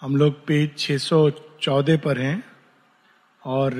हम 0.00 0.16
लोग 0.16 0.46
पेज 0.46 0.70
614 0.78 1.98
पर 1.98 2.18
हैं 2.18 2.44
और 3.44 3.72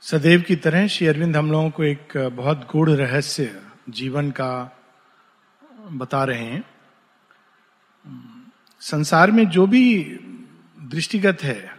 सदैव 0.00 0.42
की 0.42 0.56
तरह 0.56 0.86
श्री 0.86 1.06
अरविंद 1.06 1.36
हम 1.36 1.52
लोगों 1.52 1.70
को 1.70 1.84
एक 1.84 2.30
बहुत 2.32 2.68
गूढ़ 2.72 2.90
रहस्य 2.90 3.62
जीवन 3.88 4.30
का 4.30 4.82
बता 5.92 6.24
रहे 6.24 6.44
हैं। 6.44 6.64
संसार 8.80 9.30
में 9.30 9.48
जो 9.48 9.66
भी 9.66 10.04
दृष्टिगत 10.82 11.42
है, 11.42 11.76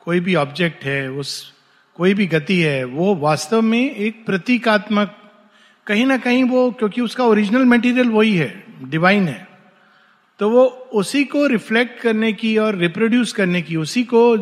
कोई 0.00 0.20
भी 0.20 0.34
ऑब्जेक्ट 0.34 0.84
है, 0.84 1.10
उस, 1.10 1.52
कोई 1.94 2.14
भी 2.14 2.26
गति 2.26 2.60
है, 2.60 2.84
वो 2.84 3.14
वास्तव 3.14 3.62
में 3.62 3.94
एक 3.94 4.26
प्रतीकात्मक, 4.26 5.32
कहीं 5.86 6.06
ना 6.06 6.16
कहीं 6.16 6.44
वो, 6.44 6.70
क्योंकि 6.70 7.00
उसका 7.00 7.24
ओरिजिनल 7.24 7.64
मटेरियल 7.64 8.10
वही 8.10 8.36
है 8.36 8.64
डिवाइन 8.82 9.28
है। 9.28 9.51
तो 10.38 10.50
वो 10.50 10.64
उसी 10.92 11.24
को 11.24 11.46
रिफ्लेक्ट 11.46 12.00
करने 12.00 12.32
की 12.32 12.56
और 12.58 12.76
रिप्रोड्यूस 12.76 13.32
करने 13.32 13.62
की, 13.62 13.76
उसी 13.76 14.02
को 14.04 14.36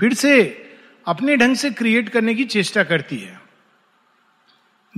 फिर 0.00 0.14
से 0.14 0.62
अपने 1.06 1.36
ढंग 1.36 1.56
से 1.56 1.70
क्रिएट 1.70 2.08
करने 2.08 2.34
की 2.34 2.44
चेष्टा 2.44 2.82
करती 2.84 3.16
है। 3.16 3.40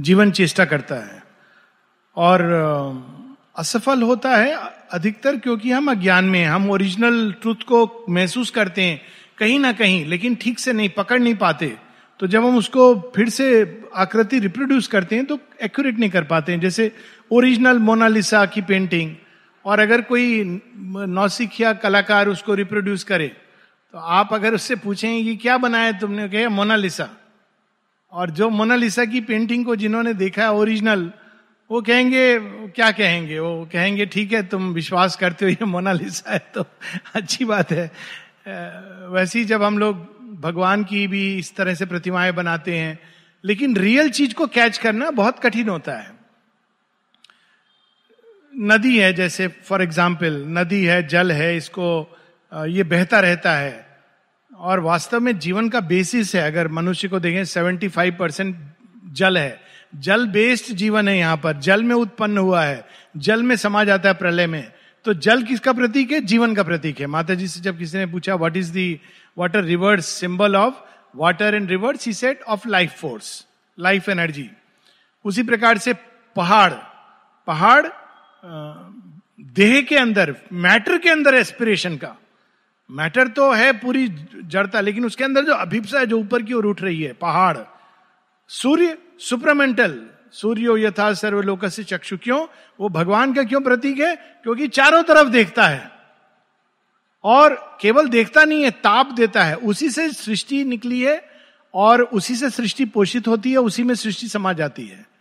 जीवन 0.01 0.31
चेष्टा 0.31 0.65
करता 0.65 0.95
है। 0.95 1.23
और 2.17 2.43
असफल 3.57 4.03
होता 4.03 4.37
है 4.37 4.57
अधिकतर 4.93 5.37
क्योंकि 5.37 5.71
हम 5.71 5.91
अज्ञान 5.91 6.25
में 6.25 6.45
हम 6.45 6.71
ओरिजिनल 6.71 7.33
ट्रूथ 7.33 7.55
को 7.55 8.05
महसूस 8.09 8.51
करते 8.51 8.83
हैं, 8.83 9.01
कहीं 9.39 9.59
ना 9.59 9.73
कहीं, 9.73 10.05
लेकिन 10.07 10.35
ठीक 10.35 10.59
से 10.59 10.73
नहीं, 10.73 10.89
पकड़ 10.89 11.21
नहीं 11.21 11.35
पाते। 11.35 11.77
तो 12.21 12.27
जब 12.27 12.45
हम 12.45 12.57
उसको 12.57 13.13
फिर 13.17 13.29
से 13.29 13.81
आकृति 13.97 14.39
रिप्रोड्यूस 14.39 14.87
करते 14.87 15.17
हैं 15.17 15.25
तो 15.27 15.39
एक्यूरेट 15.63 15.99
नहीं 15.99 16.11
कर 16.11 16.25
पाते 16.25 16.53
हैं। 16.53 16.61
जैसे 16.61 16.93
ओरिजिनल 17.31 17.79
मोनालिसा 17.79 18.45
की 18.47 18.63
पेंटिंग 18.63 19.15
और 19.65 19.81
अगर 19.81 20.01
कोई 20.03 20.61
नौसिखिया 21.09 21.73
कलाकार 21.73 22.29
उसको 22.29 22.55
रिप्रोड्यूस 22.55 23.05
करे 23.05 23.29
तो 23.95 23.99
आप 23.99 24.33
अगर 24.35 24.55
उससे 24.55 24.77
पूछें 24.77 25.25
कि 25.25 25.37
क्या 25.37 25.57
बनाया 25.59 25.93
तुमने 25.93 26.29
कहे 26.29 26.49
मोनालिसा 26.49 27.09
और 28.13 28.31
जो 28.31 28.49
मोनालिसा 28.51 29.05
की 29.05 29.21
पेंटिंग 29.21 29.65
को 29.65 29.77
जिन्होंने 29.77 30.15
देखा 30.15 30.43
है 30.43 30.53
ओरिजिनल 30.53 31.11
वो 31.71 31.81
कहेंगे, 31.83 32.39
क्या 32.69 32.91
कहेंगे? 32.91 33.39
वो 33.39 33.69
कहेंगे, 33.73 34.07
ठीक 34.07 34.33
है, 34.33 34.43
तुम 34.43 34.73
विश्वास 34.73 35.17
करते 35.17 35.45
हो, 35.45 35.51
ये 35.51 35.65
मोनालिसा 35.65 36.33
है 36.33 36.39
तो 36.55 36.65
अच्छी 37.15 37.45
बात 37.45 37.71
है। 37.73 37.91
वैसे 39.09 39.39
ही 39.39 39.45
जब 39.45 39.63
हम 39.63 39.79
लोग 39.79 39.97
भगवान 40.41 40.85
की 40.85 41.07
भी 41.07 41.23
इस 41.39 41.55
तरह 41.57 41.75
से 41.75 41.87
प्रतिमाएँ 41.87 42.33
बनाते 42.33 42.77
हैं, 42.77 42.99
लेकिन 43.45 43.77
रियल 43.77 44.11
चीज़ 44.11 44.35
को 44.35 44.47
कैच 44.47 44.79
करना 44.79 45.11
बहुत 45.11 45.39
कठिन 45.39 45.69
होता 45.69 45.93
है। 45.93 46.22
नदी 48.53 48.99
है, 48.99 49.13
जैसे 49.13 49.49
फॉर 49.49 49.83
एग्ज़ाम्पल 49.83 50.45
नदी 50.49 50.85
है, 50.85 51.07
जल 51.07 51.33
है, 51.33 51.57
इसको 51.57 52.19
ये 52.53 52.83
बहता 52.83 53.21
रहता 53.21 53.53
है। 53.57 53.87
और 54.59 54.81
वास्तव 54.81 55.21
में 55.21 55.39
जीवन 55.39 55.69
का 55.69 55.81
बेसिस 55.81 56.35
है, 56.35 56.43
अगर 56.43 56.69
मनुष्य 56.69 57.09
को 57.09 57.21
देखें 57.21 57.45
75 57.45 58.11
परसेंट 58.11 58.57
जल 59.13 59.39
है। 59.39 59.61
जल 59.95 60.27
बेस्ड 60.27 60.75
जीवन 60.75 61.09
है 61.09 61.19
यहाँ 61.19 61.37
पर, 61.37 61.57
जल 61.57 61.83
में 61.83 61.95
उत्पन्न 61.95 62.39
हुआ 62.39 62.65
है। 62.65 62.85
जल 63.17 63.43
में 63.43 63.57
समा 63.57 63.85
जाता 63.85 64.09
है 64.09 64.15
प्रलय 64.15 64.47
में। 64.47 64.73
तो 65.05 65.15
जल 65.15 65.43
किसका 65.43 65.73
प्रतीक 65.73 66.13
है? 66.13 66.21
जीवन 66.21 66.55
का 66.55 66.63
प्रतीक 66.63 67.01
है। 67.01 67.07
माता 67.07 67.35
जी 67.35 67.49
से 67.49 67.61
जब 67.61 67.79
किसी 67.79 67.99
ने 67.99 68.07
पूछा 68.07 68.35
what 68.35 68.57
is 68.57 68.73
the 68.73 69.01
water 69.39 69.65
rivers 69.65 70.07
symbol 70.07 70.57
of 70.57 70.75
water 71.17 71.55
and 71.55 71.71
rivers 71.71 72.07
he 72.07 72.13
set 72.13 72.43
of 72.43 72.69
life 72.69 72.93
force 72.93 73.47
life 73.79 74.09
energy 74.09 74.49
उसी 75.25 75.43
प्रकार 75.43 75.79
से 75.79 75.93
पहाड़ 76.37 76.73
पहाड़ 77.47 77.87
देह 79.41 79.83
के 79.83 79.97
अंदर, 79.97 80.37
मैटर 80.53 80.99
के 80.99 81.11
अंदर 81.11 81.35
एस्पिरेशन 81.35 81.97
का। 81.97 82.17
मैटर 82.91 83.29
तो 83.29 83.53
है 83.53 83.73
पूरी 83.73 84.09
जड़ता, 84.45 84.81
लेकिन 84.81 85.05
उसके 85.05 85.25
अंदर 85.25 85.45
जो 85.45 85.53
अभिप्सा 85.53 85.99
है, 85.99 86.07
जो 86.07 86.19
ऊपर 86.19 86.43
की 86.43 86.53
ओर 86.53 86.67
उठ 86.67 86.83
रही 86.83 87.03
है, 87.03 87.13
पहाड़, 87.13 87.59
सूर्य 88.49 88.99
सुप्रमेंटल 89.19 90.07
सूर्यो 90.33 90.77
यथा 90.77 91.13
सर्वलोक 91.13 91.67
से 91.67 91.85
चक्षु 91.85 92.17
क्यों? 92.17 92.47
वो 92.81 92.89
भगवान 92.89 93.35
का 93.35 93.43
क्यों 93.43 93.61
प्रतीक 93.61 94.01
है? 94.01 94.17
क्योंकि 94.17 94.69
चारों 94.69 95.03
तरफ़ 95.03 95.29
देखता 95.29 95.63
है। 95.63 95.91
और 97.25 97.79
केवल 97.81 98.09
देखता 98.09 98.45
नहीं 98.45 98.65
है, 98.65 98.71
ताप 98.71 99.11
देता 99.11 99.45
है। 99.45 99.57
उसी 99.57 99.91
से 99.91 100.11
सृष्टि 100.11 100.65
निकली 100.65 101.01
है, 101.01 101.25
और 101.75 102.03
उसी 102.03 102.37
से 102.37 102.51
सृष्टि 102.51 102.85
पोषित 102.85 103.29
होती 103.29 103.53
है, 103.53 103.59
उसी 103.59 103.83
में 103.83 103.95
सृष्टि 103.95 104.29
समा 104.29 104.53
जाती 104.53 104.87
है। 104.87 105.12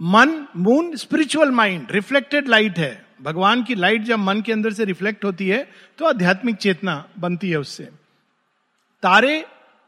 मन 0.00 0.30
moon 0.56 0.94
spiritual 0.96 1.50
mind 1.50 1.90
reflected 1.90 2.48
light 2.48 2.78
है। 2.78 3.06
भगवान 3.22 3.62
की 3.62 3.74
लाइट 3.74 4.02
जब 4.02 4.18
मन 4.18 4.40
के 4.40 4.52
अंदर 4.52 4.72
से 4.72 4.84
रिफ्लेक्ट 4.84 5.24
होती 5.24 5.48
है 5.48 5.66
तो 5.98 6.04
आध्यात्मिक 6.04 6.56
चेतना 6.56 7.04
बनती 7.18 7.50
है 7.50 7.56
उससे। 7.56 7.84
तारे 9.02 9.44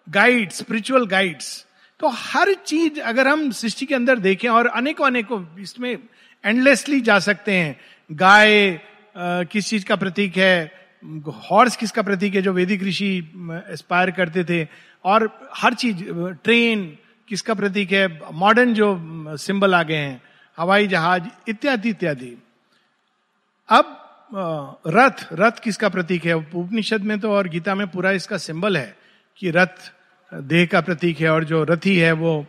गाइड 0.07 0.51
स्पिरिचुअल 0.51 1.07
गाइड्स 1.07 1.65
तो 2.01 2.09
हर 2.09 2.53
चीज़ 2.57 3.01
अगर 3.01 3.29
हम 3.29 3.51
सृष्टि 3.53 3.87
के 3.87 3.95
अंदर 3.95 4.19
देखें, 4.19 4.49
और 4.49 4.67
अनेकों 4.67 5.07
अनेकों 5.07 5.45
इसमें 5.61 5.97
एंडलेसली 6.45 7.01
जा 7.01 7.19
सकते 7.19 7.53
हैं। 7.53 7.77
गाय 8.11 8.81
किस 9.17 9.69
चीज़ 9.69 9.85
का 9.87 9.97
प्रतीक 9.97 10.37
है? 10.37 10.73
हॉर्स 11.51 11.77
किसका 11.77 12.03
प्रतीक 12.03 12.35
है, 12.35 12.43
जो 12.43 12.53
वैदिक 12.53 12.83
ऋषि 12.83 13.17
एस्पायर 13.69 14.11
करते 14.11 14.45
थे? 14.45 14.67
और 15.05 15.29
हर 15.57 15.75
चीज़ 15.75 16.03
ट्रेन 16.45 16.97
किसका 17.29 17.55
प्रतीक 17.55 17.93
है? 17.93 18.07
मॉडर्न 18.33 18.75
जो 18.75 19.37
सिंबल 19.37 19.75
आ 19.75 19.83
गए 19.83 19.97
हैं, 19.97 20.21
हवाई 20.59 20.87
जहाज़, 20.87 21.25
इत्यादि 21.49 21.89
इत्यादि। 21.89 22.37
अब 23.69 23.99
रथ 24.87 25.27
रथ 25.33 25.63
किसका 25.65 25.89
प्रतीक 25.89 26.25
है? 26.25 26.35
उपनिषद 26.35 27.03
में 27.03 27.19
तो 27.21 27.33
और 27.33 27.49
गीता 27.49 27.75
में 27.75 27.87
पूरा 27.87 28.11
इसका 28.11 28.37
सिंबल 28.39 28.77
है 28.77 28.97
कि 29.39 29.51
रथ, 29.51 29.93
देह 30.33 30.67
का 30.67 30.81
प्रतीक 30.81 31.21
है 31.21 31.31
और 31.31 31.45
जो 31.45 31.63
रथी 31.65 31.97
है 31.99 32.13
वो 32.13 32.45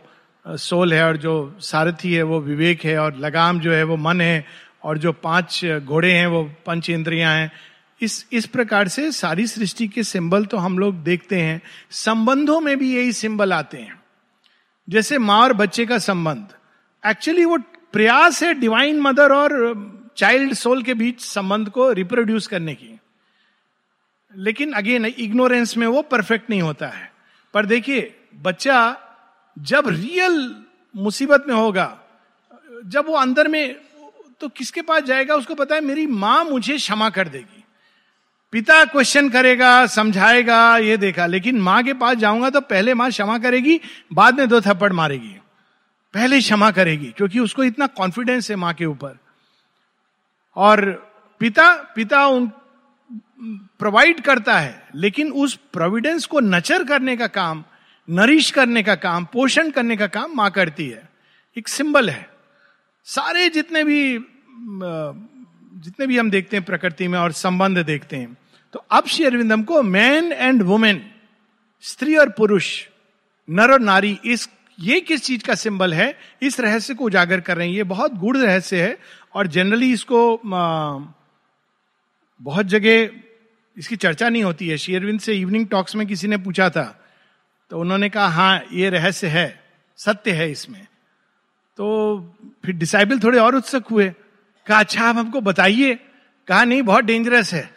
सोल 0.46 0.94
है 0.94 1.04
और 1.04 1.16
जो 1.16 1.34
सारथी 1.60 2.12
है 2.14 2.22
वो 2.22 2.40
विवेक 2.40 2.84
है 2.84 2.98
और 2.98 3.16
लगाम 3.16 3.60
जो 3.60 3.72
है 3.72 3.82
वो 3.82 3.96
मन 3.96 4.20
है 4.20 4.44
और 4.84 4.98
जो 4.98 5.12
पाँच 5.12 5.64
घोड़े 5.64 6.12
हैं 6.12 6.26
वो 6.26 6.42
पंच 6.66 6.90
इंद्रियाँ 6.90 7.34
हैं। 7.34 7.50
इस 8.00 8.26
इस 8.32 8.46
प्रकार 8.46 8.88
से 8.88 9.10
सारी 9.12 9.46
सृष्टि 9.46 9.88
के 9.88 10.02
सिंबल 10.02 10.44
तो 10.44 10.56
हम 10.56 10.78
लोग 10.78 11.02
देखते 11.02 11.40
हैं। 11.40 11.60
संबंधों 11.90 12.60
में 12.60 12.76
भी 12.78 12.94
यही 12.96 13.12
सिंबल 13.12 13.52
आते 13.52 13.78
हैं। 13.78 14.03
जैसे 14.88 15.18
माँ 15.18 15.40
और 15.40 15.52
बच्चे 15.52 15.86
का 15.86 15.98
संबंध। 15.98 16.48
एक्चुअली 17.06 17.44
वो 17.44 17.58
प्रयास 17.92 18.42
है 18.42 18.54
डिवाइन 18.54 19.00
मदर 19.00 19.32
और 19.32 19.54
चाइल्ड 20.16 20.54
सोल 20.54 20.82
के 20.82 20.94
बीच 20.94 21.20
संबंध 21.20 21.68
को 21.68 21.92
रिप्रोड्यूस 21.92 22.46
करने 22.46 22.74
की। 22.74 22.98
लेकिन 24.36 24.72
अगेन 24.72 25.04
इग्नोरेंस 25.04 25.76
में 25.76 25.86
वो 25.86 26.02
परफेक्ट 26.02 26.50
नहीं 26.50 26.62
होता 26.62 26.86
है। 26.86 27.12
पर 27.54 27.66
देखिए, 27.66 28.16
बच्चा 28.42 28.96
जब 29.58 29.88
रियल 29.88 30.56
मुसीबत 30.96 31.44
में 31.48 31.54
होगा, 31.54 32.00
जब 32.86 33.06
वो 33.06 33.14
अंदर 33.14 33.48
में 33.48 33.76
तो 34.40 34.48
किसके 34.48 34.82
पास 34.82 35.02
जाएगा? 35.02 35.34
उसको 35.34 35.54
पता 35.54 35.74
है, 35.74 35.80
मेरी 35.80 36.06
माँ 36.06 36.44
मुझे 36.44 36.76
क्षमा 36.76 37.10
कर 37.10 37.28
देगी। 37.28 37.53
पिता 38.54 38.84
क्वेश्चन 38.84 39.28
करेगा, 39.28 39.86
समझाएगा, 39.86 40.76
ये 40.78 40.96
देखा। 40.96 41.24
लेकिन 41.26 41.56
माँ 41.60 41.82
के 41.82 41.92
पास 41.92 42.16
जाऊँगा 42.16 42.50
तो 42.50 42.60
पहले 42.60 42.92
माँ 42.94 43.08
क्षमा 43.10 43.38
करेगी, 43.38 43.80
बाद 44.12 44.38
में 44.38 44.48
दो 44.48 44.60
थप्पड़ 44.60 44.92
मारेगी। 44.92 45.34
पहले 46.14 46.38
क्षमा 46.40 46.70
करेगी, 46.70 47.06
क्योंकि 47.06 47.38
उसको 47.40 47.64
इतना 47.64 47.86
कॉन्फिडेंस 47.86 48.50
है 48.50 48.56
माँ 48.56 48.72
के 48.74 48.84
ऊपर। 48.84 49.16
और 50.56 50.84
पिता 51.40 51.72
पिता 51.96 52.26
उन 52.26 52.46
प्रोवाइड 53.78 54.20
करता 54.20 54.58
है, 54.58 54.88
लेकिन 54.94 55.32
उस 55.32 55.58
प्रोविडेंस 55.72 56.26
को 56.26 56.40
नचर 56.40 56.84
करने 56.84 57.16
का 57.16 57.26
काम 57.26 57.64
नरिश 58.08 58.50
करने 58.50 58.82
का 58.82 58.94
काम, 58.94 59.24
पोषण 59.24 59.70
करने 59.70 59.96
का 59.96 60.06
काम 60.06 60.36
माँ 60.36 60.50
करती 60.50 60.88
है। 60.88 61.08
एक 61.56 61.68
सिंबल 61.68 62.10
है। 62.10 62.26
सारे 63.06 63.48
जितने 63.48 63.84
भी 63.84 64.18
जितने 65.82 66.06
भी 66.06 66.18
हम 66.18 66.30
देखते 66.30 66.56
हैं 66.56 66.64
प्रकृति 66.66 67.08
में 67.08 67.18
और 67.18 67.32
संबंध 67.32 67.78
देखते 67.78 68.16
हैं 68.16 68.36
तो 68.74 68.78
अब 68.90 69.06
श्री 69.06 69.24
अरविंदम 69.24 69.62
को 69.62 69.82
मैन 69.82 70.32
एंड 70.32 70.62
वुमेन 70.62 71.04
स्त्री 71.84 72.16
और 72.16 72.28
पुरुष, 72.28 72.66
नर 73.48 73.72
और 73.72 73.80
नारी, 73.80 74.18
इस, 74.24 74.48
ये 74.78 75.00
किस 75.00 75.22
चीज़ 75.22 75.44
का 75.44 75.54
सिंबल 75.54 75.94
है? 75.94 76.18
इस 76.42 76.60
रहस्य 76.60 76.94
को 76.94 77.04
उजागर 77.04 77.40
कर 77.40 77.56
रहे 77.56 77.66
हैं। 77.68 77.74
ये 77.74 77.82
बहुत 77.84 78.14
गुड़ 78.14 78.36
रहस्य 78.36 78.82
है 78.82 78.98
और 79.34 79.46
जनरली 79.46 79.92
इसको 79.92 80.40
बहुत 82.40 82.66
जगह 82.66 83.10
इसकी 83.76 83.96
चर्चा 83.96 84.28
नहीं 84.28 84.42
होती 84.42 84.68
है। 84.68 84.76
शेयरविंद 84.78 85.20
से 85.20 85.34
इवनिंग 85.34 85.66
टॉक्स 85.68 85.96
में 85.96 86.06
किसी 86.06 86.28
ने 86.28 86.36
पूछा 86.38 86.68
था 86.70 86.84
तो 87.70 87.80
उन्होंने 87.80 88.08
कहा 88.08 88.26
हाँ 88.28 88.62
ये 88.72 88.90
रहस्य 88.90 89.26
है, 89.26 89.62
सत्य 89.98 90.30
है 90.30 90.50
इसमें। 90.50 90.86
तो 91.76 91.86
फिर 92.64 92.74
डिसाइबल 92.74 93.18
थोड़े 93.18 93.38
और 93.38 93.54
उत्सुक 93.54 93.86
हुए, 93.86 94.08
कहा 94.66 94.78
अच्छा 94.80 95.02
आप 95.02 95.16
हमको 95.16 95.40
बताइए। 95.42 95.94
कहा, 96.48 96.64
नहीं, 96.64 96.82
बहुत 96.82 97.04
डेंजरस 97.04 97.52
है। 97.54 97.73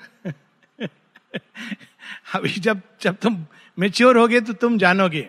अभी 2.34 2.50
जब 2.50 2.82
जब 3.02 3.16
तुम 3.16 3.46
मेच्योर 3.80 4.18
होगे 4.18 4.42
तो 4.42 4.54
तुम 4.54 4.78
जानोगे। 4.78 5.28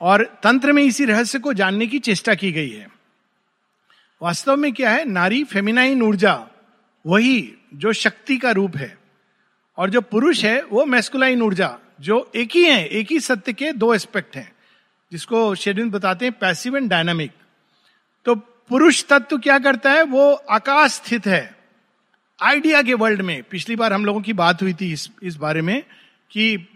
और 0.00 0.24
तंत्र 0.42 0.72
में 0.72 0.82
इसी 0.82 1.04
रहस्य 1.04 1.38
को 1.38 1.52
जानने 1.52 1.86
की 1.86 1.98
चेष्टा 1.98 2.34
की 2.34 2.52
गई 2.52 2.70
है। 2.70 2.88
वास्तव 4.22 4.56
में 4.56 4.72
क्या 4.72 4.90
है? 4.90 5.04
नारी 5.04 5.44
फेमिनाइन 5.44 6.02
ऊर्जा, 6.02 6.46
वही 7.06 7.54
जो 7.74 7.92
शक्ति 7.92 8.36
का 8.36 8.50
रूप 8.50 8.76
है। 8.76 8.98
और 9.78 9.90
जो 9.90 10.00
पुरुष 10.00 10.44
है, 10.44 10.62
वो 10.62 10.84
मेस्कुलाइन 10.84 11.42
ऊर्जा, 11.42 11.78
जो 12.00 12.30
एक 12.34 12.50
ही 12.54 12.64
है, 12.64 12.86
एक 12.86 13.10
ही 13.12 13.20
सत्य 13.20 13.52
के 13.52 13.72
दो 13.72 13.94
एस्पेक्ट 13.94 14.36
हैं, 14.36 14.52
जिसको 15.12 15.54
शेरविंद 15.54 15.92
बताते 15.92 16.24
हैं 16.24 16.38
पैसिव 16.38 16.76
एंड 16.76 16.90
डायनामिक 16.90 17.32
तो 18.26 18.34
पुरुष 18.34 19.04
तत्व 19.04 19.38
क्या 19.38 19.58
करता 19.58 19.92
है? 19.92 20.02
वो 20.02 20.32
आकाश 20.32 20.90
स्थित 20.90 21.26
है। 21.26 21.59
आइडिया 22.42 22.82
के 22.82 22.94
वर्ल्ड 22.94 23.22
में, 23.22 23.42
पिछली 23.42 23.76
बार 23.76 23.92
हम 23.92 24.04
लोगों 24.04 24.20
की 24.20 24.32
बात 24.32 24.62
हुई 24.62 24.74
थी 24.74 24.92
इस 24.92 25.10
इस 25.22 25.36
बारे 25.36 25.62
में, 25.62 25.82
कि 26.30 26.68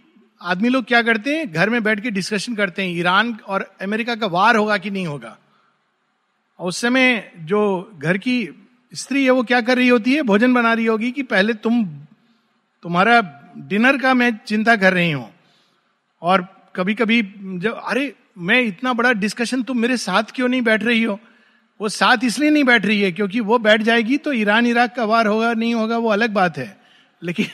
आदमी 0.42 0.68
लोग 0.68 0.84
क्या 0.84 1.02
करते 1.02 1.36
हैं? 1.36 1.52
घर 1.52 1.70
में 1.70 1.82
बैठ 1.82 2.00
के 2.00 2.10
डिस्कशन 2.10 2.54
करते 2.54 2.82
हैं, 2.82 2.90
ईरान 2.90 3.38
और 3.46 3.76
अमेरिका 3.82 4.14
का 4.14 4.26
वार 4.26 4.56
होगा 4.56 4.76
कि 4.76 4.90
नहीं 4.90 5.06
होगा? 5.06 5.38
और 6.58 6.68
उस 6.68 6.80
समय 6.80 7.32
जो 7.36 7.92
घर 7.98 8.18
की 8.18 8.48
स्त्री 8.94 9.24
है, 9.24 9.30
वो 9.30 9.42
क्या 9.42 9.60
कर 9.60 9.76
रही 9.76 9.88
होती 9.88 10.14
है? 10.14 10.22
भोजन 10.22 10.54
बना 10.54 10.74
रही 10.74 10.86
होगी 10.86 11.10
कि 11.10 11.22
पहले 11.22 11.54
तुम, 11.54 11.84
तुम्हारा 12.82 13.40
डिनर 13.56 13.98
का 13.98 14.14
मैं 14.14 14.40
चिंता 14.46 14.76
कर 14.76 14.92
रही 14.92 15.10
हूँ। 15.10 15.34
और 16.22 16.48
कभी 16.76 16.94
कभी 16.94 17.22
जब, 17.38 17.80
अरे, 17.84 18.14
मैं 18.38 18.60
इतना 18.60 18.92
बड़ा 18.92 19.12
डिस्कशन 19.12 19.62
तुम 19.62 19.78
मेरे 19.78 19.96
साथ 19.96 20.22
क्यों 20.34 20.48
नहीं 20.48 20.62
बैठ 20.62 20.82
रही 20.82 21.02
हो? 21.02 21.20
वो 21.80 21.88
साथ 21.88 22.16
इसलिए 22.24 22.50
नहीं 22.50 22.64
बैठ 22.64 22.86
रही 22.86 23.00
है 23.02 23.12
क्योंकि 23.12 23.40
वो 23.40 23.58
बैठ 23.58 23.82
जाएगी 23.82 24.16
तो 24.16 24.32
ईरान 24.32 24.66
इराक 24.66 24.96
का 24.96 25.04
वार 25.04 25.26
होगा 25.26 25.52
नहीं 25.52 25.74
होगा 25.74 25.98
वो 25.98 26.08
अलग 26.08 26.30
बात 26.30 26.58
है। 26.58 26.80
लेकिन 27.22 27.46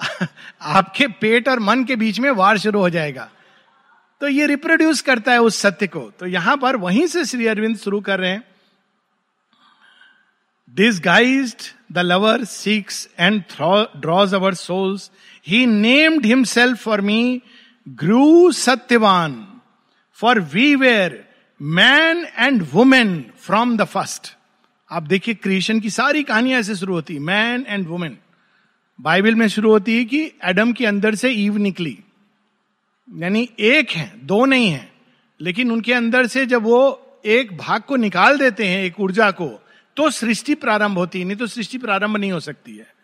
आपके 0.60 1.08
पेट 1.08 1.48
और 1.48 1.58
मन 1.58 1.84
के 1.84 1.96
बीच 1.96 2.20
में 2.20 2.30
वार 2.30 2.58
शुरू 2.58 2.80
हो 2.80 2.90
जाएगा। 2.90 3.30
तो 4.20 4.28
ये 4.28 4.46
रिप्रोड्यूस 4.46 5.00
करता 5.00 5.32
है 5.32 5.42
उस 5.42 5.58
सत्य 5.58 5.86
को। 5.86 6.12
तो 6.18 6.26
यहाँ 6.26 6.56
पर 6.56 6.76
वहीं 6.76 7.06
से 7.06 7.24
श्री 7.24 7.46
अरविंद 7.46 7.76
शुरू 7.76 8.00
कर 8.00 8.20
रहे 8.20 8.30
हैं। 8.30 8.44
Disguised, 10.76 11.62
the 11.94 12.02
lover 12.04 12.44
seeks 12.44 13.08
and 13.18 13.42
draws 14.02 14.34
our 14.34 14.52
souls. 14.52 15.10
He 15.48 15.64
named 15.64 16.24
himself 16.24 16.80
for 16.80 16.98
me 16.98 17.40
grew 17.96 18.50
satyavan 18.50 19.44
for 20.22 20.34
we 20.54 20.76
were 20.76 21.25
man 21.62 22.26
and 22.38 22.66
women 22.72 23.30
from 23.38 23.76
the 23.76 23.84
first 23.84 24.36
आप 24.90 25.02
देखिए 25.02 25.34
क्रिएशन 25.34 25.80
की 25.80 25.90
सारी 25.90 26.22
कहानियाँ 26.22 26.60
ऐसे 26.60 26.74
शुरू 26.74 26.94
होती 26.94 27.14
है। 27.14 27.20
मैन 27.20 27.66
एंड 27.68 27.88
वुमेन 27.88 28.18
बाइबल 29.00 29.34
में 29.34 29.48
शुरू 29.48 29.70
होती 29.70 29.96
है 29.96 30.04
कि 30.04 30.32
एडम 30.44 30.72
के 30.72 30.86
अंदर 30.86 31.14
से 31.14 31.30
ईव 31.30 31.56
निकली। 31.56 31.98
यानी 33.16 33.48
एक 33.60 33.90
है, 33.90 34.12
दो 34.24 34.44
नहीं 34.44 34.70
है। 34.70 34.92
लेकिन 35.40 35.70
उनके 35.70 35.92
अंदर 35.92 36.26
से 36.26 36.46
जब 36.46 36.62
वो 36.62 37.02
एक 37.24 37.56
भाग 37.56 37.82
को 37.82 37.96
निकाल 37.96 38.38
देते 38.38 38.66
हैं, 38.66 38.84
एक 38.84 39.00
ऊर्जा 39.00 39.30
को 39.30 39.64
तो 39.96 40.10
सृष्टि 40.10 40.54
प्रारंभ 40.54 40.98
होती 40.98 41.18
है। 41.18 41.24
नहीं 41.24 41.36
तो 41.36 41.46
सृष्टि 41.46 41.78
प्रारंभ 41.78 42.16
नहीं 42.16 42.32
हो 42.32 42.40
सकती 42.40 42.76
है। 42.76 42.95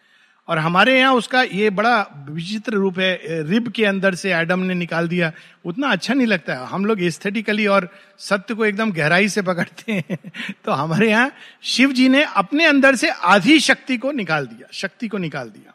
और 0.49 0.59
हमारे 0.59 0.99
यहाँ 0.99 1.13
उसका 1.15 1.43
ये 1.43 1.69
बड़ा 1.71 2.27
विचित्र 2.29 2.73
रूप 2.75 2.99
है, 2.99 3.43
रिब 3.43 3.69
के 3.69 3.85
अंदर 3.85 4.15
से 4.15 4.33
एडम 4.35 4.61
ने 4.61 4.75
निकाल 4.75 5.09
दिया। 5.09 5.33
उतना 5.65 5.89
अच्छा 5.89 6.15
नहीं 6.15 6.27
लगता। 6.27 6.55
है 6.55 6.67
हम 6.67 6.85
लोग 6.87 7.03
एस्थेटिकली 7.03 7.67
और 7.67 7.89
सत्य 8.21 8.55
को 8.55 8.65
एकदम 8.65 8.93
गहराई 8.93 9.29
से 9.29 9.43
पकड़ते 9.43 9.93
हैं 9.93 10.19
तो 10.65 10.73
हमारे 10.73 11.11
यहाँ 11.11 11.31
शिव 11.65 11.93
जी 11.93 12.09
ने 12.09 12.23
अपने 12.25 12.67
अंदर 12.67 12.97
से 12.97 13.11
आधी 13.11 13.59
शक्ति 13.61 13.97
को 13.97 14.13
निकाल 14.13 14.47
दिया, 14.47 14.69
शक्ति 14.73 15.09
को 15.09 15.19
निकाल 15.19 15.49
दिया। 15.49 15.75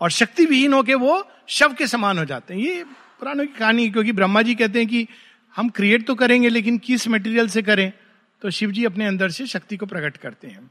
और 0.00 0.10
शक्ति 0.10 0.44
विहीन 0.44 0.72
होके 0.72 0.94
वो 0.96 1.22
शव 1.48 1.74
के 1.74 1.86
समान 1.86 2.18
हो 2.18 2.24
जाते 2.24 2.54
हैं। 2.54 2.60
ये 2.60 2.84
पुरानों 3.20 3.46
की 3.46 3.52
कहानी, 3.52 3.88
क्योंकि 3.90 4.12
ब्रह्मा 4.12 4.42
जी 4.42 4.54
कहते 4.54 4.78
हैं 4.78 4.88
कि 4.88 5.06
हम 5.56 5.68
क्रिएट 5.68 6.06
तो 6.06 6.14
करेंगे, 6.14 6.48
लेकिन 6.48 6.78
किस 6.78 7.08
मटेरियल 7.08 7.48
से 7.48 7.62
करें? 7.62 7.92
तो 8.42 8.50
शिव 8.50 8.70
जी 8.70 8.84
अपने 8.84 9.06
अंदर 9.06 9.30
से 9.30 9.46
शक्ति 9.46 9.76
को 9.76 9.86
प्रकट 9.86 10.16
करते 10.16 10.48
हैं। 10.48 10.70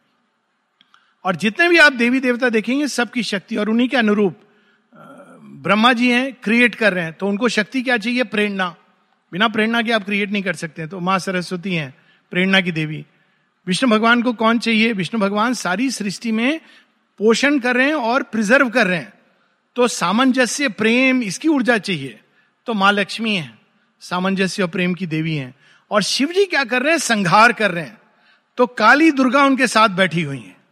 और 1.25 1.36
जितने 1.36 1.70
भी 1.70 1.78
आप 1.78 1.94
देवी 1.94 2.20
देवता 2.20 2.50
देखेंगे, 2.50 2.88
सबकी 2.88 3.24
शक्ति, 3.24 3.56
और 3.56 3.70
उन्हीं 3.70 3.90
के 3.90 3.98
अनुरूप 3.98 4.40
ब्रह्मा 5.64 5.94
जी 5.94 6.10
हैं 6.10 6.34
क्रिएट 6.34 6.75
कर 6.75 6.94
रहे 6.94 7.04
हैं। 7.04 7.14
तो 7.14 7.28
उनको 7.28 7.50
शक्ति 7.50 7.81
क्या 7.81 7.98
चाहिए? 7.98 8.24
प्रेरणा। 8.24 8.75
बिना 9.31 9.48
प्रेरणा 9.48 9.81
के 9.81 9.92
आप 9.92 10.04
क्रिएट 10.06 10.31
नहीं 10.31 10.44
कर 10.44 10.54
सकते 10.54 10.88
तो 10.88 11.00
माँ 11.00 11.20
सरस्वती 11.20 11.75
हैं, 11.75 11.94
प्रेरणा 12.31 12.62
की 12.62 12.72
देवी। 12.72 13.06
विष्णु 13.68 13.90
भगवान 13.90 14.22
को 14.22 14.34
कौन 14.34 14.60
चाहिए? 14.60 14.94
विष्णु 14.94 15.22
भगवान 15.22 15.54
सारी 15.54 15.90
सृष्टि 15.92 16.31
में 16.31 16.60
पोषण 17.20 17.60
कर 17.60 17.75
रहे 17.75 17.88
हैं 17.88 17.96
और 17.96 18.24
प्रिजर्व 18.24 18.70
कर 18.70 18.88
रहे 18.88 18.98
हैं। 18.98 19.14
तो 19.75 19.88
सामंजस्य, 19.88 20.70
प्रेम, 20.70 21.24
इसकी 21.24 21.48
ऊर्जा 21.48 21.78
चाहिए। 21.78 22.20
तो 22.66 22.74
माँ 22.74 22.92
लक्ष्मी 22.92 23.36
है, 23.36 23.54
सामंजस्य 24.00 24.64
और 24.64 24.70
प्रेम 24.70 24.94
की 24.94 25.06
देवी 25.06 25.36
हैं। 25.36 25.56
और 25.92 26.04
शिव 26.04 26.31
जी 26.31 26.46
क्या 26.46 26.64
कर 26.64 26.81
रहे 26.81 26.92
हैं? 26.92 27.00
संघार 27.00 27.54
कर 27.54 27.72
रहे 27.72 27.84
हैं। 27.84 27.98
तो 28.58 28.68
काली 28.68 29.12
दुर्गा 29.12 29.44
उनके 29.46 29.68
साथ 29.68 29.90
बैठी 29.90 30.22
हुई 30.22 30.38
है। 30.38 30.62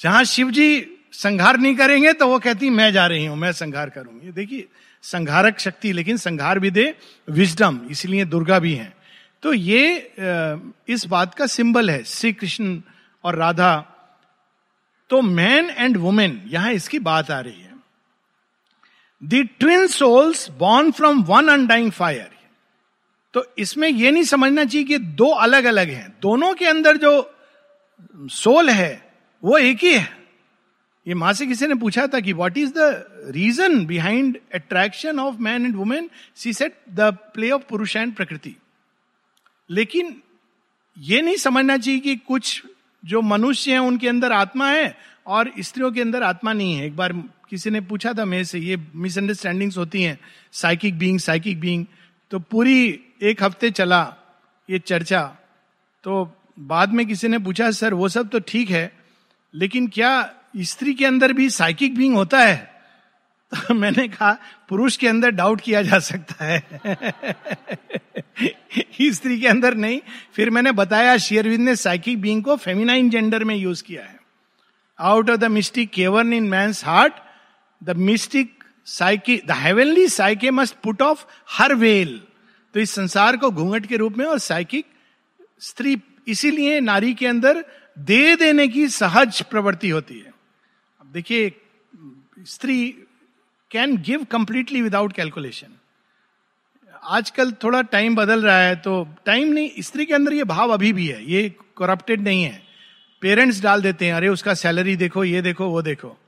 जहाँ 0.00 0.24
शिव 0.24 0.50
जी 0.50 0.86
संघार 1.12 1.56
नहीं 1.58 1.76
करेंगे 1.76 2.12
तो 2.12 2.26
वो 2.28 2.38
कहती, 2.38 2.70
मैं 2.70 2.92
जा 2.92 3.06
रही 3.06 3.24
हूँ, 3.26 3.36
मैं 3.36 3.52
संघार 3.52 3.90
करूँगी। 3.90 4.32
देखिए, 4.32 4.66
संघारक 5.04 5.58
शक्ति, 5.58 5.92
लेकिन 5.92 6.16
संघार 6.16 6.58
भी 6.58 6.70
दे 6.70 6.94
विजडम, 7.28 7.80
इसलिए 7.90 8.24
दुर्गा 8.24 8.58
भी 8.58 8.74
है। 8.74 8.92
तो 9.42 9.52
ये 9.52 10.12
इस 10.88 11.06
बात 11.06 11.34
का 11.34 11.46
सिंबल 11.46 11.90
है, 11.90 12.02
श्री 12.04 12.32
कृष्ण 12.32 12.80
और 13.24 13.36
राधा। 13.36 13.76
तो 15.10 15.20
मैन 15.22 15.70
एंड 15.70 15.96
वुमेन, 15.96 16.40
यहाँ 16.46 16.72
इसकी 16.72 16.98
बात 17.00 17.30
आ 17.30 17.40
रही 17.40 17.60
है। 17.60 17.72
The 19.22 19.48
twin 19.60 19.86
souls 19.86 20.48
born 20.58 20.90
from 20.90 21.22
one 21.24 21.48
undying 21.48 21.90
fire. 21.92 22.30
तो 23.34 23.44
इसमें 23.58 23.88
यह 23.88 24.10
नहीं 24.12 24.24
समझना 24.24 24.64
चाहिए 24.64 24.86
कि 24.86 24.98
दो 24.98 25.28
अलग 25.28 25.64
अलग 25.64 25.88
हैं। 25.90 26.08
दोनों 26.22 26.52
के 26.54 26.66
अंदर 26.66 26.96
जो 26.96 27.30
सोल 28.32 28.70
है 28.70 29.03
वो 29.44 29.56
एक 29.58 29.82
ही 29.84 29.92
है। 29.94 30.08
ये 31.06 31.14
माँ 31.14 31.32
से 31.32 31.46
किसी 31.46 31.66
ने 31.66 31.74
पूछा 31.74 32.06
था 32.06 32.20
कि 32.20 32.32
what 32.32 32.58
is 32.58 32.72
the 32.76 33.30
reason 33.30 33.84
behind 33.86 34.38
attraction 34.54 35.18
of 35.20 35.40
man 35.40 35.66
and 35.66 35.76
women 35.76 36.08
see 36.36 36.52
set 36.52 36.78
the 36.90 37.10
play 37.34 37.50
of 37.50 37.62
Purusha 37.68 37.96
and 37.96 38.14
Prakriti 38.14 38.54
लेकिन 39.70 40.16
ये 40.96 41.20
नहीं 41.22 41.36
समझना 41.36 41.76
चाहिए 41.76 42.00
कि 42.00 42.16
कुछ 42.16 42.62
जो 43.02 43.20
मनुष्य 43.22 43.72
हैं, 43.72 43.78
उनके 43.78 44.08
अंदर 44.08 44.32
आत्मा 44.32 44.70
है 44.70 44.96
और 45.26 45.50
स्त्रियों 45.60 45.90
के 45.92 46.00
अंदर 46.00 46.22
आत्मा 46.22 46.52
नहीं 46.52 46.74
है। 46.74 46.86
एक 46.86 46.96
बार 46.96 47.12
किसी 47.50 47.70
ने 47.70 47.80
पूछा 47.80 48.12
था 48.12 48.24
मेरे 48.24 48.44
से, 48.44 48.58
ये 48.58 48.76
मिसअंडरस्टैंडिंग्स 48.94 49.78
होती 49.78 50.02
हैं 50.02 50.18
साइकिक 50.52 50.98
बीइंग 50.98 51.18
साइकिक 51.18 51.60
बीइंग 51.60 51.86
तो 52.30 52.38
पूरी 52.38 53.00
एक 53.22 53.42
हफ़्ते 53.42 53.70
चला 53.70 54.02
ये 54.68 54.78
चर्चा। 54.78 55.22
तो 56.04 56.36
बाद 56.58 56.92
में 56.92 57.06
किसी 57.06 57.28
ने 57.28 57.38
पूछा, 57.38 57.70
सर, 57.70 57.94
वो 57.94 58.08
सब 58.08 58.28
तो 58.28 58.38
ठीक 58.38 58.70
है 58.70 59.03
लेकिन 59.54 59.86
क्या 59.86 60.34
स्त्री 60.60 60.94
के 60.94 61.06
अंदर 61.06 61.32
भी 61.32 61.50
साइकिक 61.50 61.96
बींग 61.96 62.14
होता 62.14 62.38
है? 62.38 62.74
तो 63.54 63.74
मैंने 63.74 64.08
कहा, 64.08 64.38
पुरुष 64.68 64.96
के 64.96 65.08
अंदर 65.08 65.30
डाउट 65.30 65.60
किया 65.60 65.82
जा 65.82 65.98
सकता 65.98 66.44
है। 66.44 66.64
स्त्री 69.12 69.40
के 69.40 69.46
अंदर 69.46 69.74
नहीं। 69.74 70.00
फिर 70.34 70.50
मैंने 70.50 70.72
बताया 70.72 71.16
शेयरविंद 71.16 71.60
ने 71.60 71.76
साइकिक 71.76 72.20
बींग 72.20 72.44
को 72.44 72.56
फेमिनाइन 72.56 73.10
जेंडर 73.10 73.44
में 73.44 73.56
यूज़ 73.56 73.82
किया 73.82 74.02
है। 74.02 74.20
Out 75.00 75.30
of 75.30 75.36
the 75.36 75.44
mystic 75.44 75.90
cave 75.90 76.32
in 76.32 76.44
man's 76.44 76.72
heart 76.84 77.12
the 77.84 77.90
mystic 77.90 78.64
psyche 78.84 79.36
the 79.36 79.50
heavenly 79.50 80.08
psyche 80.08 80.50
must 80.50 80.74
put 80.74 81.02
off 81.02 81.24
her 81.50 81.74
veil 81.74 82.20
तो 82.74 82.80
इस 82.80 82.90
संसार 82.90 83.36
को 83.36 83.50
घूंघट 83.50 83.86
के 83.86 83.96
रूप 83.96 84.18
में 84.18 84.24
और 84.24 84.38
साइकिक 84.38 84.86
स्त्री, 85.60 86.02
इसीलिए 86.28 86.80
नारी 86.80 87.14
के 87.14 87.26
अंदर 87.26 87.64
दे 87.98 88.36
देने 88.36 88.68
की 88.68 88.88
सहज 88.88 89.42
प्रवृत्ति 89.42 89.88
होती 89.88 90.18
है। 90.18 90.34
अब 91.00 91.10
देखिए, 91.12 91.52
स्त्री 92.46 92.98
can 93.70 93.96
give 93.96 94.24
completely 94.24 94.82
without 94.82 95.12
calculation 95.12 95.68
आजकल 97.04 97.52
थोड़ा 97.52 97.82
टाइम 97.82 98.16
बदल 98.16 98.42
रहा 98.42 98.58
है 98.58 98.76
तो 98.76 99.08
टाइम 99.26 99.48
नहीं, 99.48 99.70
स्त्री 99.78 100.06
के 100.06 100.14
अंदर 100.14 100.32
ये 100.32 100.44
भाव 100.44 100.70
अभी 100.70 100.92
भी 100.92 101.06
है, 101.06 101.30
ये 101.30 101.54
करप्टेड 101.78 102.20
नहीं 102.20 102.44
है। 102.44 102.62
पेरेंट्स 103.20 103.62
डाल 103.62 103.82
देते 103.82 104.06
हैं, 104.06 104.14
अरे, 104.14 104.28
उसका 104.28 104.54
सैलरी 104.54 104.96
देखो, 104.96 105.24
ये 105.24 105.42
देखो, 105.42 105.68
वो 105.68 105.82
देखो। 105.82 106.20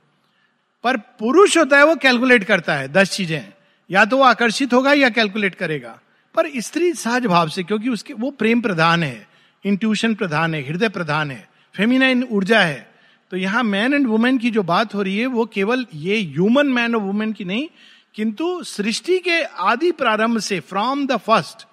पर 0.83 0.97
पुरुष 0.97 1.57
होता 1.57 1.77
है, 1.77 1.85
वो 1.85 1.95
कैलकुलेट 1.95 2.43
करता 2.43 2.75
है 2.75 2.87
दस 2.87 3.11
चीज़ें। 3.11 3.53
या 3.91 4.05
तो 4.05 4.17
वो 4.17 4.23
आकर्षित 4.23 4.73
होगा 4.73 4.93
या 4.93 5.09
कैलकुलेट 5.09 5.55
करेगा। 5.55 5.99
पर 6.35 6.59
स्त्री 6.59 6.93
सहज 6.93 7.25
भाव 7.25 7.49
से, 7.49 7.63
क्योंकि 7.63 7.89
उसके, 7.89 8.13
वो 8.13 8.31
प्रेम 8.31 8.61
प्रधान 8.61 9.03
है 9.03 9.27
इंट्यूशन 9.65 10.15
प्रधान 10.15 10.55
है, 10.55 10.61
हृदय 10.61 10.89
प्रधान 10.89 11.31
है। 11.31 11.56
फेमिनाइन 11.77 12.23
ऊर्जा 12.25 12.59
है। 12.59 12.85
तो 13.31 13.37
यहाँ 13.37 13.63
मैन 13.65 13.93
एंड 13.93 14.07
वुमेन 14.07 14.37
की 14.37 14.49
जो 14.51 14.63
बात 14.65 14.93
हो 14.95 15.01
रही 15.01 15.17
है, 15.17 15.25
वो 15.27 15.45
केवल 15.47 15.85
ये 15.95 16.19
ह्यूमन 16.23 16.67
मैन 16.69 16.95
और 16.95 17.01
वुमेन 17.01 17.33
की 17.33 17.45
नहीं, 17.45 17.67
किंतु 18.15 18.63
सृष्टि 18.65 19.17
के 19.19 19.41
आदि 19.43 19.91
प्रारंभ 19.93 20.39
से 20.41 20.59
फ्रॉम 20.61 21.05
द 21.07 21.17
फ़र्स्ट 21.19 21.65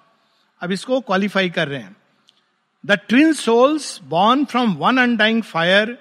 अब 0.61 0.71
इसको 0.71 0.99
क्वालिफाई 1.01 1.49
कर 1.49 1.67
रहे 1.67 1.79
हैं। 1.79 1.95
The 2.83 2.97
twin 3.07 3.33
souls 3.33 3.99
born 4.05 4.43
from 4.45 4.73
one 4.75 4.97
undying 4.97 5.41
fire 5.43 5.97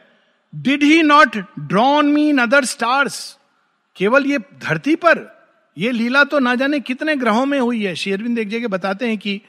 did 0.52 0.82
he 0.82 1.02
not 1.02 1.36
drawn 1.60 2.08
me 2.08 2.28
in 2.28 2.38
other 2.38 2.64
stars 2.64 3.16
केवल 3.96 4.26
ये 4.26 4.38
धरती 4.60 4.94
पर, 4.96 5.26
ये 5.76 5.90
लीला 5.92 6.24
तो 6.24 6.38
ना 6.38 6.54
जाने 6.54 6.80
कितने 6.80 7.16
ग्रहों 7.16 7.46
में 7.46 7.58
हुई 7.58 7.82
है। 7.84 7.94
शेरविंद 7.96 8.38
एक 8.38 8.48
जगह 8.48 8.68
बताते 8.68 9.08
हैं 9.08 9.18
कि 9.18 9.40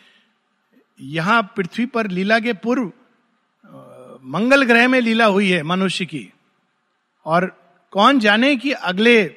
यहाँ 0.99 1.41
पृथ्वी 1.57 1.85
पर 1.87 2.09
लीला 2.09 2.39
के 2.39 2.53
पूर्व 2.55 2.91
मंगल 4.25 4.63
ग्रह 4.63 4.87
में 4.87 4.99
लीला 5.01 5.25
हुई 5.25 5.49
है 5.49 5.61
मनुष्य 5.63 6.05
की। 6.05 6.29
और 7.25 7.45
कौन 7.93 8.19
जाने 8.19 8.55
कि 8.55 8.71
अगले 8.71 9.35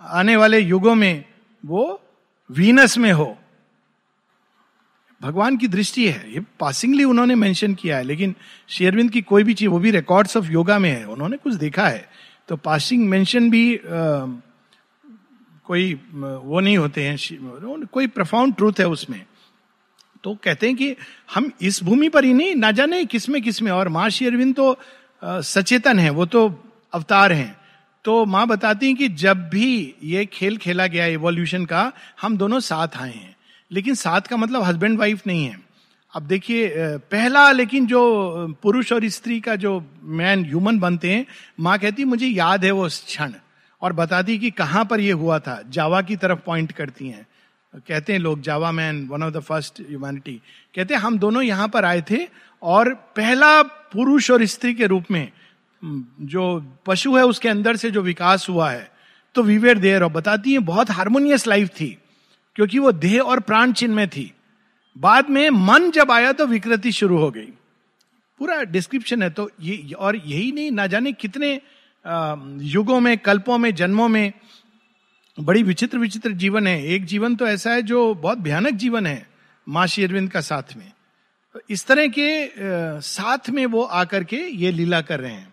आने 0.00 0.36
वाले 0.36 0.58
युगों 0.58 0.94
में 0.94 1.24
वो 1.62 2.00
वीनस 2.50 2.98
में 2.98 3.12
हो? 3.12 3.36
भगवान 5.22 5.56
की 5.56 5.68
दृष्टि 5.68 6.08
है। 6.08 6.32
ये 6.34 6.40
पासिंगली 6.60 7.04
उन्होंने 7.04 7.34
मेंशन 7.34 7.74
किया 7.74 7.96
है 7.96 8.02
लेकिन 8.02 8.34
शेरविंद 8.68 9.10
की 9.10 9.22
कोई 9.22 9.44
भी 9.44 9.54
चीज़ 9.54 9.68
वो 9.68 9.78
भी 9.78 9.90
रिकॉर्ड्स 9.90 10.36
ऑफ़ 10.36 10.46
योगा 10.46 10.78
में 10.78 10.90
है 10.90 11.04
उन्होंने 11.04 11.36
कुछ 11.36 11.54
देखा 11.54 11.88
है। 11.88 12.08
तो 12.48 12.56
पासिंग 12.56 13.08
मेंशन 13.08 13.50
भी 13.50 13.76
आ, 13.76 13.80
कोई 15.64 15.94
वो 16.14 16.60
नहीं 16.60 16.78
होते 16.78 17.04
हैं 17.04 17.16
कोई 17.86 18.06
प्रफाउंड 18.06 18.54
ट्रूथ 18.56 18.72
है 18.80 18.88
उसमें। 18.88 19.24
तो 20.24 20.34
कहते 20.44 20.66
हैं 20.66 20.76
कि 20.76 20.96
हम 21.34 21.52
इस 21.62 21.82
भूमि 21.82 22.08
पर 22.08 22.24
ही 22.24 22.32
नहीं, 22.34 22.54
ना 22.54 22.70
जाने 22.70 23.04
किसमें 23.04 23.42
किसमें। 23.42 23.72
और 23.72 23.88
माँ 23.88 24.10
शेरविंद 24.10 24.54
तो 24.54 24.78
सचेतन 25.24 25.98
है, 25.98 26.10
वो 26.10 26.26
तो 26.26 26.72
अवतार 26.92 27.32
हैं। 27.32 27.56
तो 28.04 28.24
माँ 28.24 28.46
बताती 28.46 28.86
हैं 28.86 28.96
कि 28.96 29.08
जब 29.08 29.48
भी 29.48 29.94
ये 30.04 30.26
खेल 30.26 30.56
खेला 30.56 30.86
गया 30.86 31.06
इवोल्यूशन 31.06 31.64
का, 31.64 31.92
हम 32.22 32.36
दोनों 32.36 32.60
साथ 32.60 32.88
आए 32.96 33.12
हैं। 33.12 33.36
लेकिन 33.72 33.94
साथ 33.94 34.20
का 34.20 34.36
मतलब 34.36 34.62
हस्बैंड 34.62 34.98
वाइफ 34.98 35.26
नहीं 35.26 35.44
है। 35.44 35.60
अब 36.16 36.22
देखिए 36.22 36.72
पहला 37.12 37.52
लेकिन 37.52 37.86
जो 37.86 38.00
पुरुष 38.62 38.92
और 38.92 39.08
स्त्री 39.08 39.40
का 39.40 39.56
जो 39.56 39.84
मैन 40.02 40.44
ह्यूमन 40.44 40.78
बनते 40.78 41.12
हैं, 41.12 41.26
माँ 41.60 41.78
कहती 41.78 42.04
मुझे 42.04 42.26
याद 42.26 42.64
है 42.64 42.70
वो 42.70 42.88
क्षण। 42.88 43.32
और 43.82 43.92
बताती 43.92 44.38
कि 44.38 44.50
कहाँ 44.50 44.84
पर 44.84 45.00
ये 45.00 45.12
हुआ 45.12 45.38
था। 45.38 45.62
जावा 45.68 46.02
की 46.02 46.16
तरफ़ 46.16 46.38
पॉइंट 46.38 46.72
करती 46.72 47.08
हैं। 47.08 47.26
कहते 47.74 48.12
हैं 48.12 48.20
लोग 48.20 48.40
Java 48.40 48.70
man 48.72 49.06
one 49.08 49.22
of 49.22 49.32
the 49.34 49.40
first 49.40 49.80
humanity 49.80 50.40
कहते 50.74 50.94
हैं, 50.94 51.00
हम 51.00 51.18
दोनों 51.18 51.42
यहाँ 51.42 51.68
पर 51.68 51.84
आए 51.84 52.02
थे 52.10 52.18
और 52.62 52.92
पहला 53.16 53.62
पुरुष 53.62 54.30
और 54.30 54.44
स्त्री 54.46 54.74
के 54.74 54.86
रूप 54.86 55.10
में 55.10 55.30
जो 55.82 56.44
पशु 56.86 57.16
है 57.16 57.24
उसके 57.26 57.48
अंदर 57.48 57.76
से 57.76 57.90
जो 57.90 58.02
विकास 58.02 58.48
हुआ 58.48 58.70
है 58.70 58.90
तो 59.34 59.42
विवेर 59.42 59.78
देर 59.78 60.02
और 60.02 60.10
बताती 60.12 60.52
है, 60.52 60.58
बहुत 60.60 60.90
हारमोनियस 60.90 61.46
लाइफ 61.46 61.68
थी, 61.70 61.96
क्योंकि 62.56 62.78
वो 62.78 62.92
देह 62.94 63.20
और 63.22 63.40
प्राण 63.40 63.72
चिन्ह 63.72 63.94
में 63.96 64.08
थी। 64.08 64.32
बाद 64.96 65.28
में 65.30 65.48
मन 65.50 65.90
जब 65.90 66.10
आया 66.10 66.32
तो 66.32 66.46
विकृति 66.46 66.92
शुरू 66.92 67.18
हो 67.18 67.30
गई। 67.30 67.46
पूरा 68.40 68.62
डिस्क्रिप्शन 68.64 69.22
है 69.22 69.30
तो 69.30 69.50
ये, 69.60 69.92
और 69.92 70.16
यही 70.16 70.50
नहीं, 70.52 70.70
ना 70.72 70.86
जाने 70.86 71.12
कितने 71.14 71.60
युगों 72.64 73.00
में, 73.00 73.16
कल्पों 73.18 73.58
में, 73.58 73.74
जन्मों 73.74 74.08
में 74.08 74.32
बड़ी 75.38 75.62
विचित्र 75.62 75.98
विचित्र 75.98 76.30
जीवन 76.32 76.66
है। 76.66 76.84
एक 76.86 77.04
जीवन 77.04 77.34
तो 77.36 77.46
ऐसा 77.46 77.70
है 77.70 77.82
जो 77.82 78.14
बहुत 78.14 78.38
भयानक 78.38 78.74
जीवन 78.74 79.06
है 79.06 79.26
माँ 79.66 79.86
अरविंद 79.86 80.30
का 80.30 80.40
साथ 80.40 80.76
में। 80.76 80.92
तो 81.54 81.60
इस 81.70 81.86
तरह 81.86 82.06
के 82.08 83.00
साथ 83.00 83.50
में 83.50 83.64
वो 83.66 83.82
आकर 83.82 84.24
के 84.24 84.36
ये 84.36 84.72
लीला 84.72 85.00
कर 85.00 85.20
रहे 85.20 85.32
हैं। 85.32 85.52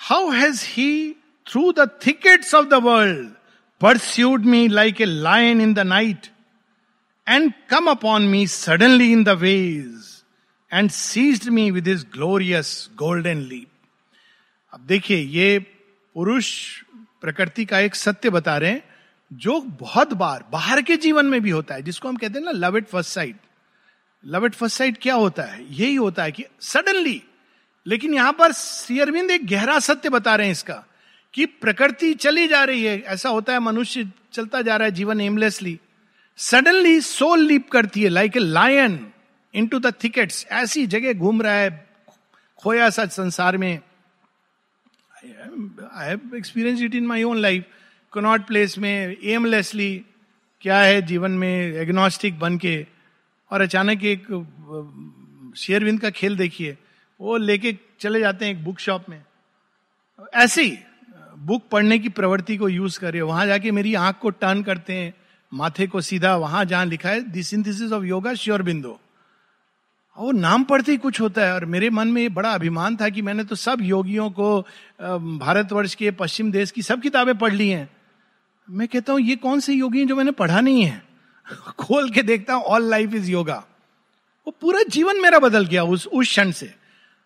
How 0.00 0.30
has 0.30 0.64
he 0.66 1.10
through 1.46 1.72
the 1.72 1.88
thickets 2.06 2.54
of 2.54 2.66
the 2.66 2.74
world 2.74 3.28
pursued 3.80 4.44
me 4.44 4.66
like 4.68 5.00
a 5.00 5.04
line 5.04 5.60
in 5.60 5.74
the 5.74 5.78
night 5.78 6.26
and 7.26 7.52
come 7.70 7.90
upon 7.90 8.22
me 8.22 8.46
suddenly 8.46 9.12
in 9.12 9.24
the 9.24 9.28
ways 9.28 10.22
and 10.72 10.90
seized 10.90 11.48
me 11.48 11.70
with 11.70 11.88
is 11.88 12.04
glorious 12.12 12.88
golden 12.96 13.40
leap 13.40 13.68
अब 14.72 14.80
देखिए, 14.86 15.16
ये 15.16 15.58
पुरुष 15.58 16.48
प्रकृति 17.22 17.64
का 17.64 17.78
एक 17.78 17.94
सत्य 17.94 18.30
बता 18.30 18.56
रहे 18.58 18.70
हैं, 18.70 18.82
जो 19.30 19.60
बहुत 19.60 20.12
बार, 20.12 20.44
बाहर 20.52 20.82
के 20.82 20.96
जीवन 20.96 21.26
में 21.26 21.40
भी 21.40 21.50
होता 21.50 21.74
है, 21.74 21.82
जिसको 21.82 22.08
हम 22.08 22.16
कहते 22.16 22.38
हैं 22.38 22.44
ना 22.44 22.50
love 22.50 22.76
it 22.76 22.86
first 22.86 23.10
side 23.10 23.36
love 24.24 24.46
it 24.46 24.54
first 24.54 24.76
side 24.76 24.96
क्या 25.02 25.14
होता 25.14 25.42
है? 25.42 25.64
यही 25.70 25.94
होता 25.94 26.22
है 26.22 26.32
कि 26.32 26.44
सडनली 26.60 27.22
लेकिन 27.86 28.14
यहाँ 28.14 28.32
पर 28.32 28.52
सियरविंद 28.52 29.30
एक 29.30 29.46
गहरा 29.46 29.78
सत्य 29.78 30.08
बता 30.08 30.34
रहे 30.36 30.46
हैं 30.46 30.52
इसका, 30.52 30.84
कि 31.34 31.46
प्रकृति 31.46 32.12
चली 32.14 32.46
जा 32.48 32.62
रही 32.64 32.84
है। 32.84 32.98
ऐसा 32.98 33.28
होता 33.28 33.52
है 33.52 33.58
मनुष्य 33.58 34.10
चलता 34.32 34.62
जा 34.62 34.76
रहा 34.76 34.86
है 34.86 34.92
जीवन 34.92 35.20
एमलेसली 35.20 35.78
सडनली 36.38 37.00
सोल 37.00 37.40
लीप 37.40 37.70
करती 37.70 38.02
है 38.02 38.08
like 38.08 38.36
a 38.36 38.40
lion 38.40 38.98
in 39.54 39.66
to 39.66 39.78
the 39.78 39.92
thickets 40.04 40.46
ऐसी 40.52 40.86
जगह 40.86 41.12
घूम 41.12 41.42
रहा 41.42 41.52
है, 41.52 41.70
खोया 42.58 42.90
सा 42.90 43.06
संसार 43.06 43.56
में। 43.56 43.78
I 45.18 46.08
have 46.08 46.36
experience 46.36 46.80
it 46.82 46.94
in 46.94 47.06
my 47.06 47.22
own 47.22 47.36
life 47.36 47.64
Connaught 48.12 48.46
Place 48.46 48.78
में 48.78 49.16
एमलेसली 49.24 50.04
क्या 50.60 50.78
है 50.78 51.00
जीवन 51.02 51.30
में 51.30 51.72
एग्नोस्टिक 51.74 52.38
बन 52.38 52.58
के? 52.58 52.86
और 53.50 53.60
अचानक 53.60 54.04
एक 54.04 54.26
शेयरविंद 55.56 56.00
का 56.00 56.10
खेल 56.10 56.36
देखिए। 56.36 56.76
वो 57.20 57.36
लेके 57.36 57.76
चले 58.00 58.20
जाते 58.20 58.44
हैं 58.44 58.52
एक 58.52 58.64
बुक 58.64 58.78
शॉप 58.78 59.08
में। 59.08 59.22
ऐसे 60.34 60.62
ही 60.62 60.78
बुक 61.38 61.68
पढ़ने 61.72 61.98
की 61.98 62.08
प्रवृत्ति 62.08 62.56
को 62.56 62.68
यूज़ 62.68 62.98
करे 63.00 63.20
वहाँ 63.22 63.46
जाके 63.46 63.70
मेरी 63.70 63.94
आँख 63.94 64.18
को 64.18 64.30
टर्न 64.30 64.62
करते 64.62 64.92
हैं, 64.92 65.12
माथे 65.52 65.86
को 65.86 66.00
सीधा। 66.00 66.36
वहाँ 66.36 66.64
जहाँ 66.64 66.86
लिखा 66.86 67.08
है 67.08 67.20
this 67.30 67.48
synthesis 67.48 67.92
of 67.92 68.04
Yoga 68.04 68.34
sure 68.34 68.62
बिंदु 68.62 68.98
वो 70.18 70.30
नाम 70.32 70.64
पढ़ते 70.64 70.92
ही 70.92 70.98
कुछ 70.98 71.20
होता 71.20 71.44
है। 71.44 71.54
और 71.54 71.64
मेरे 71.64 71.90
मन 71.90 72.08
में 72.08 72.20
ये 72.22 72.28
बड़ा 72.28 72.52
अभिमान 72.52 72.96
था 72.96 73.08
कि 73.08 73.22
मैंने 73.22 73.44
तो 73.44 73.56
सब 73.56 73.82
योगियों 73.82 74.30
को 74.30 74.60
भारतवर्ष 75.38 75.94
के, 75.94 76.10
पश्चिम 76.10 76.50
देश 76.52 76.70
की 76.70 76.82
सब 76.82 77.02
किताबें 77.02 77.36
पढ़ 77.38 77.52
ली 77.52 77.68
हैं। 77.68 77.88
मैं 78.68 78.88
कहता 78.88 79.12
हूँ, 79.12 79.20
ये 79.20 79.36
कौन 79.36 79.60
से 79.60 79.74
योगी 79.74 79.98
हैं 79.98 80.06
जो 80.06 80.16
मैंने 80.16 80.30
पढ़ा 80.30 80.60
नहीं 80.60 80.82
है? 80.84 81.02
खोल 81.78 82.10
के 82.10 82.22
देखता 82.22 82.54
हूँ 82.54 82.62
ऑल 82.64 82.88
लाइफ 82.90 83.14
इज़ 83.14 83.30
योगा 83.30 83.64
वो 84.46 84.54
पूरा 84.60 84.82
जीवन 84.90 85.20
मेरा 85.20 85.38
बदल 85.38 85.66
गया 85.66 85.84
उस 85.84 86.06
उस 86.06 86.28
क्षण 86.28 86.50
से। 86.50 86.72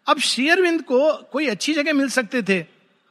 अब 0.06 0.18
शेयरविंद 0.18 0.82
को 0.82 1.12
कोई 1.32 1.46
अच्छी 1.46 1.75
जगह 1.75 1.92
मिल 1.92 2.08
सकते 2.08 2.42
थे। 2.42 2.61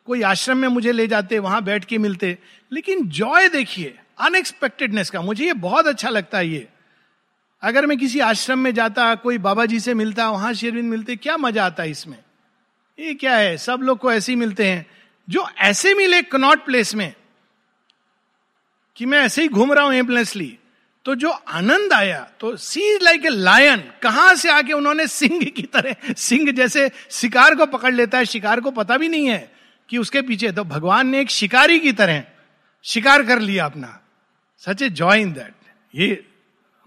कोई 0.08 0.22
आश्रम 0.22 0.58
में 0.58 0.68
मुझे 0.68 0.92
ले 0.92 1.08
जाते, 1.08 1.40
वहाँ 1.40 1.64
बैठ 1.64 1.86
के 1.86 1.98
मिलते। 1.98 2.38
लेकिन 2.72 3.08
जॉय 3.10 3.48
देखिए 3.50 3.98
अनएक्सपेक्टेडनेस 4.20 5.10
का, 5.10 5.22
मुझे 5.22 5.46
ये 5.46 5.54
बहुत 5.54 5.88
अच्छा 5.88 6.10
लगता 6.10 6.38
है 6.38 6.48
ये। 6.48 6.68
अगर 7.64 7.86
मैं 7.86 7.98
किसी 7.98 8.20
आश्रम 8.20 8.60
में 8.60 8.74
जाता, 8.74 9.14
कोई 9.16 9.38
बाबा 9.38 9.66
जी 9.66 9.80
से 9.80 9.94
मिलता, 9.94 10.30
वहाँ 10.30 10.54
शेरविंद 10.54 10.90
मिलते, 10.90 11.16
क्या 11.16 11.38
मज़ा 11.38 11.66
आता 11.66 11.84
इसमें? 11.86 12.18
ये 13.00 13.14
क्या 13.14 13.36
है? 13.36 13.58
सब 13.58 13.80
लोग 13.82 13.98
को 14.00 14.12
ऐसे 14.12 14.32
ही 14.32 14.36
मिलते 14.36 14.66
हैं। 14.66 14.86
जो 15.28 15.48
ऐसे 15.60 15.94
मिले 15.94 16.22
कनॉट 16.24 16.66
प्लेस 16.66 16.96
में, 16.96 17.14
कि 18.98 19.06
मैं 19.06 19.20
ऐसे 19.20 19.42
ही 19.42 19.48
घूम 19.48 19.72
रहा 19.74 19.86
हूँ 19.86 19.94
एम्पलेसली 19.96 20.58
तो 21.06 21.14
जो 21.16 21.30
आनंद 21.30 21.94
आया 21.94 22.20
तो 22.40 22.56
सी 22.58 22.82
लाइक 23.02 23.26
ए 23.26 23.30
लायन। 23.30 23.84
कहाँ 24.02 24.34
से 24.36 24.50
आके 24.52 24.74
उन्होंने 24.74 25.06
सिंह 25.08 25.44
की 25.46 25.62
तरह, 25.64 26.14
सिंह 26.14 26.52
जैसे 26.52 26.90
शिकार 27.12 27.56
को 27.56 27.66
पकड़ 27.68 27.94
लेता 27.94 28.18
है, 28.18 28.26
शिकार 28.26 28.60
को 28.60 28.72
पता 28.72 28.98
भी 28.98 29.10
नहीं 29.10 29.28
है 29.28 29.52
कि 29.90 29.98
उसके 29.98 30.22
पीछे 30.22 30.52
तो 30.52 30.64
भगवान 30.66 31.08
ने 31.08 31.22
एक 31.22 31.30
शिकारी 31.30 31.80
की 31.80 31.92
तरह 31.94 32.24
शिकार 32.86 33.24
कर 33.24 33.40
लिया 33.40 33.66
अपना। 33.66 33.98
Such 34.64 34.82
a 34.82 34.90
joy 34.92 35.22
in 35.22 35.32
that. 35.34 35.54
ये 35.94 36.24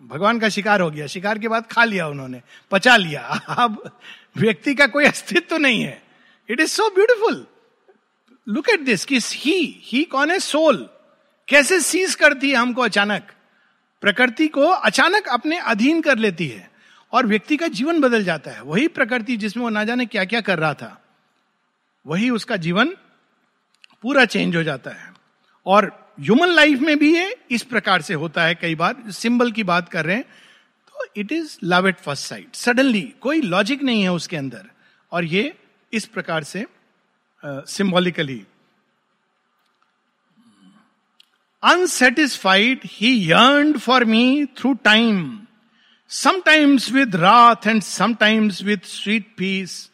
भगवान 0.04 0.38
का 0.38 0.48
शिकार 0.48 0.80
हो 0.80 0.90
गया, 0.90 1.06
शिकार 1.06 1.38
के 1.38 1.48
बाद 1.48 1.66
खा 1.66 1.84
लिया 1.84 2.08
उन्होंने, 2.08 2.42
पचा 2.70 2.96
लिया। 2.96 3.20
अब 3.48 3.98
व्यक्ति 4.36 4.74
का 4.74 4.86
कोई 4.86 5.04
अस्तित्व 5.04 5.46
तो 5.50 5.58
नहीं 5.58 5.82
है। 5.82 6.02
It 6.50 6.60
is 6.60 6.70
so 6.70 6.90
beautiful 6.90 7.46
look 8.48 8.68
at 8.68 8.80
this 8.80 9.04
कि 9.04 9.18
ही 9.22 9.80
ही 9.84 10.04
कौन 10.04 10.30
है? 10.30 10.38
सोल 10.38 10.90
कैसे 11.48 11.80
सीज 11.80 12.14
करती 12.14 12.50
है 12.50 12.56
हमको 12.56 12.82
अचानक? 12.82 13.22
प्रकृति 14.00 14.48
को 14.48 14.60
अचानक 14.60 15.28
अपने 15.28 15.58
अधीन 15.58 16.00
कर 16.00 16.18
लेती 16.18 16.48
है 16.48 16.70
और 17.12 17.26
व्यक्ति 17.26 17.56
का 17.56 17.66
जीवन 17.66 18.00
बदल 18.00 18.24
जाता 18.24 18.50
है। 18.50 18.62
वही 18.62 18.88
प्रकृति 18.88 19.36
जिसमें 19.36 19.64
वो 19.64 19.70
ना 19.70 19.84
जाने 19.84 20.06
क्या 20.06 20.24
क्या 20.24 20.40
कर 20.40 20.58
रहा 20.58 20.74
था। 20.74 21.02
वही 22.06 22.30
उसका 22.30 22.56
जीवन 22.56 22.96
पूरा 24.02 24.24
चेंज 24.24 24.56
हो 24.56 24.62
जाता 24.62 24.90
है। 24.90 25.12
और 25.66 26.03
ह्यूमन 26.18 26.48
लाइफ 26.48 26.80
में 26.80 26.98
भी 26.98 27.14
ये 27.14 27.34
इस 27.50 27.62
प्रकार 27.64 28.02
से 28.02 28.14
होता 28.14 28.42
है 28.44 28.54
कई 28.54 28.74
बार 28.74 29.10
सिंबल 29.12 29.50
की 29.52 29.62
बात 29.64 29.88
कर 29.88 30.04
रहे 30.04 30.16
हैं। 30.16 30.24
तो 30.24 31.06
it 31.16 31.32
is 31.32 31.56
love 31.64 31.88
at 31.88 31.98
first 32.00 32.24
sight 32.24 32.54
suddenly 32.56 33.02
कोई 33.20 33.40
लॉजिक 33.42 33.82
नहीं 33.82 34.02
है 34.02 34.12
उसके 34.12 34.36
अंदर। 34.36 34.66
और 35.12 35.24
ये 35.24 35.52
इस 35.92 36.04
प्रकार 36.06 36.44
से 36.44 36.66
symbolically 37.42 38.42
unsatisfied 41.62 42.80
he 42.84 43.10
yearn 43.30 43.72
for 43.78 44.04
me 44.04 44.44
through 44.58 44.72
time 44.84 45.16
sometimes 46.10 46.90
with 46.92 47.16
wrath 47.16 47.66
and 47.66 47.82
sometimes 47.82 48.62
with 48.62 48.80
sweet 48.84 49.26
peace 49.38 49.90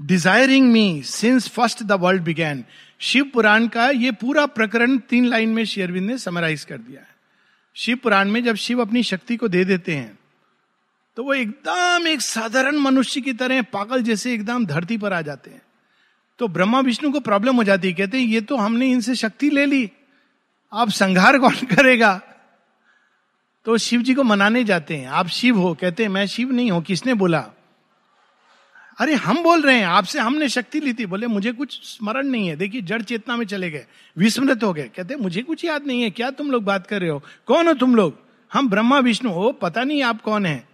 desiring 0.00 0.70
me 0.72 1.02
since 1.06 1.48
first 1.48 1.82
the 1.82 1.92
world 2.00 2.22
began 2.22 2.64
Shiv 2.98 3.24
Puran 3.24 3.68
का 3.68 3.90
ये 3.90 4.12
पूरा 4.12 4.46
प्रकरण 4.46 4.98
तीन 4.98 5.24
लाइन 5.24 5.48
में 5.48 5.64
शेयरविंद 5.64 6.06
ने 6.06 6.18
समराइज 6.18 6.64
कर 6.64 6.78
दिया 6.78 7.00
है। 7.00 7.14
शिव 7.74 7.96
पुराण 7.96 8.30
में 8.30 8.44
जब 8.44 8.54
शिव 8.54 8.80
अपनी 8.80 9.02
शक्ति 9.02 9.36
को 9.36 9.48
दे 9.48 9.64
देते 9.64 9.94
हैं 9.94 10.18
तो 11.16 11.24
वो 11.24 11.34
एकदम 11.34 12.06
एक 12.06 12.20
साधारण 12.20 12.76
मनुष्य 12.76 13.20
की 13.20 13.32
तरह 13.32 13.62
पागल 13.62 14.02
जैसे 14.02 14.34
एकदम 14.34 14.66
धरती 14.66 14.98
पर 14.98 15.12
आ 15.12 15.20
जाते 15.20 15.50
हैं। 15.50 15.62
तो 16.38 16.48
ब्रह्मा 16.48 16.80
विष्णु 16.80 17.12
को 17.12 17.20
प्रॉब्लम 17.20 17.56
हो 17.56 17.64
जाती 17.64 17.88
है, 17.88 17.94
कहते 17.94 18.18
हैं, 18.18 18.26
ये 18.26 18.40
तो 18.40 18.56
हमने 18.56 18.90
इनसे 18.90 19.14
शक्ति 19.14 19.50
ले 19.50 19.66
ली, 19.66 19.90
आप 20.72 20.88
संघार 20.88 21.38
कौन 21.38 21.54
करेगा? 21.76 22.20
तो 23.64 23.78
शिव 23.78 24.02
जी 24.02 24.14
को 24.14 24.22
मनाने 24.22 24.64
जाते 24.64 24.96
हैं, 24.96 25.08
आप 25.08 25.26
शिव 25.26 25.58
हो, 25.58 25.74
कहते 25.74 26.02
हैं, 26.02 26.10
मैं 26.10 26.26
शिव 26.26 26.52
नहीं 26.52 26.70
हूँ, 26.70 26.82
किसने 26.82 27.14
बोला? 27.14 27.50
अरे 28.98 29.14
हम 29.14 29.42
बोल 29.42 29.62
रहे 29.62 29.78
हैं, 29.78 29.86
आपसे 29.86 30.18
हमने 30.18 30.48
शक्ति 30.48 30.80
ली 30.80 30.92
थी। 30.92 31.06
बोले, 31.06 31.26
मुझे 31.26 31.52
कुछ 31.52 31.80
स्मरण 31.82 32.26
नहीं 32.26 32.48
है। 32.48 32.56
देखिए, 32.56 32.80
जड़ 32.80 33.02
चेतना 33.02 33.36
में 33.36 33.46
चले 33.46 33.70
गए, 33.70 33.86
विस्मृत 34.18 34.62
हो 34.62 34.72
गए। 34.72 34.90
कहते 34.96 35.16
मुझे 35.16 35.42
कुछ 35.42 35.64
याद 35.64 35.86
नहीं 35.86 36.02
है। 36.02 36.10
क्या 36.10 36.30
तुम 36.30 36.50
लोग 36.50 36.64
बात 36.64 36.86
कर 36.86 37.00
रहे 37.00 37.10
हो? 37.10 37.22
कौन 37.46 37.66
हो 37.66 37.74
तुम 37.74 37.94
लोग? 37.94 38.18
हम 38.52 38.68
ब्रह्मा, 38.68 38.98
विष्णु 38.98 39.30
हो, 39.30 39.52
पता 39.52 39.84
नहीं 39.84 40.02
आप 40.02 40.22
कौन 40.22 40.46
है। 40.46 40.68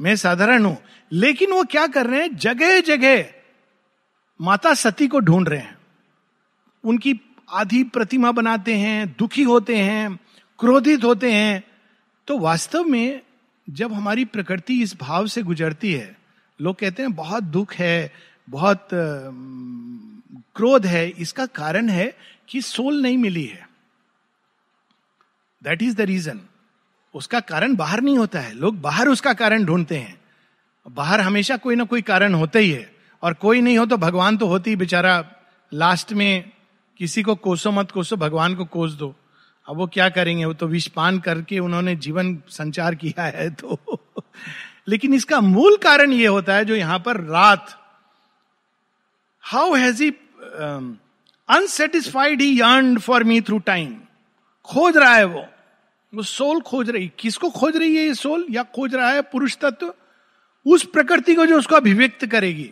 मैं 0.00 0.16
साधारण 0.16 0.64
हूँ। 0.64 0.78
लेकिन 1.12 1.50
वो 1.50 1.64
क्या 1.64 1.86
कर 1.86 2.06
रहे 2.06 2.20
हैं? 2.20 2.36
जगह 2.36 2.80
जगह 2.80 3.24
माता 4.40 4.74
सती 4.74 5.08
को 5.08 5.20
ढूंढ 5.20 5.48
रहे 5.48 5.60
हैं। 5.60 5.78
उनकी 6.84 7.20
आधी 7.50 7.84
प्रतिमा 7.84 8.32
बनाते 8.32 8.74
हैं, 8.74 9.16
दुखी 9.18 9.42
होते 9.42 9.76
हैं, 9.76 10.16
क्रोधित 10.58 11.04
होते 11.04 11.32
हैं। 11.32 11.64
तो 12.26 12.38
वास्तव 12.38 12.84
में 12.84 13.20
जब 13.70 13.92
हमारी 13.92 14.24
प्रकृति 14.24 14.82
इस 14.82 15.00
भाव 15.00 15.26
से 15.26 15.42
गुजरती 15.42 15.92
है 15.92 16.25
लोग 16.60 16.76
कहते 16.76 17.02
हैं, 17.02 17.12
बहुत 17.12 17.42
दुख 17.42 17.74
है, 17.74 18.12
बहुत 18.50 18.88
क्रोध 20.54 20.86
है। 20.86 21.08
इसका 21.08 21.46
कारण 21.46 21.88
है 21.88 22.14
कि 22.48 22.62
सोल 22.62 23.02
नहीं 23.02 23.18
मिली 23.18 23.44
है। 23.44 23.68
दैट 25.62 25.82
इज़ 25.82 25.96
द 25.96 26.00
रीजन 26.00 26.40
उसका 27.14 27.40
कारण 27.40 27.74
बाहर 27.76 28.00
नहीं 28.00 28.18
होता 28.18 28.40
है। 28.40 28.54
लोग 28.54 28.80
बाहर 28.80 29.08
उसका 29.08 29.32
कारण 29.32 29.64
ढूंढते 29.64 29.96
हैं। 29.96 30.20
बाहर 30.86 31.20
हमेशा 31.20 31.56
कोई 31.56 31.76
ना 31.76 31.84
कोई 31.84 32.02
कारण 32.02 32.34
होता 32.34 32.58
ही 32.58 32.70
है। 32.70 32.94
और 33.22 33.34
कोई 33.34 33.60
नहीं 33.60 33.78
हो 33.78 33.86
तो 33.86 33.96
भगवान 33.96 34.36
तो 34.36 34.46
होती 34.46 34.70
ही, 34.70 34.76
बेचारा 34.76 35.32
लास्ट 35.74 36.12
में 36.12 36.50
किसी 36.98 37.22
को 37.22 37.34
कोसो 37.34 37.70
मत 37.70 37.90
कोसो, 37.90 38.16
भगवान 38.16 38.54
को 38.54 38.64
कोस 38.64 38.92
दो। 38.92 39.14
अब 39.68 39.76
वो 39.76 39.86
क्या 39.86 40.08
करेंगे? 40.08 40.44
वो 40.44 40.54
तो 40.54 40.66
विषपान 40.66 41.18
करके 41.18 41.58
उन्होंने 41.58 41.96
जीवन 41.96 42.42
संचार 42.48 42.94
किया 42.94 43.22
है 43.22 43.50
तो। 43.50 43.78
लेकिन 44.88 45.14
इसका 45.14 45.40
मूल 45.40 45.76
कारण 45.76 46.12
यह 46.12 46.30
होता 46.30 46.54
है 46.54 46.64
जो 46.64 46.74
यहाँ 46.74 46.98
पर 46.98 47.20
रात 47.20 47.76
how 49.44 49.74
has 49.74 50.02
he 50.02 50.10
unsatisfied 51.48 52.40
he 52.40 52.60
yearn 52.60 52.96
for 52.98 53.24
me 53.24 53.40
through 53.40 53.58
time 53.58 53.94
खोज 54.64 54.96
रहा 54.96 55.14
है 55.14 55.24
वो। 55.24 55.44
वो 56.12 56.22
सोल 56.22 56.60
खोज 56.60 56.90
रही, 56.90 57.10
किसको 57.18 57.50
खोज 57.50 57.76
रही 57.76 57.96
है 57.96 58.02
ये 58.02 58.14
सोल? 58.14 58.46
या 58.50 58.62
खोज 58.62 58.94
रहा 58.94 59.10
है 59.10 59.22
पुरुष 59.22 59.56
तत्व? 59.56 59.94
उस 60.66 60.84
प्रकृति 60.84 61.34
को 61.34 61.46
जो 61.46 61.58
उसको 61.58 61.74
अभिव्यक्त 61.74 62.26
करेगी। 62.26 62.70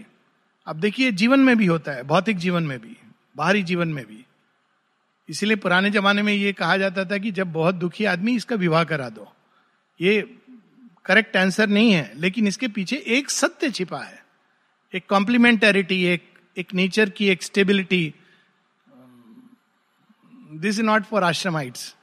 अब 0.66 0.76
देखिए, 0.76 1.10
जीवन 1.12 1.40
में 1.40 1.56
भी 1.56 1.66
होता 1.66 1.92
है, 1.92 2.02
भौतिक 2.02 2.36
जीवन 2.36 2.62
में 2.62 2.78
भी, 2.78 2.96
बाहरी 3.36 3.62
जीवन 3.62 3.88
में 3.88 4.04
भी। 4.06 4.24
इसलिए 5.28 5.56
पुराने 5.56 5.90
जमाने 5.90 6.22
में 6.22 6.32
ये 6.32 6.52
कहा 6.52 6.76
जाता 6.76 7.04
था 7.04 7.18
कि 7.18 7.30
जब 7.30 7.52
बहुत 7.52 7.74
दुखी 7.74 8.04
आदमी 8.04 8.34
इसका 8.36 8.56
विवाह 8.56 8.84
करा 8.84 9.08
दो। 9.08 9.32
ये 10.00 10.40
करेक्ट 11.04 11.36
आंसर 11.36 11.68
नहीं 11.68 11.92
है, 11.92 12.12
लेकिन 12.16 12.46
इसके 12.46 12.68
पीछे 12.68 12.96
एक 13.06 13.30
सत्य 13.30 13.70
छिपा 13.70 13.98
है। 13.98 14.24
एक 14.94 15.06
कॉम्प्लीमेंटेरिटी 15.08 16.04
एक 16.04 16.30
एक 16.58 16.74
नेचर 16.74 17.10
की 17.10 17.28
एक 17.28 17.42
stability 17.42 18.14
this 20.52 20.74
is 20.74 20.82
not 20.82 21.04
for 21.04 21.24
ashramites 21.24 21.94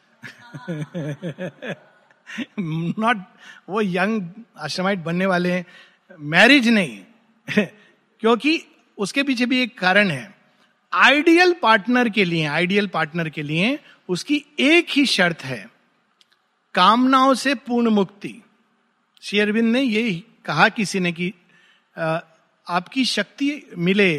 not 3.00 3.18
वो 3.70 3.82
यंग 3.82 4.30
आश्रमाइट 4.58 5.00
बनने 5.00 5.26
वाले 5.26 5.52
हैं। 5.52 5.66
मैरिज 6.20 6.68
नहीं। 6.68 7.04
क्योंकि 8.20 8.66
उसके 8.98 9.24
पीछे 9.24 9.46
भी 9.46 9.62
एक 9.62 9.80
कारण 9.80 10.10
है। 10.10 10.36
आइडियल 10.94 11.54
पार्टनर 11.54 12.10
के 12.10 12.26
लिए 12.26 12.46
आइडियल 12.46 12.88
पार्टनर 12.88 13.30
के 13.30 13.44
लिए 13.44 13.80
उसकी 14.10 14.46
एक 14.60 14.88
ही 14.90 15.06
शर्त 15.06 15.42
है। 15.42 15.70
कामनाओं 16.74 17.34
से 17.34 17.56
पूर्ण 17.56 17.90
मुक्ति। 17.90 18.42
शेयरविंद 19.24 19.72
ने 19.74 19.82
ये 19.82 20.12
कहा 20.46 20.68
किसी 20.72 21.00
ने 21.00 21.12
कि 21.12 21.34
आपकी 21.96 23.06
शक्ति 23.08 23.76
मिले 23.80 24.12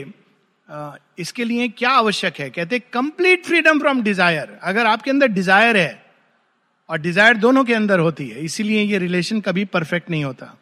इसके 1.19 1.45
लिए 1.45 1.69
क्या 1.71 1.91
आवश्यक 1.93 2.39
है? 2.41 2.49
कहते 2.51 2.79
कंप्लीट 2.93 3.45
फ्रीडम 3.47 3.79
फ्रॉम 3.81 4.03
डिज़ायर 4.03 4.59
अगर 4.63 4.87
आपके 4.87 5.11
अंदर 5.11 5.27
डिज़ायर 5.29 5.77
है, 5.77 6.03
और 6.88 6.99
डिज़ायर 7.01 7.37
दोनों 7.37 7.65
के 7.65 7.75
अंदर 7.75 7.99
होती 7.99 8.29
है, 8.29 8.41
इसीलिए 8.41 8.83
ये 8.83 8.99
रिलेशन 8.99 9.41
कभी 9.41 9.65
परफेक्ट 9.67 10.11
नहीं 10.11 10.25
होता। 10.25 10.55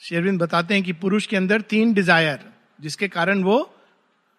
शेरविंद 0.00 0.40
बताते 0.40 0.74
हैं 0.74 0.82
कि 0.82 0.92
पुरुष 0.94 1.26
के 1.26 1.36
अंदर 1.36 1.60
तीन 1.62 1.92
डिज़ायर 1.94 2.40
जिसके 2.80 3.08
कारण 3.08 3.42
वो 3.42 3.58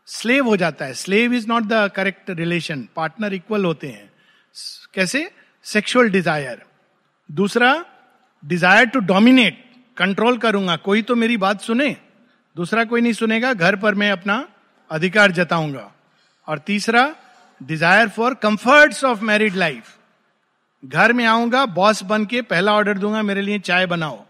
स्लेव 0.07 0.45
हो 0.45 0.55
जाता 0.57 0.85
है। 0.85 0.93
Slave 0.95 1.33
is 1.33 1.47
not 1.47 1.63
the 1.63 1.89
correct 1.95 2.29
relation 2.31 2.87
partner 2.95 3.33
equal 3.33 3.65
होते 3.65 3.87
हैं। 3.87 4.09
कैसे? 4.93 5.29
सेक्सुअल 5.65 6.09
डिज़ायर 6.09 6.61
दूसरा 7.29 7.73
डिज़ायर 8.43 8.85
टू 8.85 8.99
डोमिनेट 9.01 9.63
कंट्रोल 9.97 10.37
करूँगा, 10.37 10.75
कोई 10.75 11.01
तो 11.01 11.15
मेरी 11.15 11.37
बात 11.37 11.61
सुने, 11.61 11.95
दूसरा 12.55 12.83
कोई 12.83 13.01
नहीं 13.01 13.13
सुनेगा, 13.13 13.53
घर 13.53 13.75
पर 13.75 13.95
मैं 13.95 14.11
अपना 14.11 14.47
अधिकार 14.91 15.31
जताऊँगा। 15.31 15.91
और 16.47 16.59
तीसरा 16.59 17.13
desire 17.61 18.09
for 18.09 18.33
comforts 18.33 19.03
of 19.03 19.23
married 19.23 19.55
life 19.55 19.95
घर 20.83 21.13
में 21.13 21.25
आऊँगा 21.25 21.65
बॉस 21.65 22.03
बन 22.03 22.25
के 22.25 22.41
पहला 22.41 22.73
ऑर्डर 22.73 22.97
दूँगा, 22.97 23.21
मेरे 23.21 23.41
लिए 23.41 23.59
चाय 23.59 23.85
बनाओ। 23.85 24.25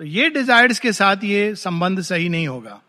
तो 0.00 0.04
ये 0.04 0.28
डिजायर्स 0.30 0.78
के 0.78 0.92
साथ 0.92 1.24
ये 1.24 1.54
संबंध 1.54 2.00
सही 2.00 2.28
नहीं 2.28 2.48
होगा। 2.48 2.80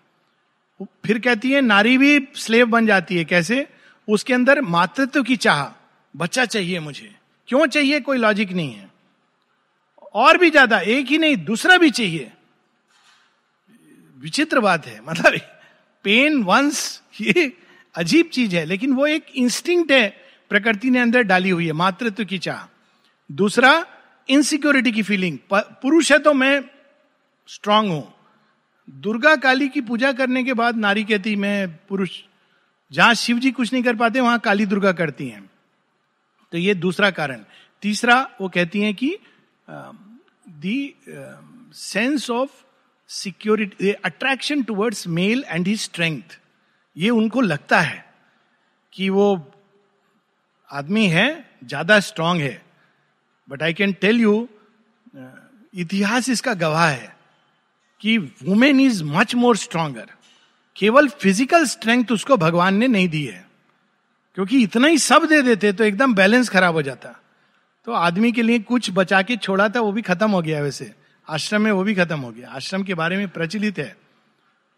फिर 1.06 1.20
कहती 1.20 1.52
है, 1.52 1.62
नारी 1.62 1.98
भी 1.98 2.28
स्लेव 2.36 2.66
बन 2.66 2.86
जाती 2.86 3.18
है, 3.18 3.24
कैसे? 3.26 3.68
उसके 4.08 4.34
अंदर 4.34 4.62
मातृत्व 4.62 5.24
की 5.24 5.36
चाह, 5.36 5.64
बच्चा 6.16 6.46
चाहिए 6.46 6.80
मुझे। 6.80 7.16
क्यों 7.48 7.66
चाहिए? 7.68 8.00
कोई 8.00 8.18
लॉजिक 8.18 8.52
नहीं 8.52 8.74
है। 8.74 8.87
और 10.18 10.38
भी 10.38 10.50
ज़्यादा, 10.50 10.80
एक 10.80 11.08
ही 11.08 11.18
नहीं, 11.18 11.36
दूसरा 11.46 11.78
भी 11.78 11.90
चाहिए। 11.92 12.32
विचित्र 14.18 14.60
बात 14.60 14.86
है। 14.88 15.00
मतलब 15.06 15.40
पेन 16.06 16.42
वंस 16.44 17.02
ये 17.22 17.52
अजीब 17.96 18.30
चीज़ 18.34 18.56
है, 18.56 18.64
लेकिन 18.66 18.94
वो 18.94 19.08
एक 19.08 19.26
इंस्टिंक्ट 19.36 19.92
है, 19.92 20.08
प्रकृति 20.52 20.90
ने 20.90 21.00
अंदर 21.00 21.24
डाली 21.24 21.50
हुई 21.50 21.66
है, 21.66 21.74
मातृत्व 21.74 22.24
की 22.26 22.38
चाह। 22.40 22.66
दूसरा 23.30 23.86
इनसिक्योरिटी 24.30 24.92
की 24.92 25.04
फीलिंग 25.04 25.38
पुरुष 25.54 26.12
है 26.12 26.20
तो 26.20 26.34
मैं 26.34 26.62
स्ट्रांग 27.50 27.90
हूँ। 27.90 28.14
दुर्गा 28.88 29.36
काली 29.36 29.68
की 29.70 29.82
पूजा 29.82 30.12
करने 30.14 30.44
के 30.44 30.54
बाद 30.54 30.78
नारी 30.78 31.04
कहती, 31.04 31.36
मैं 31.36 31.68
पुरुष, 31.88 32.10
जहाँ 32.92 33.14
शिव 33.16 33.40
जी 33.40 33.52
कुछ 33.52 33.74
नहीं 33.74 33.84
कर 33.84 33.96
पाते, 33.96 34.20
वहाँ 34.20 34.40
काली 34.40 34.66
दुर्गा 34.66 34.92
करती 34.94 35.28
हैं। 35.28 35.50
तो 36.54 36.58
ये 36.58 36.74
दूसरा 36.76 37.10
कारण। 37.12 37.44
तीसरा, 37.84 38.22
वो 38.42 38.50
कहती 38.50 38.82
हैं 38.82 38.94
कि 38.96 39.18
the 40.48 40.94
sense 41.76 42.30
of 42.30 42.50
security 43.10 43.92
attraction 43.92 44.64
towards 44.64 45.08
male 45.10 45.44
and 45.48 45.68
he 45.68 45.76
strength 45.78 46.38
ये 46.96 47.10
उनको 47.12 47.42
लगता 47.42 47.80
है 47.82 48.06
कि 48.94 49.10
वो 49.10 49.28
आदमी 50.70 51.06
है, 51.08 51.46
ज़्यादा 51.64 52.00
स्ट्रांग 52.00 52.42
है। 52.42 52.62
But 53.50 53.64
I 53.64 53.74
can 53.74 53.94
tell 53.94 54.20
you 54.22 54.48
इतिहास 55.74 56.30
इसका 56.30 56.54
गवाह 56.56 56.88
है 56.88 57.16
कि 58.02 58.18
women 58.18 58.80
is 58.80 59.04
much 59.06 59.36
more 59.36 59.58
stronger 59.58 60.10
केवल 60.76 61.08
फ़िज़िकल 61.12 61.66
स्ट्रेंथ 61.66 62.12
उसको 62.12 62.38
भगवान 62.38 62.76
ने 62.76 62.88
नहीं 62.88 63.08
दी 63.10 63.26
है। 63.26 63.46
क्योंकि 64.38 64.62
इतना 64.64 64.88
ही 64.88 64.98
सब 65.00 65.26
दे 65.26 65.42
देते 65.42 65.72
तो 65.74 65.84
एकदम 65.84 66.14
बैलेंस 66.16 66.50
खराब 66.50 66.74
हो 66.74 66.82
जाता। 66.82 67.14
तो 67.88 67.94
आदमी 67.94 68.32
के 68.32 68.42
लिए 68.42 68.60
कुछ 68.60 68.92
बचा 68.94 69.22
के 69.22 69.38
छोड़ा 69.38 69.70
था, 69.70 69.80
वो 69.80 69.92
भी 69.92 70.02
खत्म 70.02 70.32
हो 70.32 70.42
गया 70.42 70.62
वैसे। 70.62 70.94
आश्रम 71.30 71.62
में 71.62 71.72
वो 71.72 71.84
भी 71.84 71.96
खत्म 71.96 72.20
हो 72.20 72.32
गया। 72.32 72.50
आश्रम 72.50 72.84
के 72.84 72.94
बारे 72.94 73.18
में 73.18 73.30
प्रचलित 73.30 73.80
है। 73.80 73.98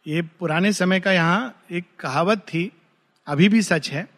ये 0.07 0.21
पुराने 0.21 0.73
समय 0.73 0.99
का 0.99 1.11
यहाँ 1.11 1.63
एक 1.71 1.85
कहावत 1.99 2.39
थी, 2.39 2.71
अभी 3.27 3.49
भी 3.49 3.61
सच 3.61 3.89
है, 3.89 4.09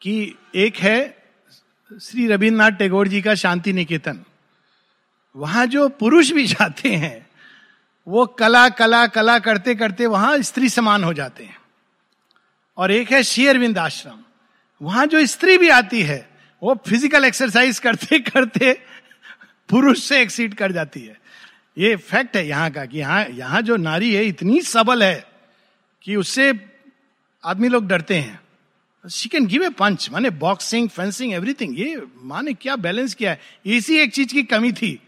कि 0.00 0.34
एक 0.54 0.76
है 0.76 1.22
श्री 2.02 2.26
रविन्द्रनाथ 2.26 2.70
टैगोर 2.70 3.08
जी 3.08 3.22
का 3.22 3.34
शांति 3.34 3.72
निकेतन। 3.72 4.24
वहाँ 5.36 5.66
जो 5.66 5.88
पुरुष 5.88 6.30
भी 6.30 6.46
जाते 6.46 6.88
हैं, 6.88 7.26
वो 8.08 8.26
कला 8.26 8.68
कला 8.68 9.06
कला 9.06 9.38
करते 9.38 9.74
करते 9.74 10.06
वहाँ 10.06 10.42
स्त्री 10.42 10.68
समान 10.68 11.04
हो 11.04 11.12
जाते 11.12 11.44
हैं। 11.44 11.58
और 12.76 12.90
एक 12.90 13.12
है 13.12 13.22
शेयरविंद 13.22 13.78
आश्रम। 13.78 14.18
वहाँ 14.82 15.06
जो 15.06 15.26
स्त्री 15.26 15.58
भी 15.58 15.68
आती 15.68 16.02
है 16.02 16.33
वो 16.64 16.74
फ़िज़िकल 16.86 17.24
एक्सरसाइज 17.24 17.78
करते 17.78 18.18
करते 18.20 18.72
पुरुष 19.68 20.02
से 20.02 20.20
एक्सीड 20.20 20.54
कर 20.54 20.72
जाती 20.72 21.00
है। 21.00 21.16
ये 21.76 21.96
फैक्ट 21.96 22.36
है 22.36 22.46
यहाँ 22.46 22.70
का 22.70 22.84
कि 22.86 22.98
यहाँ 22.98 23.24
यहाँ 23.30 23.60
जो 23.62 23.76
नारी 23.76 24.14
है, 24.14 24.24
इतनी 24.24 24.60
सबल 24.62 25.02
है 25.02 25.26
कि 26.04 26.16
उससे 26.16 26.52
आदमी 27.44 27.68
लोग 27.68 27.86
डरते 27.88 28.14
हैं। 28.14 28.40
She 29.04 29.28
can 29.28 29.46
give 29.46 29.64
a 29.64 29.68
punch 29.70 30.08
माने 30.10 30.30
बॉक्सिंग 30.30 30.88
फेंसिंग 30.88 31.32
एवरीथिंग 31.32 31.78
ये 31.80 32.00
माने 32.24 32.54
क्या 32.54 32.76
बैलेंस 32.78 33.14
किया 33.14 33.30
है? 33.30 33.40
इसी 33.66 33.98
एक 33.98 34.12
चीज़ 34.12 34.32
की 34.32 34.42
कमी 34.44 34.72
थी। 34.72 34.98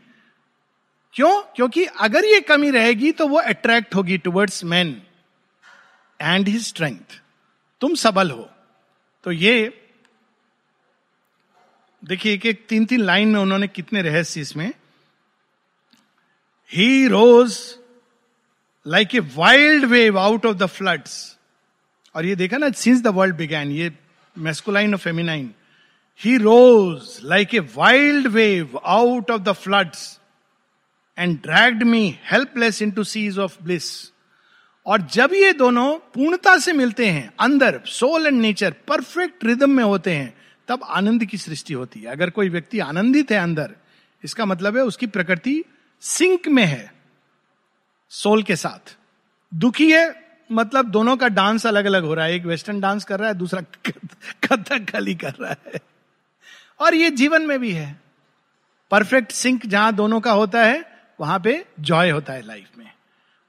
क्यों? 1.14 1.40
क्योंकि 1.56 1.84
अगर 1.84 2.24
ये 2.24 2.40
कमी 2.42 2.70
रहेगी 2.70 3.12
तो 3.12 3.28
वो 3.28 3.38
अट्रैक्ट 3.38 3.94
होगी 3.94 4.18
towards 4.18 4.62
man 4.64 4.96
and 6.20 6.48
his 6.48 6.66
strength 6.66 7.20
तुम 7.80 7.94
सबल 7.96 8.30
हो। 8.30 8.48
तो 9.24 9.32
ये 9.32 9.86
देखिए, 12.06 12.32
एक 12.34 12.44
एक 12.46 12.66
तीन 12.68 12.84
तीन 12.86 13.00
लाइन 13.00 13.28
में 13.28 13.40
उन्होंने 13.40 13.68
कितने 13.68 14.02
रहस्य 14.02 14.40
इसमें। 14.40 14.72
He 16.70 17.06
rose 17.08 17.58
like 18.86 19.14
a 19.14 19.20
wild 19.36 19.84
wave 19.84 20.18
out 20.18 20.46
of 20.46 20.56
the 20.56 20.66
floods 20.66 21.14
और 22.14 22.26
ये 22.26 22.34
देखा 22.36 22.56
ना 22.56 22.70
सिंस 22.70 23.02
द 23.02 23.06
वर्ल्ड 23.16 23.36
बिगैन 23.36 23.70
ये 23.70 23.90
मेस्कुलाइन 24.36 24.94
और 24.94 24.98
feminine 24.98 25.50
he 26.20 26.36
rose 26.36 27.18
like 27.24 27.54
a 27.54 27.58
wild 27.74 28.26
wave 28.26 28.78
out 28.84 29.30
of 29.30 29.42
the 29.42 29.52
floods 29.54 30.08
and 31.18 31.36
dragged 31.42 31.82
me 31.82 32.08
helpless 32.32 32.82
into 32.90 33.04
seas 33.04 33.38
of 33.38 33.62
bliss 33.62 33.90
और 34.86 35.02
जब 35.12 35.34
ये 35.34 35.52
दोनों 35.52 35.92
पूर्णता 36.14 36.56
से 36.58 36.72
मिलते 36.72 37.06
हैं, 37.06 37.30
अंदर 37.40 37.80
soul 37.86 38.26
and 38.26 38.40
nature 38.40 38.74
perfect 38.88 39.44
rhythm 39.44 39.70
में 39.70 39.84
होते 39.84 40.14
हैं 40.14 40.34
तब 40.68 40.85
आनंद 40.85 41.24
की 41.24 41.38
सृष्टि 41.38 41.74
होती 41.74 42.00
है। 42.00 42.07
अगर 42.07 42.31
कोई 42.31 42.48
व्यक्ति 42.48 42.79
आनंदित 42.79 43.31
है 43.31 43.38
अंदर, 43.38 43.74
इसका 44.24 44.44
मतलब 44.44 44.76
है 44.76 44.83
उसकी 44.83 45.07
प्रकृति 45.07 45.64
सिंक 46.00 46.48
में 46.48 46.64
है, 46.64 46.92
सोल 48.09 48.42
के 48.42 48.57
साथ। 48.57 48.96
दुखी 49.55 49.92
है 49.92 50.26
मतलब 50.52 50.90
दोनों 50.90 51.16
का 51.16 51.29
डांस 51.29 51.66
अलग 51.66 51.85
अलग 51.85 52.05
हो 52.05 52.14
रहा 52.14 52.24
है। 52.24 52.35
एक 52.35 52.44
वेस्टर्न 52.44 52.81
डांस 52.81 53.05
कर 53.05 53.20
रहा 53.20 53.29
है, 53.29 53.35
दूसरा 53.35 53.61
कथक 54.44 54.90
कली 54.90 55.14
कर 55.14 55.35
रहा 55.40 55.55
है। 55.66 55.81
और 56.81 56.94
ये 56.94 57.11
जीवन 57.11 57.42
में 57.42 57.59
भी 57.59 57.72
है। 57.72 58.00
परफेक्ट 58.90 59.33
सिंक 59.33 59.66
जहाँ 59.66 59.94
दोनों 59.94 60.20
का 60.20 60.33
होता 60.33 60.64
है, 60.64 60.98
वहाँ 61.20 61.40
पे 61.40 61.66
जॉय 61.81 62.11
होता 62.11 62.33
है 62.33 62.46
लाइफ 62.46 62.68
में। 62.79 62.90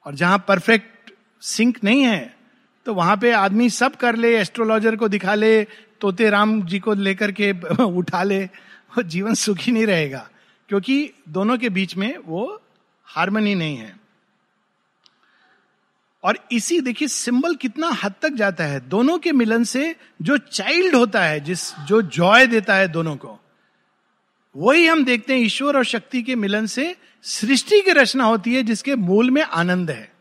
और 0.06 0.15
जहाँ 0.15 0.45
परफेक्ट 0.47 1.12
सिंक 1.41 1.84
नहीं 1.84 2.03
है 2.03 2.37
तो 2.88 2.93
वहाँ 2.93 3.17
पे 3.17 3.32
आदमी 3.32 3.69
सब 3.69 3.95
कर 3.95 4.15
ले 4.15 4.38
एस्ट्रोलॉजर 4.39 4.95
को 4.95 5.08
दिखा 5.08 5.36
ले, 5.36 5.63
तोते 6.02 6.30
राम 6.30 6.62
जी 6.62 6.80
को 6.80 6.93
लेकर 6.93 7.32
के 7.32 7.52
उठा 7.84 8.23
ले 8.23 8.43
वो 8.43 9.04
जीवन 9.04 9.34
सुखी 9.34 9.71
नहीं 9.71 9.86
रहेगा, 9.86 10.30
क्योंकि 10.69 11.13
दोनों 11.30 11.58
के 11.58 11.69
बीच 11.69 11.97
में 11.97 12.17
वो 12.17 12.62
हारमोनी 13.06 13.56
नहीं 13.56 13.78
है। 13.78 14.00
और 16.23 16.39
इसी 16.52 16.82
देखिए 16.82 17.08
सिंबल 17.08 17.56
कितना 17.56 17.89
हद 18.04 18.13
तक 18.21 18.30
जाता 18.30 18.63
है, 18.63 18.80
दोनों 18.80 19.17
के 19.17 19.32
मिलन 19.32 19.63
से 19.63 19.95
जो 20.21 20.38
चाइल्ड 20.38 20.95
होता 20.95 21.23
है, 21.23 21.39
जिस, 21.39 21.76
जो 21.76 22.02
जॉय 22.02 22.47
देता 22.47 22.76
है 22.76 22.88
दोनों 22.88 23.15
को, 23.15 23.39
वही 24.56 24.88
हम 24.88 25.06
देखते 25.06 25.34
हैं 25.34 25.41
ईश्वर 25.41 25.78
और 25.78 25.86
शक्ति 25.86 26.21
के 26.23 26.36
मिलन 26.36 26.65
से 26.65 26.95
सृष्टि 27.23 27.82
की 27.82 27.91
रचना 27.91 28.23
होती 28.23 28.56
है, 28.56 28.63
जिसके 28.63 28.95
मूल 28.95 29.32
में 29.32 29.43
आनंद 29.43 29.91
है 29.91 30.13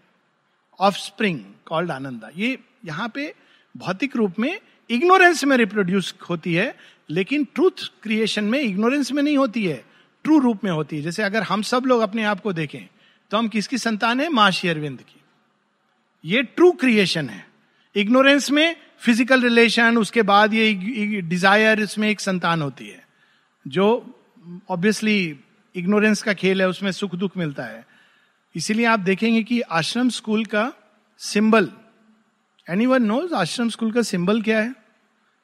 ऑफ़ 0.80 0.94
स्प्रिंग 0.94 1.40
कॉल्ड 1.66 1.90
आनंदा 1.90 2.30
ये 2.36 2.58
यहाँ 2.84 3.08
पे 3.14 3.32
भौतिक 3.74 4.16
रूप 4.16 4.38
में 4.38 4.58
इग्नोरेंस 4.90 5.44
में 5.44 5.56
रिप्रोड्यूस 5.56 6.14
होती 6.28 6.54
है, 6.54 6.74
लेकिन 7.10 7.44
ट्रूथ 7.54 7.90
क्रिएशन 8.02 8.44
में 8.44 8.60
इग्नोरेंस 8.60 9.12
में 9.12 9.22
नहीं 9.22 9.36
होती 9.36 9.64
है 9.64 9.84
ट्रू 10.24 10.38
रूप 10.38 10.64
में 10.64 10.70
होती 10.70 10.96
है। 10.96 11.02
जैसे 11.02 11.22
अगर 11.22 11.42
हम 11.44 11.62
सब 11.64 11.84
लोग 11.86 12.00
अपने 12.02 12.24
आप 12.24 12.40
को 12.40 12.52
देखें 12.54 12.86
तो 13.30 13.36
हम 13.36 13.48
किसकी 13.48 13.78
संतान 13.78 14.20
है? 14.20 14.28
माँ 14.30 14.50
अरविंद 14.50 14.98
की। 15.00 15.20
ये 16.24 16.42
ट्रू 16.44 16.70
क्रिएशन 16.74 17.28
है। 17.28 17.44
इग्नोरेंस 17.96 18.50
में 18.50 18.76
फ़िज़िकल 19.00 19.42
रिलेशन 19.42 19.98
उसके 19.98 20.22
बाद 20.24 20.54
ये 20.54 21.20
डिज़ायर 21.22 21.80
इसमें 21.80 22.08
एक 22.08 22.20
संतान 22.20 22.62
होती 22.62 22.86
है, 22.86 23.04
जो 23.66 24.14
ऑब्वियसली 24.70 25.38
इग्नोरेंस 25.74 26.22
का 26.22 26.32
खेल 26.34 26.60
है, 26.60 26.68
उसमें 26.68 26.90
सुख 26.92 27.14
दुख 27.14 27.36
मिलता 27.36 27.64
है। 27.64 27.84
इसीलिए 28.54 28.86
आप 28.86 29.00
देखेंगे 29.00 29.42
कि 29.42 29.60
आश्रम 29.60 30.08
स्कूल 30.10 30.44
का 30.44 30.72
symbol. 31.20 31.68
Any 32.66 32.86
one 32.86 33.02
knows 33.02 33.34
Ashram 33.34 33.68
school 33.68 33.92
का 33.92 34.02
सिंबल 34.02 34.40
क्या 34.42 34.58
है? 34.60 34.74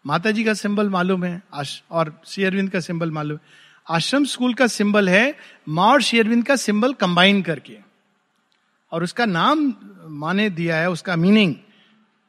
माता 0.04 0.30
जी 0.30 0.44
का 0.44 0.54
सिंबल 0.54 0.88
मालूम 0.90 1.24
है 1.24 1.42
और 1.90 2.20
शेयरविंद 2.26 2.70
का 2.70 2.80
सिंबल 2.80 3.10
मालूम 3.10 3.38
है। 3.38 3.70
आश्रम 3.86 4.24
स्कूल 4.24 4.54
का 4.54 4.66
सिंबल 4.66 5.08
है 5.08 5.34
माँ 5.68 5.88
और 5.92 6.02
शेयरविंद 6.02 6.44
का 6.46 6.56
सिंबल 6.56 6.92
कंबाइन 6.94 7.42
करके। 7.42 7.76
और 8.92 9.02
उसका 9.02 9.26
नाम 9.26 9.72
माने 10.20 10.48
दिया 10.50 10.76
है, 10.76 10.90
उसका 10.90 11.16
meaning 11.16 11.54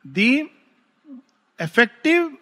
the 0.06 0.32
effective 1.60 2.38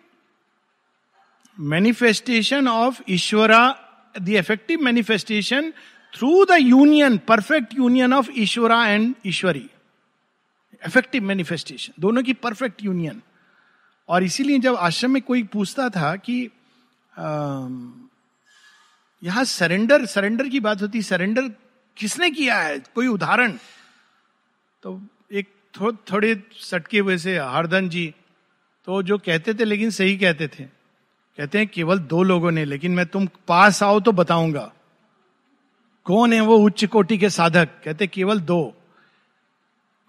manifestation 1.57 2.67
of 2.67 3.01
Ishwara 3.09 3.63
the 4.15 4.29
effective 4.29 4.81
manifestation 4.83 5.71
through 6.13 6.45
the 6.45 6.57
union 6.59 7.17
perfect 7.27 7.73
union 7.77 8.13
of 8.13 8.29
Ishwara 8.37 8.85
and 8.87 9.13
Ishwari 9.25 9.69
effective 10.81 11.23
manifestation 11.23 11.93
दोनों 11.99 12.23
की 12.23 12.33
परफेक्ट 12.35 12.83
यूनियन 12.83 13.21
और 14.09 14.23
इसीलिए 14.23 14.59
जब 14.59 14.75
आश्रम 14.77 15.11
में 15.11 15.21
कोई 15.21 15.43
पूछता 15.43 15.89
था 15.89 16.15
कि 16.17 16.37
यहाँ 19.23 19.43
सरेंडर 19.45 20.05
सरेंडर 20.05 20.47
की 20.49 20.59
बात 20.59 20.81
होती 20.81 21.01
सरेंडर 21.01 21.49
किसने 21.97 22.29
किया 22.29 22.57
है? 22.57 22.79
कोई 22.95 23.07
उदाहरण? 23.07 23.51
तो 24.83 25.01
एक 25.31 25.47
थो, 25.73 25.91
थोड़े 25.91 26.43
सटके 26.61 26.99
हुए 26.99 27.17
से 27.17 27.37
हरदन 27.37 27.89
जी 27.89 28.13
तो 28.87 29.01
जो 29.03 29.17
कहते 29.17 29.53
थे 29.53 29.65
लेकिन 29.65 29.89
सही 29.89 30.17
कहते 30.17 30.47
थे। 30.47 30.63
कहते 31.37 31.57
हैं 31.57 31.67
केवल 31.67 31.99
दो 31.99 32.21
लोगों 32.23 32.51
ने 32.51 32.65
लेकिन 32.65 32.91
मैं 32.91 33.05
तुम 33.05 33.27
पास 33.47 33.81
आओ 33.83 33.99
तो 33.99 34.11
बताऊँगा। 34.11 34.71
कौन 36.05 36.33
है 36.33 36.39
वो 36.41 36.57
उच्च 36.57 36.85
कोटि 36.85 37.17
के 37.17 37.29
साधक? 37.29 37.69
कहते 37.83 38.07
केवल 38.07 38.39
दो। 38.41 38.73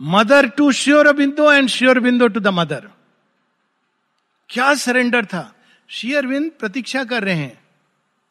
mother 0.02 0.48
to 0.48 0.72
Shri 0.72 1.12
Aurobindo 1.12 1.52
and 1.52 1.68
Shri 1.68 2.00
Aurobindo 2.00 2.28
to 2.28 2.40
the 2.40 2.46
mother. 2.46 2.90
क्या 4.48 4.74
सरेंडर 4.74 5.26
था? 5.26 5.54
शेयरविंद 5.88 6.52
प्रतीक्षा 6.60 7.04
कर 7.04 7.24
रहे 7.24 7.34
हैं। 7.34 7.64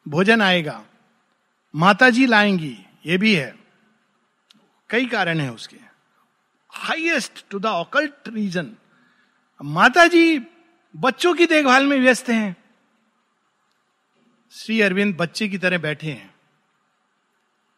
भोजन 0.08 0.42
आएगा। 0.42 0.84
माता 1.74 2.10
जी 2.10 2.26
लाएँगी। 2.26 2.78
ये 3.06 3.18
भी 3.18 3.34
है। 3.34 3.56
कई 4.90 5.06
कारण 5.06 5.40
है 5.40 5.52
उसके। 5.52 5.76
Highest 6.70 7.44
to 7.50 7.58
the 7.58 7.66
occult 7.66 8.12
reason. 8.28 8.76
माता 9.64 10.06
जी 10.06 10.38
बच्चों 10.96 11.34
की 11.34 11.46
देखभाल 11.46 11.86
में 11.86 12.00
व्यस्त 12.00 12.28
हैं। 12.28 12.56
श्री 14.52 14.80
अरविंद 14.80 15.16
बच्चे 15.16 15.48
की 15.48 15.58
तरह 15.58 15.78
बैठे 15.78 16.06
हैं। 16.06 16.34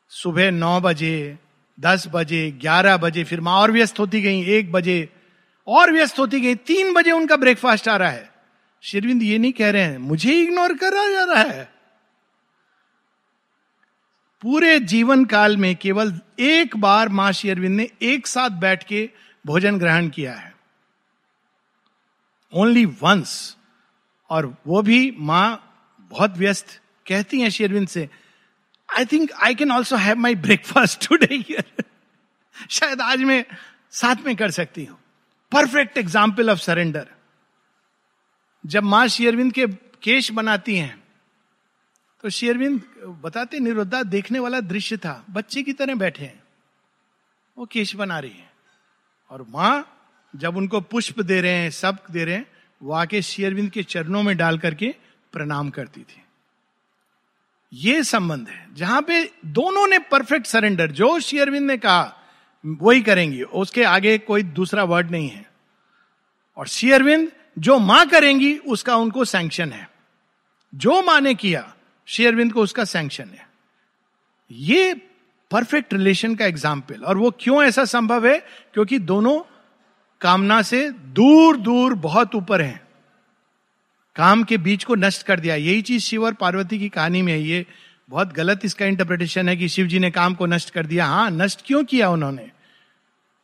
सुबह 0.09 0.51
नौ 0.51 0.81
बजे 0.81 1.39
दस 1.81 2.05
बजे, 2.13 2.51
ग्यारह 2.51 2.97
बजे, 2.97 3.25
फिर 3.25 3.41
माँ 3.41 3.61
और 3.61 3.71
व्यस्त 3.71 3.99
होती 4.01 4.21
गई, 4.21 4.45
एक 4.45 4.73
बजे, 4.73 5.09
और 5.67 5.93
व्यस्त 5.93 6.19
होती 6.19 6.41
गई, 6.41 6.55
तीन 6.55 6.95
बजे 6.95 7.11
उनका 7.11 7.37
ब्रेकफास्ट 7.37 7.89
आ 7.89 7.97
रहा 7.97 8.11
है। 8.11 8.35
शेरविंद 8.83 9.23
ये 9.23 9.39
नहीं 9.39 9.53
कह 9.53 9.71
रहे 9.71 9.83
हैं, 9.83 9.99
मुझे 9.99 10.43
इग्नोर 10.43 10.75
करा 10.77 11.11
जा 11.13 11.25
रहा 11.25 11.43
है। 11.43 11.75
पूरे 14.43 14.81
जीवन 14.81 15.25
काल 15.25 15.57
में 15.57 15.77
केवल 15.77 16.21
एक 16.41 16.77
बार 16.77 17.09
माँ 17.09 17.33
शेरविंद 17.33 17.77
ने 17.77 17.91
एक 18.03 18.27
साथ 18.27 18.51
बैठ 18.51 18.85
के 18.85 19.11
भोजन 19.47 19.79
ग्रहण 19.79 20.09
किया 20.09 20.35
है। 20.35 20.55
ओनली 22.53 22.85
वंस 22.85 23.57
और 24.31 24.57
वो 24.67 24.83
भी 24.83 25.17
माँ 25.19 25.75
बहुत 26.11 26.39
व्यस्त 26.39 26.81
कहती 27.07 27.41
हैं 27.41 27.51
शेरविंद 27.51 27.89
से 27.89 28.09
I 28.95 29.05
think 29.13 29.33
I 29.43 29.55
can 29.55 29.71
also 29.73 29.97
have 29.97 30.19
my 30.19 30.35
breakfast 30.43 31.09
today 31.09 31.63
शायद 32.71 33.01
आज 33.03 33.23
मैं 33.23 33.45
साथ 33.93 34.17
में 34.27 34.35
कर 34.37 34.51
सकती 34.51 34.85
हूँ। 34.85 34.99
परफेक्ट 35.53 35.99
एग्ज़ाम्पल 35.99 36.51
ऑफ़ 36.51 36.59
सरेंडर 36.61 37.07
जब 38.65 38.83
माँ 38.85 39.07
शेयरविंद 39.09 39.53
के 39.53 39.67
केश 40.03 40.31
बनाती 40.33 40.77
हैं 40.77 41.03
तो 42.25 42.31
शेयरविंद 42.31 42.81
बताते 43.23 43.59
निरुद्धा 43.61 44.03
देखने 44.05 44.39
वाला 44.39 44.61
दृश्य 44.63 44.97
था। 44.97 45.25
बच्चे 45.31 45.63
की 45.63 45.73
तरह 45.73 45.95
बैठे 45.95 46.25
हैं। 46.25 46.43
वो 47.57 47.67
केश 47.67 47.95
बना 47.97 48.19
रही 48.19 48.31
है। 48.31 48.51
और 49.31 49.47
माँ 49.51 49.75
जब 50.35 50.57
उनको 50.57 50.81
पुष्प 50.83 51.21
दे 51.23 51.41
रहे 51.41 51.53
हैं 51.53 51.71
सब 51.73 51.99
दे 52.11 52.25
रहे 52.25 52.35
हैं, 52.35 52.47
वो 52.81 52.93
आके 52.95 53.23
शेयरविंद 53.23 53.71
के 53.71 53.83
चरणों 53.85 54.23
में 54.23 54.37
डाल 54.37 54.59
करके 54.59 54.95
प्रणाम 55.33 55.71
करती 55.71 56.01
थी। 56.03 56.23
ये 57.73 58.03
संबंध 58.03 58.49
है, 58.49 58.67
जहाँ 58.75 59.03
पे 59.03 59.31
दोनों 59.45 59.87
ने 59.87 59.99
परफेक्ट 59.99 60.47
सरेंडर। 60.47 60.91
जो 60.91 61.21
शेयरविंद 61.21 61.67
ने 61.67 61.77
कहा, 61.77 62.17
वही 62.67 63.01
करेंगी, 63.01 63.43
उसके 63.43 63.83
आगे 63.83 64.19
कोई 64.19 64.43
दूसरा 64.43 64.85
वर्ड 64.85 65.11
नहीं 65.11 65.29
है। 65.29 65.51
और 66.57 66.67
शेयरविंद 66.67 67.33
जो 67.59 67.79
माँ 67.79 68.07
करेंगी, 68.07 68.59
उसका 68.59 68.97
उनको 68.97 69.25
सैंक्शन 69.25 69.73
है। 69.73 69.91
जो 70.75 71.03
माँ 71.03 71.21
ने 71.21 71.35
किया 71.35 71.75
शेयरविंद 72.07 72.53
को 72.53 72.63
उसका 72.63 72.85
सैंक्शन 72.85 73.25
है। 73.25 73.49
ये 74.51 74.95
परफेक्ट 75.51 75.95
रिलेशन 75.95 76.35
का 76.35 76.47
एग्ज़ाम्पल 76.47 76.95
और 76.95 77.19
वो 77.19 77.31
क्यों 77.41 77.63
ऐसा 77.63 77.85
संभव 77.85 78.27
है? 78.27 78.39
क्योंकि 78.75 78.99
दोनों 78.99 79.41
कामना 80.21 80.63
से 80.63 80.91
दूर 80.91 81.57
दूर 81.57 81.95
बहुत 81.95 82.35
ऊपर 82.35 82.63
हैं। 82.63 82.84
काम 84.17 84.45
के 84.45 84.59
बीच 84.59 84.85
को 84.85 84.95
नष्ट 84.95 85.23
कर 85.23 85.41
दिया। 85.41 85.55
यही 85.55 85.83
चीज़ 85.83 86.03
शिव 86.03 86.25
और 86.25 86.35
पार्वती 86.35 86.79
की 86.79 86.89
कहानी 86.89 87.23
में 87.23 87.33
है। 87.33 87.43
ये 87.43 87.67
बहुत 88.09 88.33
गलत 88.33 88.61
इसका 88.65 88.87
इंटरप्रिटेशन 88.87 89.49
है 89.49 89.57
कि 89.57 89.69
शिव 89.69 89.87
जी 89.87 89.99
ने 89.99 90.11
काम 90.11 90.35
को 90.35 90.47
नष्ट 90.47 90.71
कर 90.71 90.87
दिया। 90.87 91.07
हाँ 91.07 91.31
नष्ट 91.31 91.61
क्यों 91.65 91.85
किया 91.85 92.11
उन्होंने? 92.11 92.51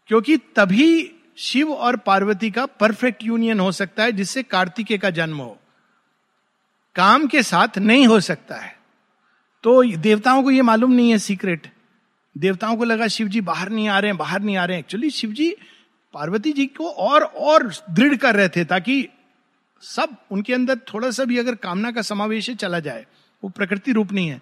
क्योंकि 0.07 0.37
तभी 0.37 1.13
शिव 1.37 1.73
और 1.73 1.97
पार्वती 1.97 2.51
का 2.51 2.67
परफेक्ट 2.67 3.25
यूनियन 3.25 3.61
हो 3.61 3.73
सकता 3.73 4.03
है, 4.03 4.13
जिससे 4.13 4.43
कार्तिकेय 4.43 4.99
का 4.99 5.11
जन्म 5.11 5.37
हो। 5.37 5.59
काम 6.95 7.27
के 7.27 7.43
साथ 7.43 7.79
नहीं 7.79 8.07
हो 8.07 8.21
सकता 8.21 8.57
है। 8.57 8.79
तो 9.63 9.97
देवताओं 9.97 10.43
को 10.43 10.51
यह 10.51 10.63
मालूम 10.63 10.93
नहीं 10.93 11.11
है 11.11 11.19
सीक्रेट 11.19 11.73
देवताओं 12.39 12.77
को 12.77 12.85
लगा 12.85 13.07
शिव 13.07 13.29
जी 13.29 13.41
बाहर 13.41 13.69
नहीं 13.69 13.89
आ 13.89 13.99
रहे 13.99 14.09
हैं, 14.09 14.19
बाहर 14.19 14.41
नहीं 14.41 14.57
आ 14.57 14.65
रहे 14.65 14.77
हैं। 14.77 14.79
एक्चुअली 14.79 15.11
शिव 15.11 15.33
जी 15.33 15.57
पार्वती 16.13 16.53
जी 16.53 16.67
को 16.67 16.91
और 16.91 17.23
और 17.23 17.75
दृढ़ 17.91 18.15
कर 18.15 18.37
रहे 18.37 18.49
थे 18.49 18.65
ताकि 18.65 19.09
सब 19.83 20.17
उनके 20.31 20.55
अंदर 20.55 20.77
थोड़ा 20.77 21.11
सा 21.11 21.25
भी 21.25 21.39
अगर 21.39 21.55
कामना 21.55 21.91
का 21.91 22.03
समावेश 22.03 22.51
चला 22.51 22.81
जाए, 22.81 23.07
वो 23.45 23.51
प्रकृति 23.51 23.93
रूप 23.93 24.13
नहीं 24.13 24.29
है। 24.29 24.41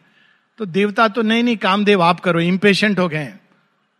तो 0.58 0.66
देवता 0.66 1.08
तो 1.08 1.22
नहीं 1.22 1.42
नहीं, 1.42 1.56
कामदेव 1.56 2.02
आप 2.02 2.20
करो 2.20 2.40
इम्पेशेंट 2.40 2.98
हो 2.98 3.08
गए 3.08 3.18
हैं। 3.18 3.40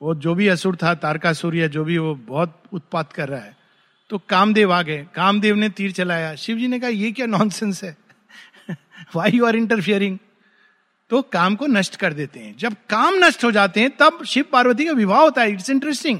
वो 0.02 0.14
जो 0.14 0.34
भी 0.34 0.48
असुर 0.48 0.76
था, 0.76 0.94
तारकासुर 0.94 1.56
या 1.56 1.66
जो 1.66 1.84
भी, 1.84 1.98
वो 1.98 2.14
बहुत 2.14 2.62
उत्पात 2.72 3.12
कर 3.12 3.28
रहा 3.28 3.40
है। 3.40 3.56
तो 4.10 4.18
कामदेव 4.18 4.72
आ 4.72 4.82
गए, 4.82 5.06
कामदेव 5.14 5.56
ने 5.56 5.68
तीर 5.68 5.92
चलाया। 5.92 6.34
शिव 6.34 6.58
जी 6.58 6.68
ने 6.68 6.80
कहा, 6.80 6.90
ये 6.90 7.12
क्या 7.12 7.26
नॉनसेंस 7.26 7.84
है? 7.84 7.96
वाई 9.16 9.30
यू 9.30 9.44
आर 9.46 9.56
इंटरफियरिंग 9.56 10.18
तो 11.10 11.22
काम 11.22 11.54
को 11.56 11.66
नष्ट 11.66 11.96
कर 11.96 12.12
देते 12.12 12.40
हैं। 12.40 12.56
जब 12.56 12.76
काम 12.90 13.14
नष्ट 13.14 13.44
हो 13.44 13.50
जाते 13.52 13.80
हैं, 13.80 13.90
तब 13.90 14.24
शिव 14.24 14.44
पार्वती 14.52 14.84
का 14.84 14.92
विवाह 14.92 15.20
होता 15.20 15.42
है। 15.42 15.52
इट्स 15.52 15.70
इंटरेस्टिंग 15.70 16.18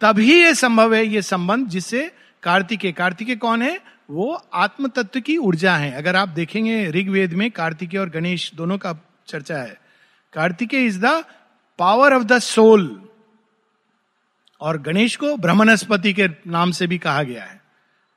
तभी 0.00 0.42
ये 0.42 0.54
संभव 0.54 0.94
है, 0.94 1.06
ये 1.06 1.22
संबंध 1.22 1.68
जिससे 1.68 2.10
कार्तिकेय। 2.42 2.92
कार्तिकेय 2.92 3.36
कौन 3.36 3.62
है? 3.62 3.80
वो 4.10 4.42
आत्म 4.54 4.88
तत्व 4.88 5.20
की 5.20 5.36
ऊर्जा 5.36 5.76
है। 5.76 5.92
अगर 5.92 6.16
आप 6.16 6.28
देखेंगे 6.28 6.90
ऋग्वेद 6.90 7.32
में 7.32 7.50
कार्तिकेय 7.50 8.00
और 8.00 8.10
गणेश 8.10 8.54
दोनों 8.54 8.78
का 8.78 8.94
चर्चा 9.26 9.58
है। 9.58 9.80
Kartikeya 10.32 10.86
is 10.86 11.06
the 11.06 11.24
power 11.78 12.14
of 12.14 12.22
the 12.22 12.38
soul 12.38 13.08
और 14.60 14.82
गणेश 14.82 15.16
को 15.16 15.36
ब्रह्मणस्पति 15.36 16.12
के 16.12 16.28
नाम 16.46 16.70
से 16.70 16.86
भी 16.86 16.98
कहा 16.98 17.22
गया 17.22 17.44
है। 17.44 17.60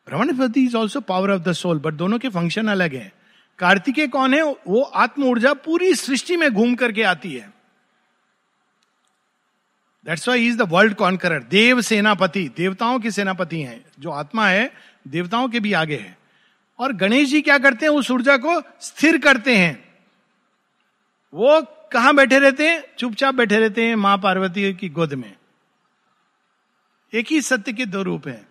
Brahmanaspati 0.05 0.63
is 0.63 0.77
also 0.77 0.99
power 0.99 1.31
of 1.31 1.41
the 1.41 1.51
soul 1.51 1.79
but 1.79 1.93
दोनों 1.93 2.19
के 2.19 2.29
फ़ंक्शन 2.29 2.67
अलग 2.67 2.95
है। 2.95 3.13
कार्तिकेय 3.59 4.07
कौन 4.07 4.33
है? 4.33 4.43
वो 4.43 4.81
आत्म 4.81 5.23
ऊर्जा 5.23 5.53
पूरी 5.53 5.95
सृष्टि 5.95 6.37
में 6.37 6.53
घूम 6.53 6.75
करके 6.75 7.03
आती 7.03 7.33
है। 7.33 7.60
That's 10.05 10.27
why 10.27 10.47
is 10.47 10.57
the 10.57 10.67
world 10.69 10.93
conqueror 10.93 11.43
देव 11.49 11.81
सेनापति 11.81 12.47
देवताओं 12.57 12.99
के 12.99 13.11
सेनापति 13.11 13.61
हैं 13.61 13.83
जो 13.99 14.11
आत्मा 14.11 14.47
है 14.47 14.71
देवताओं 15.07 15.47
के 15.49 15.59
भी 15.59 15.73
आगे 15.73 15.97
है 15.97 16.17
और 16.79 16.93
गणेश 16.93 17.29
जी 17.29 17.41
क्या 17.41 17.57
करते 17.57 17.85
हैं 17.85 17.93
उस 17.93 18.11
ऊर्जा 18.11 18.37
को 18.37 18.61
स्थिर 18.81 19.17
करते 19.17 19.55
हैं 19.57 19.73
वो 21.33 21.61
कहाँ 21.91 22.13
बैठे 22.15 22.39
रहते 22.39 22.67
हैं 22.69 22.83
चुपचाप 22.97 23.35
बैठे 23.35 23.59
रहते 23.59 23.85
हैं 23.85 23.95
माँ 23.97 24.17
पार्वती 24.17 24.73
की 24.73 24.89
गोद 24.89 25.13
में 25.13 25.33
एक 27.13 27.31
ही 27.31 27.41
सत्य 27.41 27.73
के 27.73 27.85
दो 27.85 28.01
रूप 28.01 28.27
हैं 28.27 28.45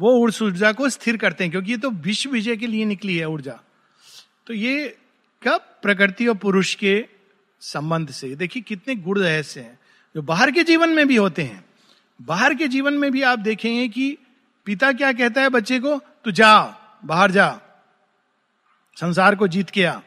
वो 0.00 0.12
उस 0.26 0.42
ऊर्जा 0.42 0.72
को 0.72 0.88
स्थिर 0.88 1.16
करते 1.16 1.44
हैं 1.44 1.50
क्योंकि 1.50 1.70
ये 1.70 1.76
तो 1.78 1.90
विश्व 2.02 2.30
विजय 2.30 2.56
के 2.56 2.66
लिए 2.66 2.84
निकली 2.84 3.16
है 3.16 3.28
ऊर्जा 3.28 3.58
तो 4.46 4.54
ये 4.54 4.88
कब 5.42 5.66
प्रकृति 5.82 6.26
और 6.26 6.36
पुरुष 6.36 6.74
के 6.74 7.04
संबंध 7.62 8.10
से 8.10 8.34
देखिए 8.34 8.62
कितने 8.62 8.94
गुण 8.96 9.18
रहस्य 9.18 9.60
हैं 9.60 9.78
जो 10.14 10.22
बाहर 10.22 10.50
के 10.50 10.62
जीवन 10.64 10.88
में 10.88 11.06
भी 11.08 11.16
होते 11.16 11.42
हैं। 11.42 11.64
बाहर 12.20 12.54
के 12.54 12.68
जीवन 12.68 12.94
में 12.94 13.10
भी 13.12 13.22
आप 13.22 13.38
देखेंगे 13.38 13.88
कि 13.88 14.16
पिता 14.66 14.92
क्या 14.92 15.12
कहता 15.12 15.40
है 15.40 15.48
बच्चे 15.48 15.78
को? 15.78 15.96
तू 16.24 16.30
जा 16.30 16.74
बाहर 17.04 17.30
जा। 17.30 17.60
संसार 18.96 19.34
को 19.34 19.48
जीत 19.48 19.70
के 19.70 19.84
आ। 19.84 20.00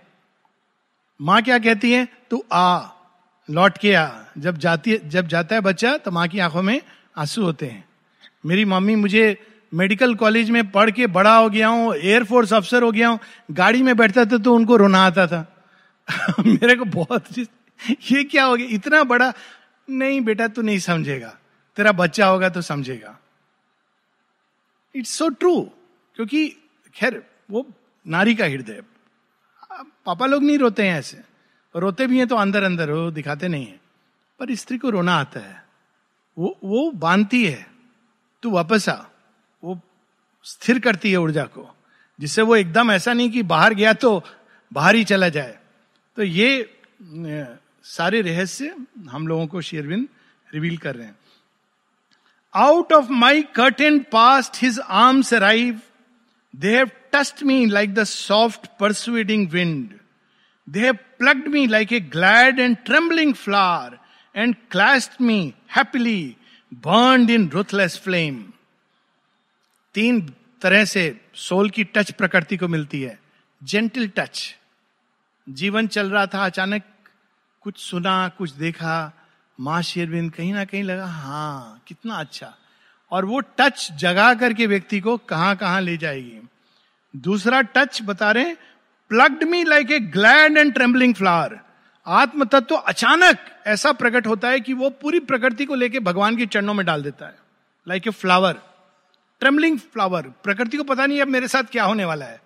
माँ 1.21 1.41
क्या 1.41 1.59
कहती 1.59 1.91
है? 1.91 2.07
तू 2.29 2.43
आ, 2.51 2.87
लौट 3.49 3.77
के 3.77 3.93
आ। 3.93 4.09
जब 4.37 4.57
जाती 4.57 4.97
जब 4.97 5.27
जाता 5.27 5.55
है 5.55 5.61
बच्चा 5.61 5.97
तो 5.97 6.11
माँ 6.11 6.27
की 6.27 6.39
आँखों 6.39 6.61
में 6.61 6.81
आँसू 7.17 7.43
होते 7.43 7.65
हैं। 7.65 7.83
मेरी 8.45 8.65
मम्मी 8.65 8.95
मुझे 8.95 9.25
मेडिकल 9.73 10.15
कॉलेज 10.15 10.49
में 10.49 10.71
पढ़ 10.71 10.91
के 10.91 11.07
बड़ा 11.07 11.35
हो 11.37 11.49
गया 11.49 11.67
हूँ 11.67 11.95
एयरफोर्स 11.95 12.53
अफसर 12.53 12.83
हो 12.83 12.91
गया 12.91 13.07
हूँ, 13.07 13.19
गाड़ी 13.51 13.83
में 13.83 13.95
बैठता 13.97 14.25
था 14.25 14.37
तो 14.37 14.53
उनको 14.55 14.75
रोना 14.75 14.99
आता 14.99 15.27
था। 15.27 15.45
मेरे 16.45 16.75
को 16.75 16.85
बहुत 16.85 17.37
ये 18.11 18.23
क्या 18.23 18.43
हो 18.43 18.55
गया? 18.55 18.67
इतना 18.69 19.03
बड़ा 19.03 19.33
नहीं 19.89 20.21
बेटा, 20.21 20.47
तू 20.47 20.61
नहीं 20.61 20.79
समझेगा। 20.79 21.37
तेरा 21.75 21.91
बच्चा 21.91 22.27
होगा 22.27 22.49
तो 22.49 22.61
समझेगा। 22.61 23.19
इट्स 24.95 25.09
सो 25.09 25.29
ट्रू 25.29 25.61
क्योंकि 26.15 26.49
खैर, 26.95 27.23
वो 27.51 27.67
नारी 28.07 28.35
का 28.35 28.45
हृदय। 28.45 28.83
पापा 30.05 30.25
लोग 30.25 30.43
नहीं 30.43 30.57
रोते 30.57 30.87
हैं 30.87 30.99
ऐसे। 30.99 31.21
रोते 31.75 32.07
भी 32.07 32.17
हैं 32.17 32.27
तो 32.27 32.35
अंदर 32.35 32.63
अंदर, 32.63 32.91
वो 32.91 33.11
दिखाते 33.11 33.47
नहीं 33.47 33.65
है। 33.65 33.79
पर 34.39 34.55
स्त्री 34.55 34.77
को 34.77 34.89
रोना 34.89 35.15
आता 35.15 35.39
है। 35.39 35.65
वो 36.37 36.57
वो 36.63 36.91
बांधती 36.91 37.45
है। 37.45 37.67
तू 38.43 38.51
वापस 38.51 38.89
आ। 38.89 39.05
वो 39.63 39.79
स्थिर 40.43 40.79
करती 40.79 41.11
है 41.11 41.17
ऊर्जा 41.17 41.43
को, 41.45 41.75
जिससे 42.19 42.41
वो 42.41 42.55
एकदम 42.55 42.91
ऐसा 42.91 43.13
नहीं 43.13 43.29
कि 43.29 43.43
बाहर 43.43 43.73
गया 43.73 43.93
तो 43.93 44.23
बाहर 44.73 44.95
ही 44.95 45.03
चला 45.03 45.29
जाए। 45.29 45.59
तो 46.15 46.23
ये 46.23 46.77
सारे 47.85 48.21
रहस्य 48.21 48.75
हम 49.09 49.27
लोगों 49.27 49.47
को 49.47 49.61
शेरविन 49.61 50.07
रिवील 50.53 50.77
कर 50.77 50.95
रहे 50.95 51.07
हैं। 51.07 51.17
Out 52.53 52.93
of 52.93 53.09
my 53.11 53.41
curtain 53.55 53.99
past 54.11 54.61
his 54.61 54.79
arms 54.79 55.33
arrive 55.33 55.81
they 56.53 56.75
have 56.75 56.89
touched 57.11 57.43
me 57.43 57.65
like 57.65 57.93
the 57.93 58.03
soft 58.03 58.67
persuading 58.79 59.49
wind 59.49 59.99
they 60.67 60.79
have 60.79 60.97
plucked 61.19 61.47
me 61.47 61.65
like 61.67 61.93
a 61.93 61.99
glad 61.99 62.59
and 62.59 62.77
trembling 62.85 63.33
flower 63.33 63.97
and 64.35 64.55
clasped 64.71 65.21
me 65.21 65.53
happily 65.75 66.35
burned 66.73 67.29
in 67.29 67.49
ruthless 67.49 67.99
flame 67.99 68.43
तीन 69.95 70.21
तरह 70.61 70.85
से 70.85 71.21
soul 71.35 71.69
की 71.69 71.83
touch 71.83 72.11
प्रकृति 72.11 72.57
को 72.57 72.67
मिलती 72.67 73.01
है। 73.01 73.19
Gentle 73.61 74.07
touch 74.07 74.55
जीवन 75.47 75.87
चल 75.87 76.09
रहा 76.09 76.25
था 76.25 76.45
अचानक। 76.45 76.83
कुछ 77.63 77.77
सुना, 77.79 78.27
कुछ 78.27 78.51
देखा, 78.51 79.11
माँ 79.59 79.81
शेरविंद 79.81 80.31
कहीं 80.33 80.53
ना 80.53 80.63
कहीं 80.65 80.83
लगा 80.83 81.05
हाँ 81.05 81.81
कितना 81.87 82.15
अच्छा। 82.15 82.53
और 83.11 83.25
वो 83.25 83.39
टच 83.59 83.87
जगा 83.91 84.33
करके 84.33 84.67
व्यक्ति 84.67 84.99
को 84.99 85.15
कहाँ 85.17 85.55
कहाँ 85.55 85.81
ले 85.81 85.97
जाएगी। 85.97 86.39
दूसरा 87.13 87.61
टच 87.61 88.01
बता 88.01 88.31
रहे 88.31 88.53
plucked 89.11 89.43
me 89.43 89.63
like 89.63 89.91
a 89.91 89.99
glad 89.99 90.57
and 90.57 90.73
trembling 90.73 91.13
flower 91.15 91.59
आत्म 92.05 92.45
तत्व 92.45 92.75
अचानक 92.75 93.45
ऐसा 93.67 93.91
प्रकट 93.93 94.27
होता 94.27 94.49
है 94.49 94.59
कि 94.59 94.73
वो 94.73 94.89
पूरी 95.01 95.19
प्रकृति 95.19 95.65
को 95.65 95.75
लेकर 95.75 95.99
भगवान 95.99 96.37
के 96.37 96.45
चरणों 96.45 96.73
में 96.73 96.85
डाल 96.85 97.03
देता 97.03 97.25
है। 97.25 97.35
Like 97.87 98.07
a 98.07 98.11
flower 98.11 98.57
trembling 99.41 99.79
flower 99.93 100.27
प्रकृति 100.43 100.77
को 100.77 100.83
पता 100.83 101.05
नहीं 101.05 101.21
अब 101.21 101.27
मेरे 101.27 101.47
साथ 101.47 101.63
क्या 101.63 101.83
होने 101.83 102.05
वाला 102.05 102.25
है। 102.25 102.41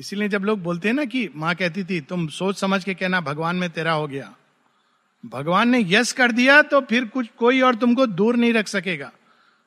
इसीलिए 0.00 0.28
जब 0.28 0.42
लोग 0.44 0.62
बोलते 0.62 0.88
हैं 0.88 0.94
ना 0.94 1.04
कि 1.04 1.30
माँ 1.36 1.54
कहती 1.54 1.84
थी, 1.84 2.00
तुम 2.00 2.28
सोच 2.28 2.58
समझ 2.58 2.84
के 2.84 2.94
कहना, 2.94 3.20
भगवान 3.20 3.56
में 3.56 3.70
तेरा 3.70 3.92
हो 3.92 4.08
गया। 4.08 4.34
भगवान 5.26 5.68
ने 5.68 5.84
यस 5.86 6.12
कर 6.12 6.32
दिया 6.32 6.62
तो 6.62 6.80
फिर 6.80 7.04
कुछ, 7.04 7.28
कोई 7.28 7.60
और 7.60 7.74
तुमको 7.74 8.06
दूर 8.06 8.36
नहीं 8.36 8.52
रख 8.52 8.68
सकेगा। 8.68 9.12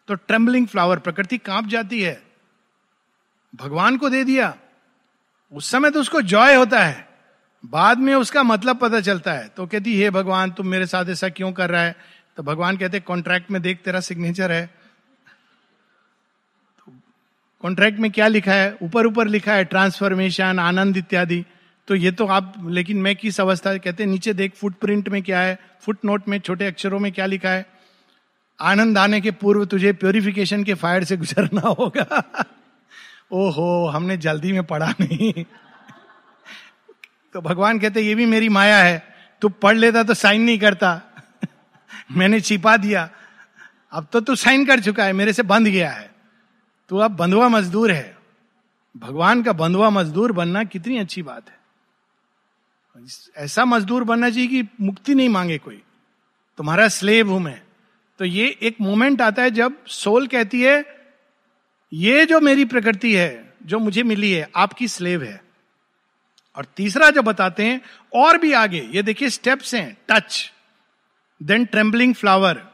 तो 0.08 0.14
ट्रेम्बलिंग 0.14 0.68
फ्लावर 0.68 1.00
प्रकृति 1.00 1.38
काँप 1.38 1.66
जाती 1.66 2.02
है। 2.02 2.24
भगवान 3.56 3.98
को 3.98 4.10
दे 4.10 4.24
दिया। 4.24 4.58
उस 5.52 5.72
समय 5.72 5.92
तो 5.92 6.00
उसको 6.00 6.22
जॉय 6.22 6.56
होता 6.56 6.86
है। 6.86 7.10
बाद 7.66 7.98
में 7.98 8.16
उसका 8.16 8.44
मतलब 8.44 8.78
पता 8.78 9.02
चलता 9.02 9.34
है। 9.34 9.48
तो 9.48 9.68
कहती, 9.68 9.98
हे 9.98 10.10
भगवान, 10.10 10.52
तुम 10.52 10.68
मेरे 10.68 10.86
साथ 10.86 11.06
ऐसा 11.06 11.30
क्यों 11.30 11.52
कर 11.52 11.70
रहा 11.70 11.82
है? 11.82 11.96
तो 12.38 12.44
भगवान 12.44 12.78
कहते 12.78 13.00
कॉन्ट्रैक्ट 13.00 13.52
में 13.52 13.62
देख, 13.62 13.78
तेरा 13.86 14.00
सिग्नेचर 14.00 14.52
है। 14.52 14.83
कॉन्ट्रैक्ट 17.64 18.00
में 18.00 18.12
क्या 18.12 18.28
लिखा 18.28 18.54
है? 18.54 18.78
ऊपर 18.82 19.06
ऊपर 19.06 19.28
लिखा 19.28 19.54
है 19.54 19.64
ट्रांसफॉर्मेशन 19.64 20.60
आनंद 20.60 20.98
इत्यादि। 20.98 21.46
तो 21.88 21.96
ये 21.96 22.12
तो 22.12 22.26
आप, 22.28 22.54
लेकिन 22.70 22.98
मैं 22.98 23.16
किस 23.16 23.42
अवस्था, 23.42 23.78
कहते 23.78 24.04
हैं 24.04 24.10
नीचे 24.10 24.34
देख 24.34 24.56
फुट 24.56 24.76
प्रिंट 24.76 25.10
में 25.10 25.24
क्या 25.24 25.40
है? 25.40 25.60
फुट 25.82 25.98
नोट 26.06 26.28
में, 26.28 26.40
छोटे 26.40 26.68
अक्षरों 26.68 27.00
में 27.00 27.12
क्या 27.12 27.26
लिखा 27.26 27.50
है? 27.50 27.66
आनंद 28.62 28.98
आने 28.98 29.22
के 29.22 29.32
पूर्व 29.32 29.66
तुझे 29.66 29.94
प्योरिफिकेशन 29.94 30.64
के 30.64 30.74
फायर 30.74 31.04
से 31.04 31.18
गुजरना 31.18 31.62
होगा। 31.80 32.24
ओहो, 33.32 33.88
हमने 33.88 34.18
जल्दी 34.18 34.52
में 34.52 34.64
पढ़ा 34.64 34.94
नहीं। 35.02 35.46
तो 37.34 37.42
भगवान 37.42 37.80
कहते 37.80 38.02
ये 38.02 38.16
भी 38.16 38.26
मेरी 38.26 38.50
माया 38.50 38.78
है। 38.78 39.16
तू 39.42 39.50
पढ़ 39.50 39.76
लेता 39.76 40.04
तो 40.04 40.14
साइन 40.14 40.42
नहीं 40.42 40.60
करता। 40.60 41.02
मैंने 42.12 42.40
छिपा 42.40 42.78
दिया। 42.78 43.10
अब 43.92 44.08
तो 44.14 44.22
तू 44.22 44.36
साइन 44.36 44.66
कर 44.66 44.80
चुका 44.80 45.06
है, 45.06 45.14
मेरे 45.14 45.34
से 45.34 45.44
बंध 45.44 45.68
गया 45.68 45.92
है। 45.92 46.13
तो 46.90 46.98
अब 46.98 47.12
बंधुआ 47.12 47.48
मजदूर 47.48 47.92
है। 47.92 48.18
भगवान 48.98 49.44
का 49.44 49.54
बंधुआ 49.54 49.90
मजदूर 49.90 50.32
बनना 50.32 50.64
कितनी 50.64 50.98
अच्छी 50.98 51.22
बात 51.22 51.50
है। 51.50 51.60
ऐसा 53.38 53.66
मजदूर 53.66 54.04
बनना 54.04 54.30
चाहिए 54.30 54.48
कि 54.48 54.70
मुक्ति 54.82 55.16
नहीं 55.16 55.30
मांगे 55.30 55.58
कोई। 55.58 55.84
तुम्हारा 56.58 56.88
स्लेब 56.88 57.30
हूँ 57.30 57.40
मैं। 57.40 57.62
तो 58.20 58.26
ये 58.26 58.58
एक 58.62 58.76
मोमेंट 58.82 59.22
आता 59.22 59.42
है 59.42 59.52
जब 59.52 59.86
सोल 59.86 60.28
कहती 60.28 60.62
है, 60.62 60.86
ये 61.94 62.26
जो 62.26 62.40
मेरी 62.40 62.66
प्रकृति 62.66 63.16
है, 63.16 63.54
जो 63.66 63.80
मुझे 63.80 64.04
मिली 64.04 64.32
है, 64.32 64.50
आपकी 64.56 64.88
स्लेव 64.88 65.24
है। 65.24 65.44
और 66.56 66.66
तीसरा 66.66 67.10
जो 67.10 67.22
बताते 67.22 67.66
हैं, 67.66 67.82
और 68.14 68.38
भी 68.38 68.54
आगे। 68.54 68.82
ये 68.82 69.04
देखिए 69.04 69.30
स्टेप्स 69.30 69.76
हैं 69.76 69.98
touch 70.10 70.52
then 71.44 71.66
trembling 71.66 72.16
flower 72.16 72.73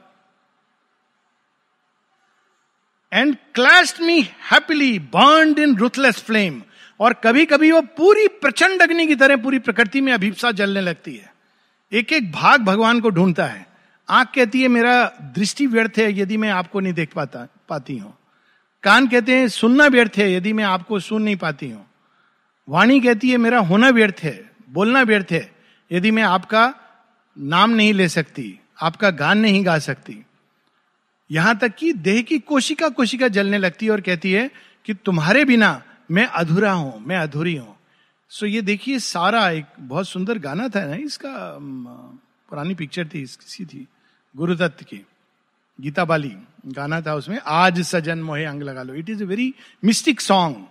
and 3.13 3.35
clasped 3.55 4.01
me 4.01 4.21
happily 4.51 4.99
burned 4.99 5.55
in 5.59 5.75
ruthless 5.75 6.21
flame 6.23 6.61
और 6.99 7.13
कभी 7.13 7.45
कभी 7.45 7.71
वो 7.71 7.81
पूरी 7.81 8.27
प्रचंड 8.27 8.81
अग्नि 8.81 9.07
की 9.07 9.15
तरह 9.15 9.37
पूरी 9.37 9.59
प्रकृति 9.59 10.01
में 10.01 10.13
अभिप्सा 10.13 10.51
जलने 10.51 10.81
लगती 10.81 11.15
है। 11.15 11.33
एक 11.91 12.13
एक 12.13 12.31
भाग 12.31 12.61
भगवान 12.61 12.99
को 12.99 13.09
ढूंढता 13.09 13.45
है। 13.45 13.67
आँख 14.09 14.31
कहती 14.35 14.61
है, 14.61 14.67
मेरा 14.67 15.05
दृष्टि 15.35 15.67
व्यर्थ 15.67 15.97
है 15.97 16.19
यदि 16.19 16.37
मैं 16.37 16.49
आपको 16.49 16.79
नहीं 16.79 16.93
देख 16.93 17.13
पाता, 17.13 17.47
पाती 17.69 17.97
हूँ। 17.97 18.17
कान 18.83 19.07
कहते 19.07 19.35
हैं, 19.35 19.47
सुनना 19.47 19.87
व्यर्थ 19.87 20.17
है 20.17 20.33
यदि 20.33 20.53
मैं 20.53 20.63
आपको 20.63 20.99
सुन 20.99 21.21
नहीं 21.21 21.35
पाती 21.35 21.69
हूँ। 21.69 21.85
वाणी 22.69 22.99
कहती 22.99 23.29
है, 23.29 23.37
मेरा 23.37 23.59
होना 23.59 23.89
व्यर्थ 23.89 24.19
है, 24.23 24.51
बोलना 24.69 25.01
व्यर्थ 25.01 25.31
है 25.31 25.51
यदि 25.91 26.11
मैं 26.11 26.23
आपका 26.23 26.73
नाम 27.37 27.69
नहीं 27.69 27.93
ले 27.93 28.07
सकती, 28.09 28.59
आपका 28.81 29.09
गान 29.09 29.37
नहीं 29.37 29.65
गा 29.65 29.79
सकती। 29.79 30.25
यहाँ 31.29 31.57
तक 31.57 31.75
कि 31.75 31.91
देह 31.95 32.21
की 32.21 32.39
कोशिका 32.41 32.89
कोशिका 32.89 33.27
जलने 33.27 33.57
लगती 33.57 33.85
है 33.85 33.91
और 33.91 34.01
कहती 34.01 34.31
है 34.31 34.49
कि 34.85 34.93
तुम्हारे 34.95 35.43
बिना 35.45 35.81
मैं 36.11 36.25
अधूरा 36.25 36.71
हूँ, 36.71 36.99
मैं 36.99 37.17
अधूरी 37.17 37.55
हूँ। 37.55 37.75
सो 38.31 38.45
ये 38.45 38.61
देखिए, 38.61 38.99
सारा 38.99 39.49
एक 39.49 39.65
बहुत 39.79 40.07
सुंदर 40.07 40.37
गाना 40.39 40.67
था 40.69 40.85
ना, 40.85 40.95
इसका 40.95 41.57
पुरानी 42.49 42.75
पिक्चर 42.75 43.07
थी 43.07 43.21
किसी 43.21 43.65
थी 43.65 43.85
गुरुदत्त 44.35 44.83
की, 44.83 45.01
गीता 45.79 46.05
बाली, 46.05 46.33
गाना 46.67 47.01
था 47.01 47.15
उसमें, 47.15 47.39
आज 47.39 47.81
सजन 47.83 48.19
मोहे 48.19 48.45
अंग 48.45 48.63
लगा 48.63 48.83
लो। 48.83 48.93
It 48.93 49.09
is 49.09 49.23
a 49.23 49.25
very 49.25 49.53
mystic 49.83 50.21
song 50.21 50.65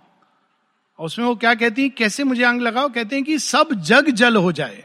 उसमें 0.99 1.25
वो 1.25 1.35
क्या 1.35 1.53
कहती 1.55 1.83
है, 1.83 1.89
कैसे 1.89 2.23
मुझे 2.23 2.43
अंग 2.43 2.61
लगाओ? 2.61 2.89
कहते 2.89 3.15
हैं 3.15 3.23
कि 3.25 3.37
सब 3.39 3.73
जग 3.81 4.09
जल 4.11 4.35
हो 4.35 4.51
जाए। 4.51 4.83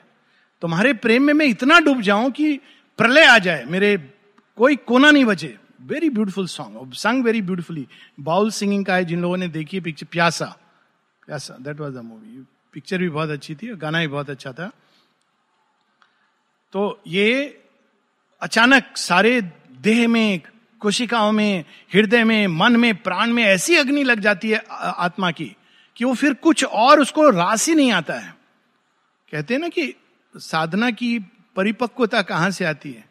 तुम्हारे 0.63 0.93
प्रेम 0.95 1.23
में 1.23 1.35
मैं 1.35 1.47
इतना 1.47 1.79
डूब 1.81 2.01
जाऊँ 2.03 2.31
कि 2.31 2.59
प्रलय 2.99 3.25
आ 3.25 3.39
जाए, 3.39 3.65
मेरे 3.65 3.97
कोई 4.59 4.77
कोना 4.79 5.11
नहीं 5.11 5.25
बचे। 5.25 5.57
Very 5.85 6.11
beautiful 6.11 6.47
song 6.47 6.93
sung 6.95 7.25
very 7.25 7.43
beautifully 7.43 7.87
Baul 8.21 8.51
singing 8.51 8.85
का 8.87 8.95
है, 8.95 9.05
जिन 9.05 9.23
लोगों 9.23 9.37
ने 9.37 9.49
देखी 9.49 9.77
है 9.77 9.83
picture 9.83 10.07
Pyaasa 10.11 10.47
Pyaasa 11.27 11.57
that 11.61 11.81
was 11.81 11.95
the 11.95 12.03
movie 12.05 12.45
picture 12.73 12.99
भी 12.99 13.09
बहुत 13.09 13.31
अच्छी 13.31 13.55
थी 13.55 13.75
गाना 13.77 14.01
भी 14.01 14.07
बहुत 14.07 14.31
अच्छा 14.31 14.53
था. 14.53 14.71
तो 16.73 17.03
ये 17.07 17.61
अचानक 18.43 18.97
सारे 18.97 19.41
देह 19.81 20.09
में, 20.09 20.41
कोशिकाओं 20.81 21.33
में, 21.33 21.65
हृदय 21.95 22.25
में, 22.25 22.47
मन 22.47 22.77
में, 22.77 22.95
प्राण 22.97 23.33
में 23.33 23.43
ऐसी 23.45 23.77
अग्नि 23.77 24.03
लग 24.05 24.21
जाती 24.21 24.51
है 24.51 24.63
आत्मा 24.71 25.31
की 25.31 25.55
कि 25.97 26.05
वो 26.05 26.15
फिर 26.15 26.35
कुछ 26.35 26.65
और 26.65 27.01
उसको 27.01 27.29
रास 27.31 27.69
ही 27.69 27.75
नहीं 27.75 27.93
आता 27.93 28.15
है. 28.15 28.35
कहते 29.33 29.55
हैं 29.55 29.61
ना 29.61 29.69
कि 29.69 29.95
साधना 30.35 30.91
की 30.91 31.19
परिपक्वता 31.57 32.23
कहाँ 32.23 32.51
से 32.51 32.65
आती 32.65 32.93
है? 32.93 33.05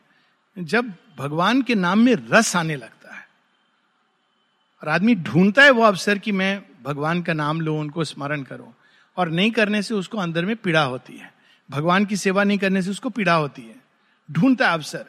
जब 0.58 0.92
भगवान 1.18 1.62
के 1.62 1.76
नाम 1.76 2.00
में 2.00 2.14
रस 2.32 2.56
आने 2.56 2.76
लगता 2.76 3.16
है 3.16 3.26
और 4.82 4.90
आदमी 4.90 5.16
ढूंढता 5.16 5.64
है 5.64 5.72
वो 5.72 5.84
अवसर 5.84 6.18
कि 6.18 6.32
मैं 6.32 6.62
भगवान 6.84 7.22
का 7.22 7.34
नाम 7.34 7.62
लो, 7.62 7.78
उनको 7.80 8.04
स्मरण 8.04 8.44
करूँ, 8.44 8.74
और 9.18 9.30
नहीं 9.30 9.52
करने 9.52 9.82
से 9.82 9.94
उसको 9.94 10.18
अंदर 10.18 10.46
में 10.46 10.56
पीड़ा 10.56 10.84
होती 10.84 11.18
है। 11.18 11.32
भगवान 11.70 12.06
की 12.06 12.18
सेवा 12.18 12.44
नहीं 12.44 12.58
करने 12.58 12.82
से 12.82 12.90
उसको 12.92 13.10
पीड़ा 13.10 13.34
होती 13.34 13.62
है। 13.62 13.76
ढूंढता 14.30 14.68
है 14.68 14.74
अवसर 14.74 15.06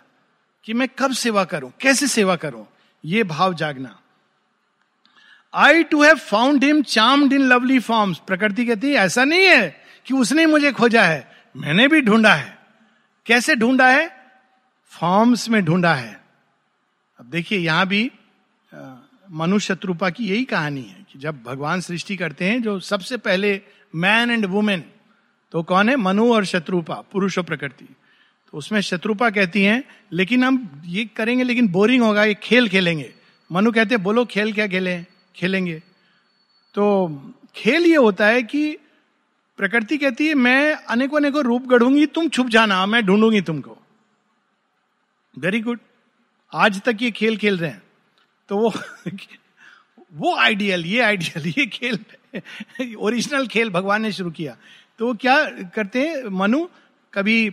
कि 0.64 0.74
मैं 0.74 0.88
कब 0.98 1.12
सेवा 1.12 1.44
करूँ, 1.44 1.72
कैसे 1.80 2.06
सेवा 2.06 2.36
करूँ, 2.36 2.66
ये 3.04 3.24
भाव 3.24 3.54
जागना। 3.54 3.98
I 5.54 5.82
too 5.82 6.02
have 6.02 6.16
found 6.16 6.64
him 6.64 6.82
charmed 6.82 7.32
in 7.32 7.42
lovely 7.42 7.78
forms 7.78 8.18
प्रकृति 8.18 8.66
कहती 8.66 8.90
है, 8.90 8.94
ऐसा 8.94 9.24
नहीं 9.24 9.46
है 9.46 9.84
कि 10.06 10.14
उसने 10.14 10.46
मुझे 10.46 10.72
खोजा 10.72 11.02
है, 11.02 11.30
मैंने 11.56 11.88
भी 11.88 12.00
ढूंढा 12.00 12.34
है। 12.34 12.58
कैसे 13.26 13.54
ढूंढा 13.56 13.88
है? 13.88 14.23
फॉर्म्स 14.94 15.48
में 15.48 15.64
ढूंढा 15.64 15.94
है। 15.94 16.20
अब 17.20 17.26
देखिए, 17.26 17.58
यहाँ 17.58 17.86
भी 17.86 18.10
मनु 19.30 19.58
शत्रुपा 19.58 20.10
की 20.10 20.24
यही 20.24 20.44
कहानी 20.44 20.82
है 20.82 21.04
कि 21.12 21.18
जब 21.18 21.42
भगवान 21.42 21.80
सृष्टि 21.80 22.16
करते 22.16 22.44
हैं, 22.44 22.62
जो 22.62 22.78
सबसे 22.80 23.16
पहले 23.16 23.60
मैन 23.94 24.30
एंड 24.30 24.46
वुमेन 24.46 24.84
तो 25.52 25.62
कौन 25.62 25.88
है? 25.88 25.96
मनु 25.96 26.32
और 26.34 26.44
शत्रुपा, 26.44 26.94
पुरुष 27.12 27.38
और 27.38 27.44
प्रकृति। 27.44 27.84
तो 28.52 28.58
उसमें 28.58 28.80
शत्रुपा 28.80 29.28
कहती 29.30 29.62
हैं, 29.62 29.82
लेकिन 30.12 30.44
हम 30.44 30.82
ये 30.86 31.04
करेंगे, 31.16 31.44
लेकिन 31.44 31.68
बोरिंग 31.68 32.02
होगा, 32.02 32.24
ये 32.24 32.34
खेल 32.34 32.68
खेलेंगे। 32.68 33.12
मनु 33.50 33.72
कहते 33.72 33.94
हैं, 33.94 34.02
बोलो, 34.02 34.24
खेल 34.24 34.52
क्या 34.52 34.66
खेले, 34.66 34.96
खेलेंगे? 35.36 35.82
तो 36.74 37.34
खेल 37.56 37.86
ये 37.86 37.96
होता 37.96 38.26
है 38.26 38.42
कि 38.42 38.76
प्रकृति 39.58 39.96
कहती 39.98 40.26
है, 40.28 40.34
मैं 40.34 40.74
अनेकों 40.74 41.18
अनेकों 41.18 41.44
रूप 41.44 41.66
गढ़ूँगी, 41.66 42.06
तुम 42.06 42.28
छुप 42.28 42.48
जाना, 42.48 42.84
मैं 42.86 43.04
ढूंढूँगी 43.06 43.40
तुमको। 43.40 43.78
वेरी 45.36 45.60
गुड 45.60 45.78
आज 46.52 46.80
तक 46.82 47.02
ये 47.02 47.10
खेल 47.10 47.36
खेल 47.36 47.56
रहे 47.58 47.70
हैं। 47.70 47.82
तो 48.48 48.56
वो 48.58 48.72
वो 50.12 50.34
आइडियल 50.36 50.84
ये 50.86 51.00
आइडियल 51.00 51.46
ये 51.48 51.66
खेल 51.66 51.98
ओरिजिनल 52.96 53.46
खेल 53.46 53.70
भगवान 53.70 54.02
ने 54.02 54.12
शुरू 54.12 54.30
किया। 54.30 54.56
तो 54.98 55.06
वो 55.06 55.14
क्या 55.14 55.36
करते 55.74 56.08
हैं? 56.08 56.22
मनु 56.24 56.66
कभी 57.12 57.50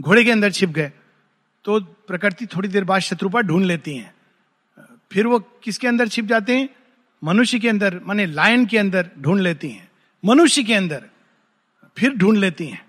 घोड़े 0.00 0.24
के 0.24 0.30
अंदर 0.30 0.52
छिप 0.52 0.70
गए 0.70 0.92
तो 1.64 1.80
प्रकृति 1.80 2.46
थोड़ी 2.46 2.68
देर 2.68 2.84
बाद 2.84 3.00
शत्रुपा 3.00 3.40
ढूंढ 3.40 3.64
लेती 3.64 3.96
हैं। 3.96 4.14
फिर 5.12 5.26
वो 5.26 5.38
किसके 5.64 5.88
अंदर 5.88 6.08
छिप 6.08 6.24
जाते 6.24 6.56
हैं? 6.56 6.68
मनुष्य 7.22 7.58
के 7.58 7.68
अंदर, 7.68 8.00
माने 8.04 8.26
लायन 8.26 8.66
के 8.66 8.78
अंदर 8.78 9.10
ढूंढ 9.18 9.40
लेती 9.40 9.68
हैं। 9.68 9.90
मनुष्य 10.24 10.62
के 10.62 10.74
अंदर, 10.74 11.04
फिर 11.96 12.14
ढूंढ 12.14 12.38
लेती 12.38 12.66
हैं। 12.66 12.84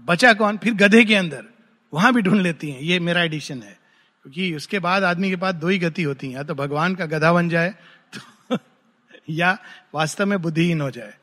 बचा 0.00 0.32
कौन? 0.32 0.56
फिर 0.58 0.74
गधे 0.74 1.04
के 1.04 1.14
अंदर। 1.14 1.44
वहाँ 1.92 2.12
भी 2.14 2.22
ढूंढ 2.22 2.40
लेती 2.40 2.70
हैं, 2.70 2.80
ये 2.80 2.98
मेरा 3.00 3.22
एडिशन 3.22 3.62
है। 3.62 3.78
क्योंकि 4.24 4.54
उसके 4.54 4.78
बाद 4.78 5.04
आदमी 5.04 5.30
के 5.30 5.36
पास 5.36 5.54
दो 5.54 5.68
ही 5.68 5.78
गति 5.78 6.02
होती 6.02 6.26
है, 6.26 6.34
या 6.34 6.42
तो 6.42 6.54
भगवान 6.54 6.94
का 6.94 7.06
गधा 7.06 7.32
बन 7.32 7.48
जाए 7.48 7.74
तो 8.12 8.58
या 9.30 9.56
वास्तव 9.94 10.26
में 10.26 10.40
बुद्धिहीन 10.42 10.80
हो 10.80 10.90
जाए। 10.90 11.14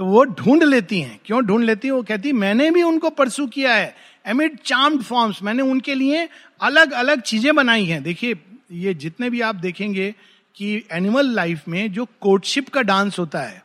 तो 0.00 0.04
वो 0.04 0.22
ढूंढ 0.24 0.62
लेती 0.62 1.00
हैं। 1.00 1.18
क्यों 1.26 1.42
ढूंढ 1.42 1.64
लेती 1.64 1.88
है? 1.88 1.94
वो 1.94 2.02
कहती 2.02 2.32
मैंने 2.34 2.70
भी 2.70 2.82
उनको 2.82 3.10
परसू 3.10 3.46
किया 3.46 3.74
है 3.74 3.94
एमिड 4.26 4.58
चार्म्ड 4.58 5.02
फॉर्म्स 5.02 5.42
मैंने 5.42 5.62
उनके 5.64 5.94
लिए 5.94 6.28
अलग 6.60 6.92
अलग 6.92 7.20
चीज़ें 7.22 7.54
बनाई 7.54 7.84
हैं। 7.84 8.02
देखिए, 8.02 8.34
ये 8.72 8.94
जितने 8.94 9.30
भी 9.30 9.40
आप 9.40 9.54
देखेंगे 9.56 10.14
कि 10.56 10.84
एनिमल 10.92 11.26
लाइफ 11.26 11.68
में 11.68 11.92
जो 11.92 12.06
कोर्टशिप 12.20 12.68
का 12.68 12.82
डांस 12.82 13.18
होता 13.18 13.40
है, 13.40 13.62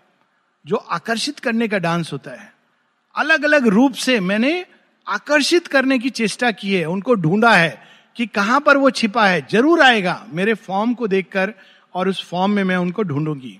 जो 0.65 0.75
आकर्षित 0.75 1.39
करने 1.39 1.67
का 1.67 1.77
डांस 1.79 2.11
होता 2.13 2.31
है 2.31 2.53
अलग 3.15 3.43
अलग 3.43 3.67
रूप 3.67 3.93
से 3.95 4.19
मैंने 4.19 4.65
आकर्षित 5.07 5.67
करने 5.67 5.97
की 5.99 6.09
चेष्टा 6.11 6.51
की 6.51 6.73
है, 6.73 6.85
उनको 6.85 7.15
ढूंढा 7.15 7.53
है 7.53 7.83
कि 8.15 8.25
कहाँ 8.27 8.59
पर 8.61 8.77
वो 8.77 8.89
छिपा 8.91 9.27
है, 9.27 9.45
ज़रूर 9.51 9.81
आएगा 9.81 10.25
मेरे 10.31 10.53
फॉर्म 10.55 10.93
को 10.93 11.07
देखकर 11.07 11.53
और 11.95 12.09
उस 12.09 12.23
फॉर्म 12.29 12.51
में 12.51 12.63
मैं 12.63 12.77
उनको 12.77 13.03
ढूंढूँगी। 13.03 13.59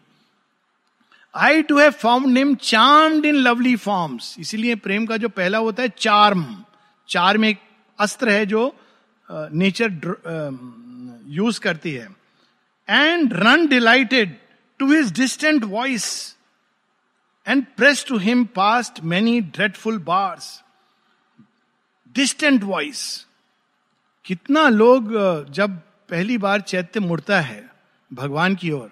I 1.33 1.61
too 1.63 1.77
have 1.79 1.91
found 1.93 2.27
him 2.27 2.55
charmed 2.55 3.25
in 3.25 3.35
lovely 3.37 3.75
forms 3.77 4.35
इसीलिए 4.39 4.75
प्रेम 4.77 5.05
का 5.05 5.17
जो 5.17 5.29
पहला 5.31 5.57
होता 5.57 5.83
है 5.83 5.89
चार्म 5.97 6.45
चार्म 7.09 7.45
एक 7.45 7.59
अस्त्र 7.99 8.29
है 8.29 8.45
जो 8.45 8.73
नेचर 9.29 9.91
यूज़ 11.29 11.59
करती 11.59 11.91
है। 11.91 12.07
And 12.87 13.33
ran 13.33 13.67
delighted 13.67 14.35
to 14.79 14.91
his 14.93 15.11
distant 15.19 15.63
voice 15.63 16.05
and 17.45 17.65
press 17.77 18.05
to 18.07 18.17
him 18.17 18.43
past 18.55 19.03
many 19.03 19.39
dreadful 19.41 19.97
bars 20.07 20.61
distant 22.15 22.63
voice 22.63 23.03
कितना 24.25 24.67
लोग 24.69 25.11
जब 25.51 25.77
पहली 26.09 26.37
बार 26.37 26.61
चैत्य 26.61 26.99
मुड़ता 26.99 27.39
है 27.41 27.63
भगवान 28.11 28.55
की 28.55 28.71
ओर, 28.71 28.89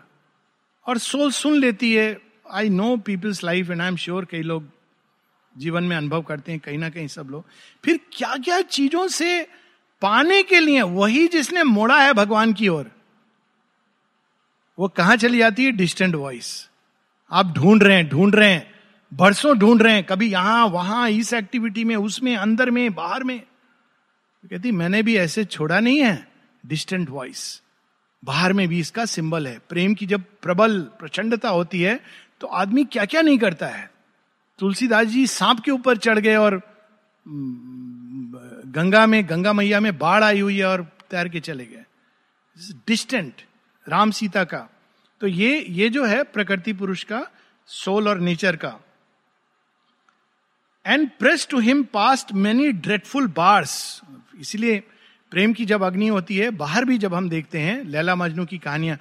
और 0.85 0.97
सोल 0.97 1.31
सुन 1.31 1.57
लेती 1.59 1.93
है 1.93 2.17
I 2.51 2.69
know 2.69 2.95
peoples 2.99 3.43
life 3.43 3.69
and 3.69 3.81
I 3.81 3.87
am 3.87 3.95
sure 3.95 4.25
कई 4.25 4.41
लोग 4.41 4.63
जीवन 5.55 5.83
में 5.83 5.95
अनुभव 5.97 6.21
करते 6.21 6.51
हैं, 6.51 6.59
कहीं 6.61 6.77
ना 6.77 6.89
कहीं 6.89 7.07
सब 7.07 7.27
लोग। 7.29 7.45
फिर 7.83 7.99
क्या 8.13 8.35
क्या 8.37 8.59
चीज़ों 8.61 9.07
से 9.07 9.41
पाने 10.01 10.41
के 10.43 10.59
लिए, 10.59 10.81
वही 10.81 11.27
जिसने 11.27 11.63
मोड़ा 11.63 12.01
है 12.01 12.13
भगवान 12.13 12.53
की 12.53 12.67
ओर, 12.67 12.91
वो 14.77 14.87
कहाँ 14.89 15.15
चली 15.15 15.37
जाती 15.37 15.65
है? 15.65 15.71
डिस्टेंट 15.71 16.15
वॉइस 16.15 16.69
आप 17.31 17.53
ढूंढ 17.53 17.83
रहे 17.83 17.97
हैं, 17.97 18.07
ढूंढ 18.09 18.35
रहे 18.35 18.51
हैं। 18.51 18.71
बरसों 19.13 19.57
ढूंढ 19.57 19.81
रहे 19.81 19.93
हैं, 19.93 20.03
कभी 20.03 20.31
यहाँ, 20.31 20.65
वहाँ, 20.67 21.09
इस 21.09 21.33
एक्टिविटी 21.33 21.83
में, 21.83 21.95
उसमें, 21.95 22.35
अंदर 22.37 22.69
में, 22.71 22.93
बाहर 22.93 23.23
में। 23.23 23.39
तो 23.39 24.47
कहती, 24.47 24.71
मैंने 24.71 25.01
भी 25.03 25.17
ऐसे 25.17 25.43
छोड़ा 25.45 25.79
नहीं 25.79 25.99
है 25.99 26.27
डिस्टेंट 26.63 27.09
वॉइस 27.09 27.61
बाहर 28.23 28.53
में 28.53 28.67
भी 28.67 28.79
इसका 28.79 29.05
सिंबल 29.05 29.47
है। 29.47 29.57
प्रेम 29.69 29.93
की 29.93 30.05
जब 30.05 30.23
प्रबल 30.41 30.79
प्रचंडता 30.99 31.49
होती 31.49 31.81
है 31.81 31.99
तो 32.41 32.47
आदमी 32.47 32.83
क्या 32.85 33.05
क्या 33.05 33.21
नहीं 33.21 33.37
करता 33.37 33.67
है। 33.67 33.89
तुलसीदास 34.59 35.07
जी 35.07 35.25
सांप 35.27 35.59
के 35.59 35.71
ऊपर 35.71 35.97
चढ़ 35.97 36.19
गए 36.19 36.35
और 36.35 36.61
गंगा 38.67 39.05
में, 39.05 39.29
गंगा 39.29 39.53
मैया 39.53 39.79
में 39.79 39.97
बाढ़ 39.97 40.23
आई 40.23 40.39
हुई 40.39 40.57
है 40.57 40.65
और 40.65 40.81
तैर 41.11 41.29
के 41.29 41.39
चले 41.39 41.65
गए। 41.65 41.83
डिस्टेंट 42.87 43.41
राम 43.85 44.11
सीता 44.11 44.43
का। 44.43 44.67
तो 45.21 45.27
ये 45.27 45.59
ये 45.69 45.89
जो 45.89 46.05
है 46.05 46.23
प्रकृति 46.23 46.73
पुरुष 46.73 47.03
का 47.03 47.25
सोल 47.69 48.07
और 48.07 48.19
नेचर 48.19 48.55
का। 48.55 48.79
And 50.87 51.09
press 51.19 51.47
to 51.47 51.59
him 51.59 51.83
past 51.83 52.33
many 52.33 52.71
dreadful 52.71 53.27
bars 53.27 54.01
इसलिए 54.39 54.83
प्रेम 55.31 55.53
की 55.53 55.65
जब 55.65 55.83
अग्नि 55.83 56.07
होती 56.07 56.37
है, 56.37 56.49
बाहर 56.49 56.85
भी 56.85 56.97
जब 56.97 57.13
हम 57.13 57.29
देखते 57.29 57.59
हैं, 57.59 57.83
लैला 57.83 58.15
मजनू 58.15 58.45
की 58.45 58.57
कहानियाँ, 58.57 58.97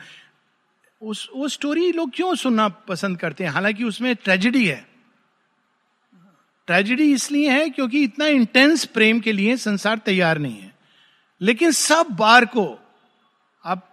उस, 1.02 1.30
वो 1.36 1.48
स्टोरी 1.48 1.92
लोग 1.92 2.10
क्यों 2.14 2.34
सुनना 2.34 2.68
पसंद 2.68 3.18
करते 3.18 3.44
हैं? 3.44 3.50
हालाँकि 3.50 3.84
उसमें 3.84 4.16
ट्रेजिडी 4.16 4.66
है। 4.66 4.86
ट्रेजिडी 6.66 7.12
इसलिए 7.12 7.50
है 7.50 7.70
क्योंकि 7.70 8.04
इतना 8.04 8.26
इंटेंस 8.26 8.84
प्रेम 8.84 9.20
के 9.20 9.32
लिए 9.32 9.56
संसार 9.56 9.98
तैयार 9.98 10.38
नहीं 10.38 10.58
है। 10.58 10.74
लेकिन 11.40 11.70
सब 11.70 12.06
बार 12.10 12.44
को 12.44 12.78
आप, 13.64 13.88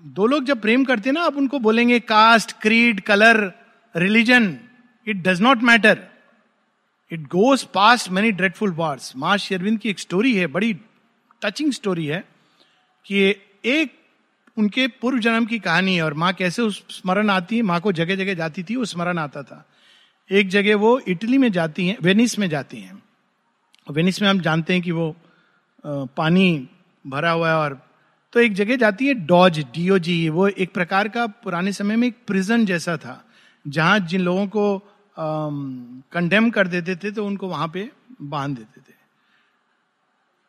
दो 0.00 0.26
लोग 0.26 0.44
जब 0.44 0.60
प्रेम 0.60 0.84
करते 0.84 1.08
हैं 1.08 1.14
ना 1.14 1.22
आप 1.22 1.36
उनको 1.36 1.58
बोलेंगे 1.58 2.00
caste 2.00 2.52
creed 2.60 3.00
colour 3.00 3.52
religion 3.96 4.58
it 5.06 5.16
does 5.16 5.40
not 5.40 5.58
matter 5.58 6.11
it 7.12 7.26
goes 7.28 7.62
past 7.64 8.10
many 8.10 8.30
dreadful 8.32 8.72
wars 8.72 9.12
माँ 9.16 9.36
शेरविंद 9.38 9.78
की 9.78 9.88
एक 9.90 9.98
स्टोरी 9.98 10.34
है 10.34 10.46
बड़ी 10.46 10.72
टचिंग 11.42 11.72
स्टोरी 11.72 12.06
है 12.06 12.24
कि 13.06 13.34
एक 13.64 13.92
उनके 14.56 14.86
पूर्व 15.00 15.18
जन्म 15.18 15.46
की 15.46 15.58
कहानी 15.58 15.94
है 15.96 16.02
और 16.02 16.14
माँ 16.14 16.32
कैसे 16.32 16.62
उस 16.62 16.82
स्मरण 16.90 17.30
आती 17.30 17.56
है 17.56 17.62
माँ 17.62 17.80
को 17.80 17.92
जगह 17.92 18.16
जगह 18.16 18.34
जाती 18.34 18.62
थी 18.62 18.76
वो 18.76 18.84
स्मरण 18.84 19.18
आता 19.18 19.42
था 19.42 19.64
एक 20.30 20.48
जगह 20.48 20.76
वो 20.76 20.98
इटली 21.08 21.38
में 21.38 21.50
जाती 21.52 21.86
हैं 21.88 21.96
वेनिस 22.02 22.38
में 22.38 22.48
जाती 22.48 22.80
हैं 22.80 23.02
वेनिस 23.86 24.20
में 24.22 24.28
हम 24.28 24.40
जानते 24.40 24.72
हैं 24.72 24.82
कि 24.82 24.90
वो 24.90 25.14
पानी 25.84 26.68
भरा 27.04 27.30
हुआ 27.30 27.48
है 27.48 27.56
और 27.56 27.80
तो 28.32 28.40
एक 28.40 28.52
जगह 28.52 28.76
जाती 28.76 29.06
है 29.06 29.14
डॉज 29.26 29.58
डीओजी 29.74 30.28
वो 30.28 30.48
एक 30.48 30.72
प्रकार 30.74 31.08
का 31.08 31.26
पुराने 31.44 31.72
समय 31.72 31.96
में 31.96 32.06
एक 32.08 32.16
प्रिजन 32.26 32.64
जैसा 32.66 32.96
था 32.96 33.22
जहाँ 33.64 33.98
जिन 34.00 34.20
लोगों 34.20 34.46
को 34.46 34.64
कंडेम 35.18 36.50
कर 36.50 36.66
देते 36.66 36.96
थे 36.96 37.10
तो 37.10 37.26
उनको 37.26 37.48
वहाँ 37.48 37.68
पे 37.68 37.90
बाँध 38.22 38.56
देते 38.56 38.80
थे। 38.80 38.94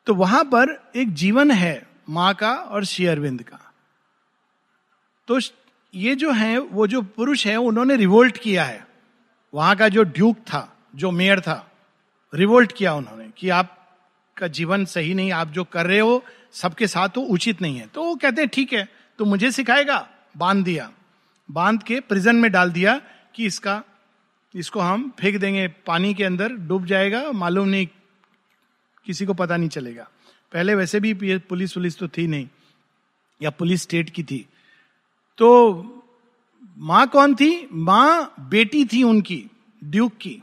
तो 0.08 0.16
वहाँ 0.16 0.44
पर 0.46 0.92
एक 0.96 1.14
जीवन 1.14 1.52
है, 1.52 1.88
माँ 2.10 2.34
का 2.34 2.52
और 2.52 2.86
शेयरविंद 2.86 3.44
का। 3.44 3.60
तो 5.28 5.40
ये 5.94 6.16
जो 6.16 6.32
है, 6.32 6.58
वो 6.58 6.88
जो 6.88 7.02
पुरुष 7.02 7.46
है, 7.48 7.56
उन्होंने 7.58 7.96
रिवोल्ट 7.96 8.38
किया 8.38 8.64
है। 8.64 8.88
वहाँ 9.54 9.76
का 9.76 9.88
जो 9.90 10.04
ड्यूक 10.04 10.38
था, 10.38 10.78
जो 10.96 11.12
मेयर 11.12 11.40
था 11.40 11.70
रिवोल्ट 12.34 12.72
किया 12.72 12.94
उन्होंने 12.94 13.30
कि 13.38 13.50
आपका 13.50 14.48
जीवन 14.48 14.86
सही 14.86 15.14
नहीं, 15.14 15.32
आप 15.32 15.48
जो 15.48 15.64
कर 15.64 15.86
रहे 15.86 16.00
हो, 16.00 16.24
सबके 16.52 16.88
साथ 16.88 17.18
वो 17.18 17.24
उचित 17.24 17.62
नहीं 17.62 17.78
है। 17.78 17.88
तो 17.88 18.04
वो 18.04 18.16
कहते 18.16 18.42
हैं, 18.42 18.50
ठीक 18.50 18.74
है 18.74 18.88
तो 19.20 19.26
मुझे 19.26 19.52
सिखाएगा? 19.52 20.08
बाँध 20.38 20.64
दिया। 20.66 20.92
बाँध 21.50 21.84
के 21.84 22.00
प्रिजन 22.00 22.36
में 22.36 22.52
डाल 22.52 22.72
दिया 22.72 22.98
कि 23.36 23.46
इसका 23.46 23.82
इसको 24.56 24.80
हम 24.80 25.12
फेंक 25.20 25.38
देंगे। 25.38 25.68
पानी 25.68 26.14
के 26.14 26.24
अंदर 26.24 26.54
डूब 26.54 26.86
जाएगा, 26.86 27.32
मालूम 27.32 27.68
नहीं 27.68 27.88
किसी 29.06 29.26
को 29.26 29.34
पता 29.34 29.58
नहीं 29.58 29.70
चलेगा। 29.70 30.08
पहले 30.54 30.76
वैसे 30.76 31.00
भी 31.00 31.14
पुलिस 31.40 31.74
पुलिस 31.74 31.98
तो 31.98 32.08
थी 32.08 32.28
नहीं, 32.28 32.48
या 33.42 33.50
पुलिस 33.50 33.82
स्टेट 33.82 34.10
की 34.10 34.24
थी। 34.24 34.46
तो 35.38 35.50
माँ 36.78 37.08
कौन 37.08 37.36
थी? 37.36 37.68
माँ 37.72 38.34
बेटी 38.40 38.86
थी 38.86 39.04
उनकी, 39.04 39.46
ड्यूक 39.84 40.14
की। 40.22 40.42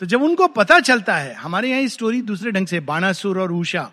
तो 0.00 0.06
जब 0.06 0.22
उनको 0.22 0.46
पता 0.48 0.78
चलता 0.80 1.16
है, 1.16 1.34
हमारे 1.34 1.70
यहाँ 1.70 1.86
स्टोरी 1.88 2.22
दूसरे 2.22 2.50
ढंग 2.50 2.66
से 2.66 2.80
बाणासुर 2.80 3.40
और 3.40 3.52
उषा, 3.52 3.90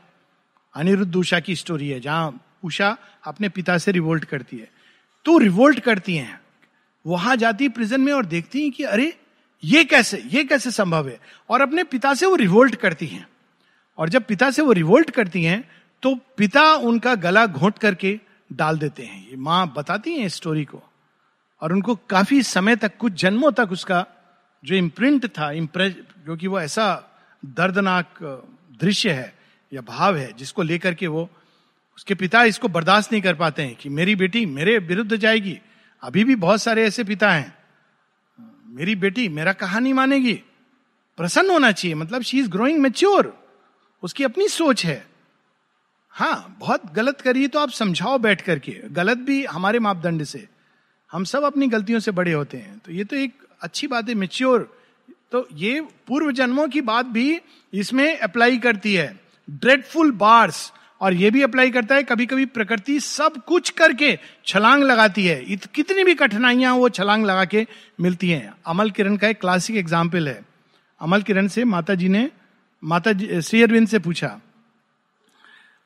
अनिरुद्ध 0.76 1.16
उषा 1.16 1.40
की 1.40 1.56
स्टोरी 1.56 1.90
है, 1.90 2.00
जहाँ 2.00 2.40
उषा 2.64 2.98
अपने 3.24 3.50
पिता 3.50 3.78
से 3.78 3.92
रिवोल्ट 3.92 4.26
करती 4.26 4.58
है। 4.58 4.72
तो 5.26 5.38
रिवोल्ट 5.38 5.80
करती 5.80 6.16
हैं। 6.16 6.40
वहाँ 7.06 7.36
जाती 7.36 7.70
प्रिजन 7.70 8.02
में 8.02 8.12
और 8.14 8.26
देखती 8.26 8.62
हैं 8.62 8.72
कि 8.72 8.84
अरे, 8.84 9.14
ये 9.64 9.84
कैसे 9.84 10.22
ये 10.26 10.44
कैसे 10.44 10.72
संभव 10.72 11.08
है? 11.10 11.20
और 11.50 11.62
अपने 11.62 11.84
पिता 11.84 12.14
से 12.14 12.26
वो 12.26 12.36
रिवोल्ट 12.36 12.76
करती 12.76 13.08
हैं। 13.08 13.28
और 13.98 14.10
जब 14.10 14.24
पिता 14.24 14.50
से 14.52 14.62
वो 14.62 14.72
रिवोल्ट 14.72 15.10
करती 15.10 15.44
हैं 15.44 15.64
तो 16.04 16.16
पिता 16.38 16.64
उनका 16.74 17.16
गला 17.16 17.46
घोट 17.46 17.78
करके 17.78 18.20
डाल 18.54 18.78
देते 18.78 19.04
हैं। 19.04 19.30
ये 19.30 19.36
माँ 19.36 19.74
बताती 19.78 20.14
हैं 20.16 20.28
स्टोरी 20.30 20.66
को। 20.66 20.82
और 21.62 21.74
उनको 21.74 21.96
काफ़ी 22.10 22.42
समय 22.44 22.76
तक, 22.76 22.98
कुछ 22.98 23.14
जन्मों 23.14 23.52
तक 23.52 23.72
उसका 23.72 24.06
जो 24.64 24.76
इम्प्रिंट 24.76 25.26
था 25.28 25.52
इम्प्रेस 25.52 25.96
क्योंकि 26.26 26.48
वो 26.48 26.60
ऐसा 26.60 27.04
दर्दनाक 27.46 28.20
दृश्य 28.82 29.12
है 29.12 29.34
या 29.74 29.82
भाव 29.82 30.18
है, 30.18 30.32
जिसको 30.34 30.62
लेकर 30.62 30.94
के 30.94 31.08
वो 31.08 31.30
उसके 31.98 32.16
पिता 32.16 32.44
इसको 32.44 32.68
बर्दाश्त 32.68 33.12
नहीं 33.12 33.22
कर 33.22 33.34
पाते 33.34 33.64
हैं 33.64 33.76
कि 33.76 33.90
मेरी 33.90 34.16
बेटी 34.16 34.46
मेरे 34.46 34.78
विरुद्ध 34.78 35.16
जाएगी 35.16 35.60
अभी 36.04 36.24
भी 36.24 36.36
बहुत 36.36 36.62
सारे 36.62 36.86
ऐसे 36.88 37.04
पिता 37.04 37.32
हैं। 37.32 37.58
मेरी 38.68 38.96
बेटी 38.96 39.28
मेरा 39.30 39.54
कहा 39.54 39.80
नहीं 39.80 39.94
मानेगी। 39.94 40.34
प्रसन्न 41.18 41.50
होना 41.50 41.72
चाहिए 41.72 41.96
मतलब 41.96 42.22
शी 42.22 42.40
इज़ 42.40 42.50
ग्रोइंग 42.50 42.80
मेच्योर 42.80 43.34
उसकी 44.04 44.24
अपनी 44.24 44.48
सोच 44.48 44.86
है। 44.86 45.06
हाँ 46.10 46.56
बहुत 46.60 46.94
गलत 46.94 47.22
करिए 47.22 47.48
तो 47.48 47.60
आप 47.60 47.70
समझाओ 47.70 48.18
बैठ 48.18 48.42
करके। 48.42 48.72
गलत 48.92 49.18
भी 49.18 49.44
हमारे 49.46 49.80
मापदंड 49.80 50.24
से। 50.24 50.48
हम 51.12 51.24
सब 51.24 51.44
अपनी 51.44 51.68
गलतियों 51.68 52.00
से 52.00 52.12
बड़े 52.12 52.34
होते 52.34 52.58
हैं। 52.58 52.78
तो 52.78 52.92
ये 52.92 53.04
तो 53.04 53.16
एक 53.16 53.48
अच्छी 53.62 53.88
बात 53.88 54.10
है 54.10 54.16
मेच्योर 54.16 54.78
तो 55.32 55.48
ये 55.54 55.82
पूर्व 56.08 56.32
जन्मों 56.32 56.68
की 56.68 56.82
बात 56.82 57.06
भी 57.06 57.40
इसमें 57.74 58.18
अप्लाई 58.20 58.58
करती 58.58 58.94
है। 58.94 59.20
ड्रेडफुल 59.50 60.12
बार्स 60.12 60.72
और 61.02 61.14
ये 61.14 61.30
भी 61.32 61.42
अप्लाई 61.42 61.72
करता 61.72 61.96
है 61.96 62.04
कभी 62.04 62.26
कभी 62.26 62.46
प्रकृति 62.48 63.00
सब 63.00 63.38
कुछ 63.46 63.70
करके 63.72 64.18
छलांग 64.46 64.84
लगाती 64.84 65.26
है। 65.26 65.42
इत, 65.44 65.66
कितनी 65.66 66.04
भी 66.04 66.16
कठिनाइयाँ 66.16 66.74
वो 66.74 66.90
छलांग 66.90 67.26
लगा 67.26 67.46
के 67.46 67.66
मिलती 68.02 68.30
हैं। 68.30 68.54
अमल 68.68 68.92
किरण 68.92 69.16
का 69.18 69.28
एक 69.28 69.40
क्लासिक 69.42 69.76
एग्ज़ाम्पल 69.78 70.28
है। 70.28 70.42
अमल 71.02 71.22
किरण 71.22 71.48
से 71.48 71.64
माता 71.66 71.96
जी 71.96 72.10
ने 72.10 72.30
माता 72.84 73.12
जी 73.12 73.42
श्री 73.42 73.62
अरविंद 73.64 73.88
से 73.88 74.00
पूछा 74.00 74.40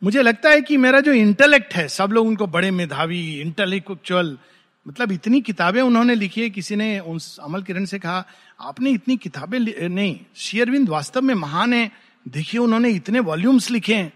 मुझे 0.02 0.22
लगता 0.22 0.50
है 0.50 0.62
कि 0.62 0.78
मेरा 0.78 1.00
जो 1.00 1.12
इंटेलेक्ट 1.14 1.74
है 1.74 1.88
सब 1.88 2.12
लोग 2.12 2.28
उनको 2.28 2.48
बड़े 2.48 2.72
मेधावी 2.72 3.22
इंटेलेक्चुअल 3.42 4.38
मतलब 4.86 5.12
इतनी 5.12 5.40
किताबें 5.42 5.82
उन्होंने 5.82 6.16
लिखी 6.16 6.42
है 6.42 6.50
किसी 6.50 6.76
ने 6.76 7.00
उस 7.00 7.38
अमल 7.40 7.62
किरण 7.64 7.86
से 7.86 8.00
कहा 8.00 8.26
आपने 8.62 8.92
इतनी 8.92 9.18
किताबें 9.18 9.60
नहीं 9.60 10.20
शेयरविंद 10.36 10.90
वास्तव 10.90 11.22
में 11.22 11.34
महान 11.36 11.74
है। 11.74 11.92
देखिए 12.26 12.60
उन्होंने 12.62 12.90
इतने 12.90 13.20
वॉल्यूम्स 13.20 13.70
लिखे 13.72 13.96
हैं। 13.96 14.12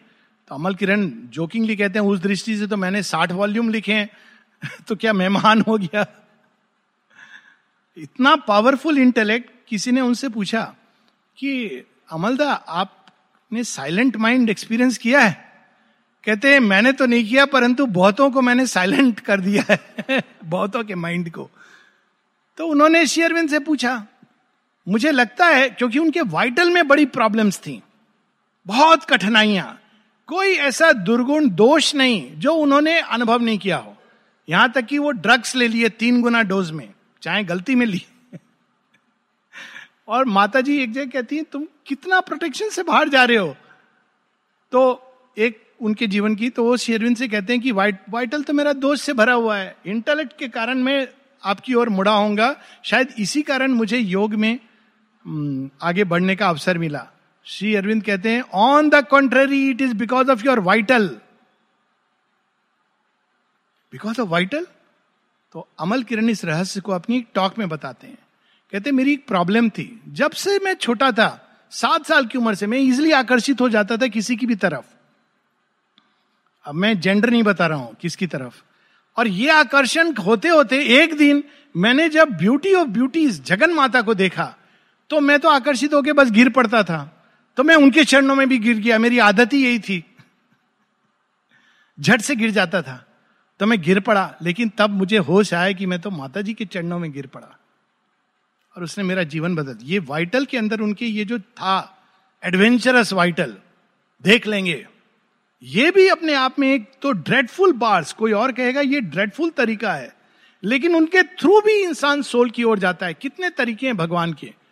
तो 0.47 0.55
अमल 0.55 0.75
किरण 0.75 1.09
जोकिंगली 1.09 1.75
कहते 1.75 1.99
हैं, 1.99 2.05
उस 2.05 2.19
दृष्टि 2.19 2.57
से 2.57 2.67
तो 2.67 2.77
मैंने 2.77 3.03
साठ 3.03 3.31
वॉल्यूम 3.31 3.69
लिखे 3.69 3.93
हैं। 3.93 4.09
तो 4.87 4.95
क्या 4.95 5.13
मेहमान 5.13 5.61
हो 5.61 5.77
गया? 5.77 6.05
इतना 7.97 8.35
पावरफुल 8.35 8.97
इंटेलेक्ट 8.97 9.51
किसी 9.67 9.91
ने 9.91 10.01
उनसे 10.01 10.29
पूछा 10.29 10.75
कि, 11.37 11.67
अमलदा, 12.11 12.53
आपने 12.53 13.63
साइलेंट 13.63 14.15
माइंड 14.15 14.49
एक्सपीरियंस 14.49 14.97
किया 14.97 15.19
है? 15.19 15.53
कहते 16.25 16.53
हैं, 16.53 16.59
मैंने 16.59 16.91
तो 16.91 17.05
नहीं 17.05 17.29
किया, 17.29 17.45
परंतु 17.45 17.85
बहुतों 17.85 18.31
को 18.31 18.41
मैंने 18.41 18.67
साइलेंट 18.67 19.19
कर 19.19 19.39
दिया 19.39 19.65
है, 19.69 20.23
बहुतों 20.45 20.83
के 20.83 20.95
माइंड 20.95 21.31
को। 21.31 21.49
तो 22.57 22.67
उन्होंने 22.67 23.07
शेयरविन 23.07 23.47
से 23.47 23.59
पूछा, 23.59 24.07
मुझे 24.87 25.11
लगता 25.11 25.45
है, 25.45 25.69
क्योंकि 25.69 25.99
उनके 25.99 26.21
वाइटल 26.21 26.71
में 26.71 26.87
बड़ी 26.87 27.05
प्रॉब्लम्स 27.05 27.57
थी, 27.57 27.83
बहुत 28.67 29.03
कठिनाइयाँ 29.03 29.81
कोई 30.29 30.53
ऐसा 30.61 30.91
दुर्गुण 30.91 31.49
दोष 31.49 31.93
नहीं 31.95 32.35
जो 32.35 32.53
उन्होंने 32.53 32.99
अनुभव 32.99 33.41
नहीं 33.41 33.57
किया 33.57 33.77
हो। 33.77 33.95
यहाँ 34.47 34.71
तक 34.71 34.85
कि 34.85 34.97
वो 34.97 35.11
ड्रग्स 35.11 35.55
ले 35.55 35.67
लिए 35.67 35.89
तीन 35.89 36.21
गुना 36.21 36.41
डोज 36.43 36.71
में 36.71 36.87
चाहे 37.21 37.43
गलती 37.43 37.75
में 37.75 37.85
ली 37.85 38.05
और 40.07 40.25
माता 40.25 40.61
जी 40.61 40.77
एक 40.77 40.91
जगह 40.93 41.05
कहती 41.05 41.37
है 41.37 41.43
तुम 41.43 41.65
कितना 41.85 42.19
प्रोटेक्शन 42.21 42.69
से 42.69 42.83
बाहर 42.83 43.09
जा 43.09 43.23
रहे 43.23 43.37
हो? 43.37 43.55
तो 44.71 45.01
एक 45.37 45.61
उनके 45.81 46.07
जीवन 46.07 46.35
की 46.35 46.49
तो 46.49 46.63
वो 46.63 46.77
शेरविन 46.77 47.15
से 47.15 47.27
कहते 47.27 47.53
हैं 47.53 47.61
कि 47.61 47.71
वाइट 47.71 47.99
वाइटल 48.09 48.43
तो 48.43 48.53
मेरा 48.53 48.73
दोष 48.73 49.01
से 49.01 49.13
भरा 49.13 49.33
हुआ 49.33 49.57
है। 49.57 49.75
इंटेलेक्ट 49.85 50.37
के 50.39 50.47
कारण 50.47 50.77
मैं 50.77 51.07
आपकी 51.43 51.73
ओर 51.73 51.89
मुड़ा 51.89 52.11
होऊँगा। 52.11 52.55
शायद 52.83 53.13
इसी 53.19 53.41
कारण 53.41 53.71
मुझे 53.71 53.97
योग 53.97 54.33
में 54.33 54.59
हम्म, 55.25 55.69
आगे 55.81 56.03
बढ़ने 56.03 56.35
का 56.35 56.49
अवसर 56.49 56.77
मिला। 56.77 57.07
श्री 57.47 57.73
अरविंद 57.75 58.03
कहते 58.03 58.29
हैं 58.29 58.41
on 58.53 58.89
the 58.89 59.05
contrary 59.07 59.69
it 59.69 59.81
is 59.81 59.93
because 59.93 60.31
of 60.31 60.43
your 60.45 60.59
vital 60.59 61.07
because 63.93 64.19
of 64.21 64.29
vital 64.29 64.65
तो 65.55 65.67
अमल 65.79 66.03
किरण 66.03 66.29
इस 66.29 66.43
रहस्य 66.45 66.81
को 66.81 66.91
अपनी 66.91 67.21
टॉक 67.33 67.57
में 67.59 67.67
बताते 67.69 68.07
हैं। 68.07 68.17
कहते 68.73 68.91
मेरी 68.91 69.13
एक 69.13 69.25
प्रॉब्लम 69.27 69.69
थी। 69.69 70.01
जब 70.09 70.31
से 70.31 70.57
मैं 70.59 70.73
छोटा 70.75 71.11
था, 71.11 71.29
सात 71.71 72.05
साल 72.05 72.25
की 72.25 72.37
उम्र 72.37 72.55
से 72.55 72.67
मैं 72.67 72.79
इजिली 72.79 73.11
आकर्षित 73.11 73.61
हो 73.61 73.69
जाता 73.69 73.97
था 73.97 74.07
किसी 74.09 74.35
की 74.35 74.45
भी 74.45 74.55
तरफ़। 74.55 74.85
अब 76.65 76.75
मैं 76.75 76.99
जेंडर 76.99 77.29
नहीं 77.29 77.43
बता 77.43 77.67
रहा 77.67 77.77
हूँ, 77.77 77.95
किसकी 78.01 78.27
तरफ़। 78.27 78.61
और 79.17 79.27
ये 79.27 79.49
आकर्षण 79.49 80.15
होते 80.15 80.47
होते 80.47 80.83
एक 81.01 81.17
दिन 81.17 81.43
मैंने 81.75 82.09
जब 82.09 82.37
ब्यूटी 82.37 82.73
ऑफ़ 82.73 82.87
ब्यूटीज 82.89 83.43
जगन 83.45 83.73
माता 83.73 84.01
को 84.01 84.13
देखा 84.13 84.53
तो 85.09 85.19
मैं 85.19 85.39
तो 85.39 85.49
आकर्षित 85.49 85.93
होकर 85.93 86.13
बस 86.13 86.31
गिर 86.31 86.49
पड़ता 86.49 86.83
था। 86.83 87.13
तो 87.57 87.63
मैं 87.63 87.75
उनके 87.75 88.03
चरणों 88.03 88.35
में 88.35 88.49
भी 88.49 88.57
गिर 88.57 88.77
गया। 88.77 88.99
मेरी 88.99 89.19
आदत 89.19 89.53
ही 89.53 89.65
यही 89.65 89.79
थी। 89.79 90.15
झट 91.99 92.21
से 92.21 92.35
गिर 92.35 92.51
जाता 92.51 92.81
था। 92.81 93.05
तो 93.59 93.65
मैं 93.65 93.81
गिर 93.81 93.99
पड़ा, 93.99 94.35
लेकिन 94.41 94.69
तब 94.69 94.89
मुझे 94.89 95.17
होश 95.17 95.53
आया 95.53 95.71
कि 95.71 95.85
मैं 95.85 96.01
तो 96.01 96.11
माता 96.11 96.41
जी 96.41 96.53
के 96.53 96.65
चरणों 96.65 96.99
में 96.99 97.11
गिर 97.11 97.27
पड़ा। 97.27 97.59
और 98.77 98.83
उसने 98.83 99.03
मेरा 99.03 99.23
जीवन 99.23 99.55
बदल। 99.55 99.77
ये 99.81 99.99
वाइटल 99.99 100.45
के 100.45 100.57
अंदर 100.57 100.79
उनके 100.79 101.05
ये 101.05 101.25
जो 101.25 101.39
था 101.39 101.97
एडवेंचरस 102.43 103.13
वाइटल, 103.13 103.57
देख 104.23 104.47
लेंगे। 104.47 104.87
ये 105.63 105.91
भी 105.91 106.07
अपने 106.07 106.33
आप 106.33 106.59
में 106.59 106.73
एक 106.73 106.91
तो 107.01 107.11
ड्रेडफुल 107.11 107.73
बार्स 107.73 108.13
कोई 108.13 108.31
और 108.31 108.51
कहेगा 108.51 108.81
ये 108.81 109.01
ड्रेडफुल 109.01 109.49
तरीका 109.49 109.93
है। 109.93 110.15
लेकिन 110.63 110.95
उनके 110.95 111.23
थ्रू 111.23 111.61
भी 111.61 111.83
इंसान 111.83 112.21
सोल 112.21 112.49
की 112.49 112.63
ओर 112.63 112.79
जाता 112.79 113.05
है। 113.05 113.13
कितने 113.13 113.49
तरीके 113.49 113.85
हैं 113.85 113.97
भगवान 113.97 114.33
के। 114.33 114.66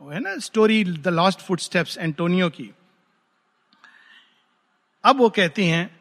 वो 0.00 0.10
है 0.10 0.20
ना 0.20 0.38
story 0.38 0.84
the 0.84 1.08
lost 1.08 1.40
footsteps 1.60 1.98
Antonio 1.98 2.48
की। 2.48 2.70
अब 5.04 5.16
वो 5.16 5.28
कहती 5.28 5.66
हैं 5.66 6.00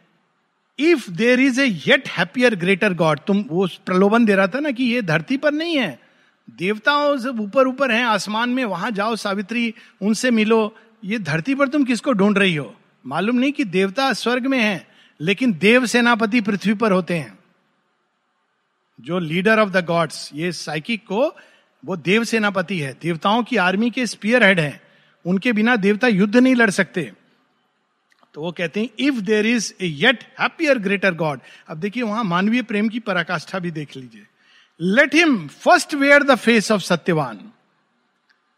if 0.80 1.12
there 1.12 1.40
is 1.40 1.62
a 1.62 1.66
yet 1.66 2.08
happier 2.10 2.56
greater 2.56 2.94
god 2.94 3.20
तुम 3.20 3.46
वो 3.48 3.68
प्रलोभन 3.86 4.26
दे 4.26 4.36
रहा 4.36 4.48
था 4.48 4.60
ना 4.60 4.72
कि 4.72 4.84
ये 4.84 5.02
धरती 5.02 5.38
पर 5.38 5.52
नहीं 5.52 5.78
है। 5.78 6.00
देवताओं 6.50 7.18
से 7.18 7.30
ऊपर 7.30 7.68
ऊपर 7.68 7.92
हैं, 7.92 8.06
आसमान 8.06 8.50
में, 8.50 8.66
वहाँ 8.66 8.92
जाओ, 8.92 9.16
सावित्री, 9.16 9.74
उनसे 10.02 10.32
मिलो। 10.32 10.76
ये 11.06 11.20
धरती 11.20 11.56
पर 11.56 11.68
तुम 11.68 11.84
किसको 11.84 12.14
ढूंढ 12.14 12.38
रही 12.38 12.56
हो? 12.56 12.76
मालूम 13.06 13.36
नहीं 13.36 13.52
कि 13.52 13.64
देवता 13.64 14.14
स्वर्ग 14.14 14.48
में 14.48 14.60
हैं, 14.60 14.88
लेकिन 15.22 15.54
देव 15.54 15.86
सेनापति 15.86 16.42
पृथ्वी 16.42 16.74
पर 16.74 16.92
होते 16.92 17.18
हैं। 17.18 17.40
जो 19.02 19.20
लीडर 19.20 19.60
ऑफ़ 19.60 19.70
द 19.70 19.86
गॉड्स 19.86 20.32
ये 20.34 20.52
साइकिक 20.52 21.04
को 21.04 21.36
वो 21.84 21.96
देव 21.98 22.24
सेनापति 22.24 22.80
है। 22.80 22.94
देवताओं 23.02 23.44
की 23.44 23.58
आर्मी 23.60 23.90
के 23.90 24.06
स्पीयर 24.08 24.44
हेड 24.44 24.60
है। 24.60 24.82
उनके 25.26 25.52
बिना 25.54 25.76
देवता 25.78 26.08
युद्ध 26.08 26.36
नहीं 26.36 26.56
लड़ 26.56 26.70
सकते। 26.72 27.12
तो 28.36 28.42
वो 28.42 28.52
कहते 28.52 28.80
हैं 28.80 28.90
if 29.00 29.20
there 29.22 29.46
is 29.48 29.72
a 29.82 29.88
yet 29.88 30.24
happier 30.40 30.78
greater 30.80 31.14
god 31.16 31.40
अब 31.70 31.78
देखिए 31.80 32.04
वहाँ 32.04 32.24
मानवीय 32.24 32.62
प्रेम 32.64 32.90
की 32.90 33.00
पराकाष्ठा 33.02 33.60
भी 33.60 33.72
देख 33.72 33.96
लीजिए। 33.96 34.26
Let 34.80 35.16
him 35.16 35.48
first 35.48 35.94
wear 35.96 36.24
the 36.24 36.36
face 36.38 36.72
of 36.72 36.82
Satyavan 36.84 37.40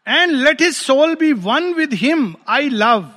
and 0.06 0.32
let 0.34 0.62
his 0.62 0.74
soul 0.76 1.14
be 1.14 1.32
one 1.32 1.72
with 1.74 1.94
him 1.94 2.34
I 2.48 2.68
love 2.68 3.08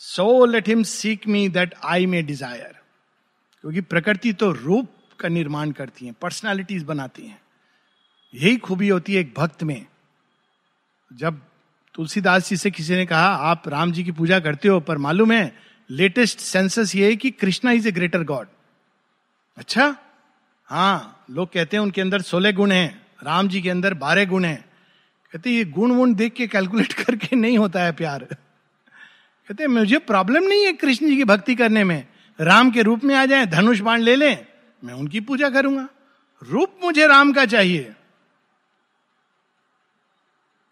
so 0.00 0.44
let 0.46 0.68
him 0.68 0.82
seek 0.84 1.26
me 1.28 1.48
that 1.48 1.74
I 1.84 2.06
may 2.06 2.22
desire 2.22 2.78
क्योंकि 3.64 3.80
प्रकृति 3.82 4.32
तो 4.32 4.50
रूप 4.52 4.88
का 5.18 5.28
निर्माण 5.28 5.72
करती 5.72 6.06
है 6.06 6.12
पर्सनालिटीज 6.22 6.82
बनाती 6.82 7.26
हैं। 7.26 7.40
यही 8.34 8.56
खूबी 8.56 8.88
होती 8.88 9.14
है 9.14 9.20
एक 9.20 9.34
भक्त 9.36 9.62
में। 9.62 9.86
जब 11.12 11.40
तुलसीदास 11.94 12.48
जी 12.48 12.56
से 12.56 12.70
किसी 12.70 12.94
ने 12.94 13.06
कहा, 13.06 13.26
आप 13.26 13.68
राम 13.68 13.92
जी 13.92 14.04
की 14.04 14.12
पूजा 14.12 14.40
करते 14.40 14.68
हो, 14.68 14.80
पर 14.80 14.98
मालूम 14.98 15.32
है, 15.32 15.56
लेटेस्ट 15.90 16.38
सेंसस 16.38 16.94
ये 16.94 17.06
है 17.06 17.16
कि 17.16 17.30
Krishna 17.30 17.72
is 17.72 17.88
a 17.88 17.92
greater 17.92 18.22
god. 18.22 18.46
अच्छा? 19.56 19.96
हाँ 20.64 21.24
लोग 21.30 21.52
कहते 21.52 21.76
हैं 21.76 21.84
उनके 21.84 22.00
अंदर 22.00 22.20
सोलह 22.20 22.52
गुण 22.52 22.72
हैं, 22.72 23.06
राम 23.22 23.48
जी 23.48 23.62
के 23.62 23.70
अंदर 23.70 23.94
बारह 23.94 24.24
गुण 24.24 24.44
हैं। 24.44 24.64
कहते 25.32 25.50
ये 25.50 25.64
गुण 25.64 25.90
वुण 25.90 26.14
देख 26.14 26.32
के 26.32 26.46
कैलकुलेट 26.46 26.92
करके 27.04 27.36
नहीं 27.36 27.58
होता 27.58 27.82
है 27.82 27.92
प्यार। 27.92 28.24
कहते 29.48 29.66
मुझे 29.66 29.98
प्रॉब्लम 29.98 30.44
नहीं 30.44 30.66
है 30.66 30.72
कृष्ण 30.72 31.06
जी 31.06 31.16
की 31.16 31.24
भक्ति 31.24 31.54
करने 31.54 31.84
में। 31.84 32.06
राम 32.40 32.70
के 32.70 32.82
रूप 32.82 33.04
में 33.04 33.14
आ 33.14 33.26
जाए, 33.26 33.46
धनुष 33.46 33.80
बाण 33.80 34.00
ले 34.00 34.16
लें, 34.16 34.46
मैं 34.84 34.94
उनकी 34.94 35.20
पूजा 35.20 35.50
करूँगा। 35.50 35.88
रूप 36.42 36.76
मुझे 36.84 37.06
राम 37.06 37.32
का 37.32 37.44
चाहिए। 37.44 37.94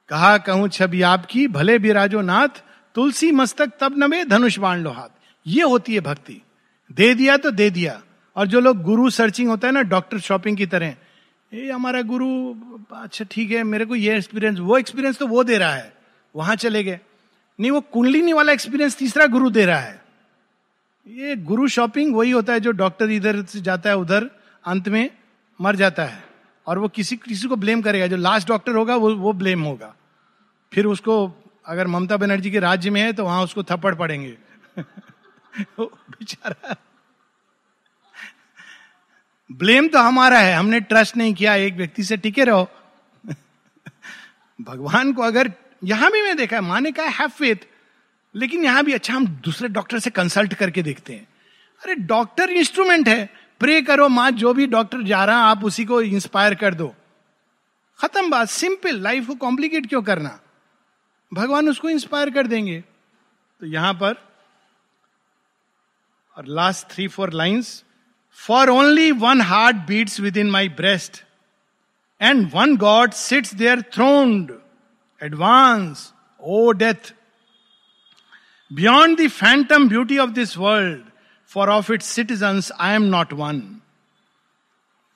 कहा, 0.09 0.39
कहूँ, 0.39 0.69
छवि 0.69 1.03
आपकी, 1.03 1.49
भले 1.49 1.79
बिराजो 1.79 2.21
नाथ, 2.21 2.49
तुलसी 2.95 3.33
मस्तक 3.33 3.73
तब 3.81 3.95
नवे 3.99 4.25
धनुष 4.25 4.59
बाण 4.59 4.79
लो 4.79 4.91
हाथ। 4.91 5.09
ये 5.47 5.63
होती 5.63 5.95
है 5.95 6.01
भक्ति। 6.01 6.43
दे 6.93 7.15
दिया 7.15 7.37
तो 7.37 7.51
दे 7.51 7.71
दिया। 7.71 8.03
और 8.37 8.47
जो 8.47 8.61
लोग 8.61 8.83
गुरु 8.83 9.11
सर्चिंग 9.11 9.49
होता 9.49 9.69
है 9.69 9.75
ना, 9.75 9.83
डॉक्टर 9.83 10.19
शॉपिंग 10.19 10.57
की 10.57 10.67
तरह 10.67 10.95
ये 11.55 11.73
हमारा 11.73 12.03
गुरु 12.03 12.55
अच्छा 12.97 13.25
ठीक 13.31 13.51
है, 13.51 13.63
मेरे 13.63 13.85
को 13.85 13.95
ये 13.95 14.17
एक्सपीरियंस 14.17 14.59
वो 14.59 14.79
एक्सपीरियंस 14.79 15.19
तो 15.19 15.27
वो 15.27 15.45
दे 15.45 15.59
रहा 15.59 15.73
है। 15.73 15.93
वहाँ 16.37 16.57
चले 16.57 16.85
गए। 16.85 17.01
नहीं, 17.61 17.71
वो 17.71 17.81
कुंडलिनी 17.81 18.33
वाला 18.33 18.53
एक्सपीरियंस 18.53 18.97
तीसरा 18.97 19.27
गुरु 19.27 19.51
दे 19.51 19.67
रहा 19.67 19.79
है। 19.79 20.03
ये 21.09 21.37
गुरु 21.37 21.69
शॉपिंग 21.69 22.17
वही 22.17 22.31
होता 22.31 22.53
है 22.53 22.61
जो 22.61 22.71
डॉक्टर 22.71 23.11
इधर 23.11 23.43
से 23.43 23.61
जाता 23.61 23.91
है, 23.91 23.97
उधर, 23.97 24.31
अंत 24.67 24.89
में 24.89 25.11
मर 25.61 25.77
जाता 25.77 26.05
है। 26.05 26.25
और 26.67 26.79
वो 26.79 26.89
किसी 26.89 27.17
किसी 27.17 27.49
को 27.49 27.57
ब्लेम 27.57 27.83
करेगा, 27.83 28.07
जो 28.07 28.17
लास्ट 28.17 28.49
डॉक्टर 28.49 28.73
होगा, 28.73 28.97
वो 28.97 29.15
वो 29.15 29.33
ब्लेम 29.33 29.63
होगा। 29.63 29.95
फिर 30.73 30.87
उसको, 30.87 31.33
अगर 31.67 31.87
ममता 31.87 32.17
बनर्जी 32.17 32.51
के 32.51 32.59
राज्य 32.59 32.91
में 32.91 33.01
है 33.01 33.13
तो 33.13 33.25
वहाँ 33.25 33.45
उसको 33.45 33.63
थप्पड़ 33.63 33.95
पड़ेंगे। 33.95 34.39
बेचारा। 35.81 36.77
ब्लेम 39.53 39.89
तो 39.89 39.99
हमारा 39.99 40.39
है, 40.39 40.55
हमने 40.55 40.81
ट्रस्ट 40.81 41.17
नहीं 41.17 41.35
किया, 41.35 41.55
एक 41.55 41.75
व्यक्ति 41.75 42.03
से 42.03 42.17
टिके 42.17 42.45
रहो। 42.45 42.69
भगवान 44.61 45.13
को 45.13 45.23
अगर 45.23 45.53
यहाँ 45.85 46.11
भी 46.11 46.23
मैं 46.23 46.37
देखा 46.37 46.61
माँ 46.61 46.81
ने 46.81 46.93
कहा 46.93 47.07
हैव 47.07 47.29
फेथ 47.29 47.57
लेकिन 48.35 48.65
यहाँ 48.65 48.85
भी 48.85 48.93
अच्छा 48.93 49.15
हम 49.15 49.27
दूसरे 49.27 49.69
डॉक्टर 49.69 49.99
से 49.99 50.11
कंसल्ट 50.11 50.55
करके 50.55 50.83
देखते 50.83 51.13
हैं। 51.13 51.29
अरे 51.83 51.95
डॉक्टर 51.95 52.51
इंस्ट्रूमेंट 52.51 53.09
है 53.09 53.31
प्रे 53.61 53.83
करो, 53.83 54.09
माँ, 54.09 54.31
जो 54.31 54.55
भी 54.55 54.67
डॉक्टर 54.67 55.03
जा 55.03 55.25
रहा 55.25 55.37
आप 55.37 55.65
उसी 55.65 55.85
को 55.85 56.03
इंस्पायर 56.03 56.55
कर 56.55 56.75
दो। 56.75 56.95
खत्म 58.01 58.31
बात 58.31 58.49
सिंपल 58.49 59.01
लाइफ 59.01 59.27
को 59.27 59.35
कॉम्प्लिकेट 59.35 59.87
क्यों 59.87 60.03
करना? 60.03 60.41
भगवान 61.33 61.69
उसको 61.69 61.89
इंस्पायर 61.89 62.31
कर 62.31 62.47
देंगे। 62.47 62.81
तो 63.61 63.67
यहाँ 63.67 63.93
पर, 63.95 64.15
और 66.37 66.47
last 66.47 66.87
three 66.91 67.07
four 67.09 67.33
lines 67.33 67.85
for 68.39 68.71
only 68.71 69.11
one 69.13 69.41
heart 69.41 69.77
beats 69.87 70.21
within 70.37 70.51
my 70.51 70.69
breast 70.69 71.23
and 72.21 72.51
one 72.55 72.77
god 72.77 73.13
sits 73.13 73.55
there 73.55 73.83
throned 73.95 74.53
advance 75.21 76.13
O 76.41 76.71
death 76.73 77.13
beyond 78.71 79.21
the 79.21 79.29
phantom 79.31 79.89
beauty 79.89 80.19
of 80.19 80.31
this 80.31 80.57
world 80.59 81.03
for 81.51 81.71
of 81.71 81.93
it 81.93 82.03
citizen 82.03 82.61
I 82.81 82.95
am 82.95 83.03
not 83.03 83.33
one 83.33 83.61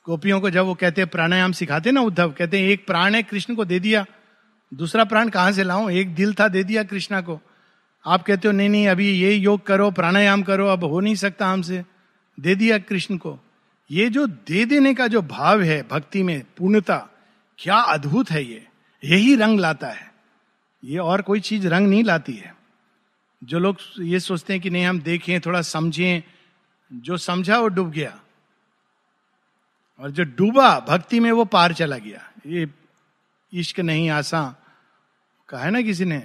गोपियों 0.06 0.40
को 0.40 0.50
जब 0.50 0.64
वो 0.64 0.74
कहते 0.74 1.00
हैं 1.00 1.10
प्राणायाम 1.10 1.52
सिखाते 1.52 1.90
ना 1.90 2.00
उद्धव, 2.00 2.30
कहते 2.32 2.70
एक 2.72 2.86
प्राण 2.86 3.14
है, 3.14 3.22
कृष्ण 3.22 3.54
को 3.54 3.64
दे 3.64 3.78
दिया। 3.80 4.04
दूसरा 4.74 5.04
प्राण 5.04 5.28
कहाँ 5.28 5.52
से 5.52 5.64
लाऊं? 5.64 5.90
एक 5.90 6.14
दिल 6.14 6.34
था 6.34 6.48
दे 6.48 6.64
दिया 6.64 6.82
कृष्णा 6.82 7.20
को। 7.20 7.40
आप 8.06 8.22
कहते 8.22 8.48
हो, 8.48 8.52
नहीं 8.52 8.68
नहीं, 8.68 8.88
अभी 8.88 9.10
ये 9.10 9.34
योग 9.34 9.66
करो, 9.66 9.90
प्राणायाम 9.90 10.42
करो, 10.42 10.66
अब 10.66 10.84
हो 10.84 11.00
नहीं 11.00 11.14
सकता 11.14 11.46
हमसे। 11.46 11.84
दे 12.40 12.54
दिया 12.54 12.78
कृष्ण 12.78 13.16
को। 13.16 13.40
ये 13.90 14.08
जो 14.08 14.26
दे 14.26 14.64
देने 14.64 14.94
का 14.94 15.06
जो 15.06 15.22
भाव 15.22 15.62
है 15.62 15.88
भक्ति 15.88 16.22
में, 16.22 16.42
पूर्णता, 16.56 17.08
क्या 17.58 17.76
अद्भुत 17.76 18.30
है 18.30 18.44
ये। 18.44 18.68
यही 19.04 19.36
रंग 19.36 19.60
लाता 19.60 19.86
है। 19.86 20.14
ये 20.84 20.98
और 20.98 21.22
कोई 21.22 21.40
चीज़ 21.40 21.68
रंग 21.68 21.88
नहीं 21.88 22.04
लाती 22.04 22.32
है। 22.32 22.56
जो 23.44 23.58
लोग 23.58 23.76
ये 24.00 24.20
सोचते 24.20 24.52
हैं 24.52 24.62
कि 24.62 24.70
नहीं, 24.70 24.84
हम 24.84 25.00
देखें, 25.00 25.40
थोड़ा 25.40 25.62
समझें, 25.62 26.22
जो 26.92 27.16
समझा 27.16 27.58
वो 27.58 27.68
डूब 27.68 27.90
गया। 27.90 28.20
और 29.98 30.10
जो 30.10 30.22
डूबा, 30.22 30.80
भक्ति 30.80 31.20
में 31.20 31.32
वो 31.32 31.44
पार 31.44 31.72
चला 31.72 31.96
गया। 31.96 32.32
ये 32.46 32.68
इश्क 33.54 33.80
नहीं 33.80 34.10
आसा 34.10 34.56
कहा 35.52 35.64
है 35.64 35.70
ना 35.70 35.80
किसी 35.80 36.04
ने, 36.04 36.22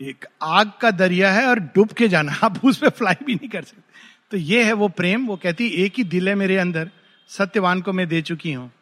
एक 0.00 0.24
आग 0.42 0.72
का 0.80 0.90
दरिया 0.90 1.32
है 1.32 1.46
और 1.46 1.58
डूब 1.58 1.88
के 1.88 2.08
जाना, 2.08 2.32
आप 2.42 2.64
उस 2.64 2.78
पर 2.78 2.88
फ्लाई 2.88 3.14
भी 3.26 3.34
नहीं 3.34 3.48
कर 3.48 3.62
सकते। 3.62 3.82
तो 4.30 4.36
ये 4.36 4.64
है 4.64 4.72
वो 4.72 4.88
प्रेम, 4.88 5.26
वो 5.26 5.36
कहती, 5.36 5.66
एक 5.66 5.94
ही 5.96 6.04
दिल 6.04 6.28
है 6.28 6.34
मेरे 6.34 6.56
अंदर, 6.56 6.90
सत्यवान 7.28 7.80
को 7.80 7.92
मैं 7.92 8.08
दे 8.08 8.22
चुकी 8.22 8.52
हूँ। 8.52 8.72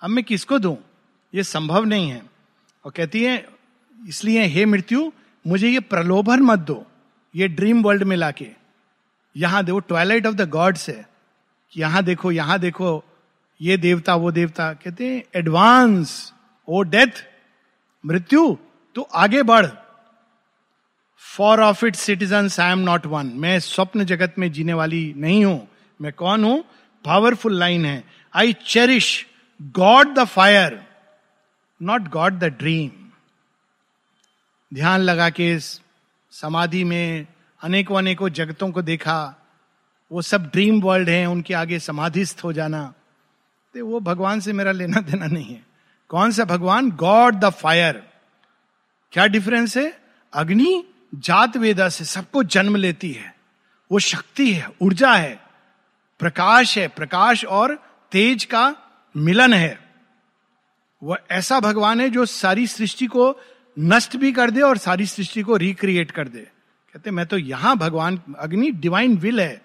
अब 0.00 0.10
मैं 0.10 0.24
किसको 0.24 0.58
दू? 0.58 0.78
ये 1.34 1.42
संभव 1.42 1.84
नहीं 1.84 2.10
है। 2.10 2.22
और 2.84 2.92
कहती 2.96 3.24
है, 3.24 3.48
इसलिए 4.08 4.44
हे 4.44 4.66
मृत्यु, 4.66 5.12
मुझे 5.46 5.68
ये 5.68 5.80
प्रलोभन 5.80 6.40
मत 6.40 6.58
दो, 6.58 6.86
ये 7.36 7.48
ड्रीम 7.48 7.82
वर्ल्ड 7.82 8.02
में 8.02 8.16
लाके। 8.16 8.48
यहाँ 9.36 9.64
देखो 9.64 9.78
ट्वाइलाइट 9.78 10.26
ऑफ़ 10.26 10.34
द 10.34 10.48
गॉड्स 10.48 10.88
है। 10.88 11.08
कि 11.72 11.80
यहाँ 11.80 12.04
देखो 12.04 12.32
यहाँ 12.32 12.58
देखो, 12.58 13.04
ये 13.60 13.76
देवता, 13.76 14.14
वो 14.14 14.32
देवता। 14.32 14.72
कहते 14.72 15.08
हैं 15.08 15.22
एडवांस 15.34 16.32
ओ 16.68 16.82
डेथ 16.82 17.26
मृत्यु 18.06 18.58
तो 18.96 19.02
आगे 19.02 19.42
बढ़। 19.42 19.66
For 21.22 21.60
of 21.60 21.84
it 21.86 21.96
citizen 21.96 22.48
I 22.60 22.72
am 22.72 22.78
not 22.78 23.06
one 23.06 23.26
मैं 23.36 23.58
स्वप्न 23.60 24.04
जगत 24.04 24.34
में 24.38 24.50
जीने 24.52 24.74
वाली 24.74 25.14
नहीं 25.16 25.44
हूँ। 25.44 25.68
मैं 26.00 26.12
कौन 26.12 26.44
हूँ? 26.44 26.64
पावरफुल 27.04 27.58
लाइन 27.58 27.84
है। 27.84 28.04
I 28.34 28.52
cherish 28.52 29.26
god 29.62 30.14
the 30.14 30.24
fire 30.24 30.82
not 31.82 32.08
god 32.08 32.38
the 32.38 32.44
dream 32.44 32.90
ध्यान 34.72 35.00
लगा 35.00 35.30
के 35.30 35.58
समाधि 35.58 36.84
में 36.84 37.26
अनेकों 37.62 37.98
अनेकों 37.98 38.28
जगतों 38.28 38.70
को 38.70 38.82
देखा। 38.82 39.34
वो 40.12 40.22
सब 40.22 40.50
ड्रीम 40.50 40.80
वर्ल्ड 40.80 41.08
हैं, 41.08 41.26
उनके 41.26 41.54
आगे 41.54 41.78
समाधिस्थ 41.78 42.40
हो 42.44 42.52
जाना। 42.52 42.82
तो 43.74 43.86
वो 43.86 44.00
भगवान 44.00 44.40
से 44.40 44.52
मेरा 44.52 44.72
लेना 44.72 45.00
देना 45.00 45.26
नहीं 45.26 45.54
है। 45.54 45.62
कौन 46.08 46.30
सा 46.30 46.44
भगवान? 46.44 46.90
गॉड 46.90 47.34
द 47.34 47.50
फायर 47.50 48.02
क्या 49.14 49.26
डिफरेंस 49.26 49.76
है? 49.76 50.00
अग्नि 50.32 50.84
जात 51.14 51.56
वेदा 51.56 51.88
से 51.88 52.04
सबको 52.04 52.42
जन्म 52.42 52.76
लेती 52.76 53.12
है। 53.12 53.34
वो 53.92 53.98
शक्ति 53.98 54.52
है, 54.52 54.68
ऊर्जा 54.82 55.14
है, 55.14 55.40
प्रकाश 56.18 56.78
है, 56.78 56.88
प्रकाश 56.88 57.44
और 57.44 57.74
तेज 58.12 58.44
का 58.44 58.76
मिलन 59.16 59.54
है। 59.54 59.78
वह 61.02 61.18
ऐसा 61.30 61.60
भगवान 61.60 62.00
है 62.00 62.10
जो 62.10 62.26
सारी 62.26 62.66
सृष्टि 62.66 63.06
को 63.06 63.40
नष्ट 63.78 64.16
भी 64.16 64.32
कर 64.32 64.50
दे 64.50 64.60
और 64.60 64.78
सारी 64.78 65.06
सृष्टि 65.06 65.42
को 65.42 65.56
रिक्रिएट 65.56 66.10
कर 66.10 66.28
दे। 66.28 66.38
कहते, 66.38 67.10
मैं 67.10 67.26
तो 67.26 67.38
यहाँ 67.38 67.76
भगवान, 67.76 68.20
अग्नि 68.38 68.70
डिवाइन 68.70 69.16
विल 69.16 69.40
है। 69.40 69.62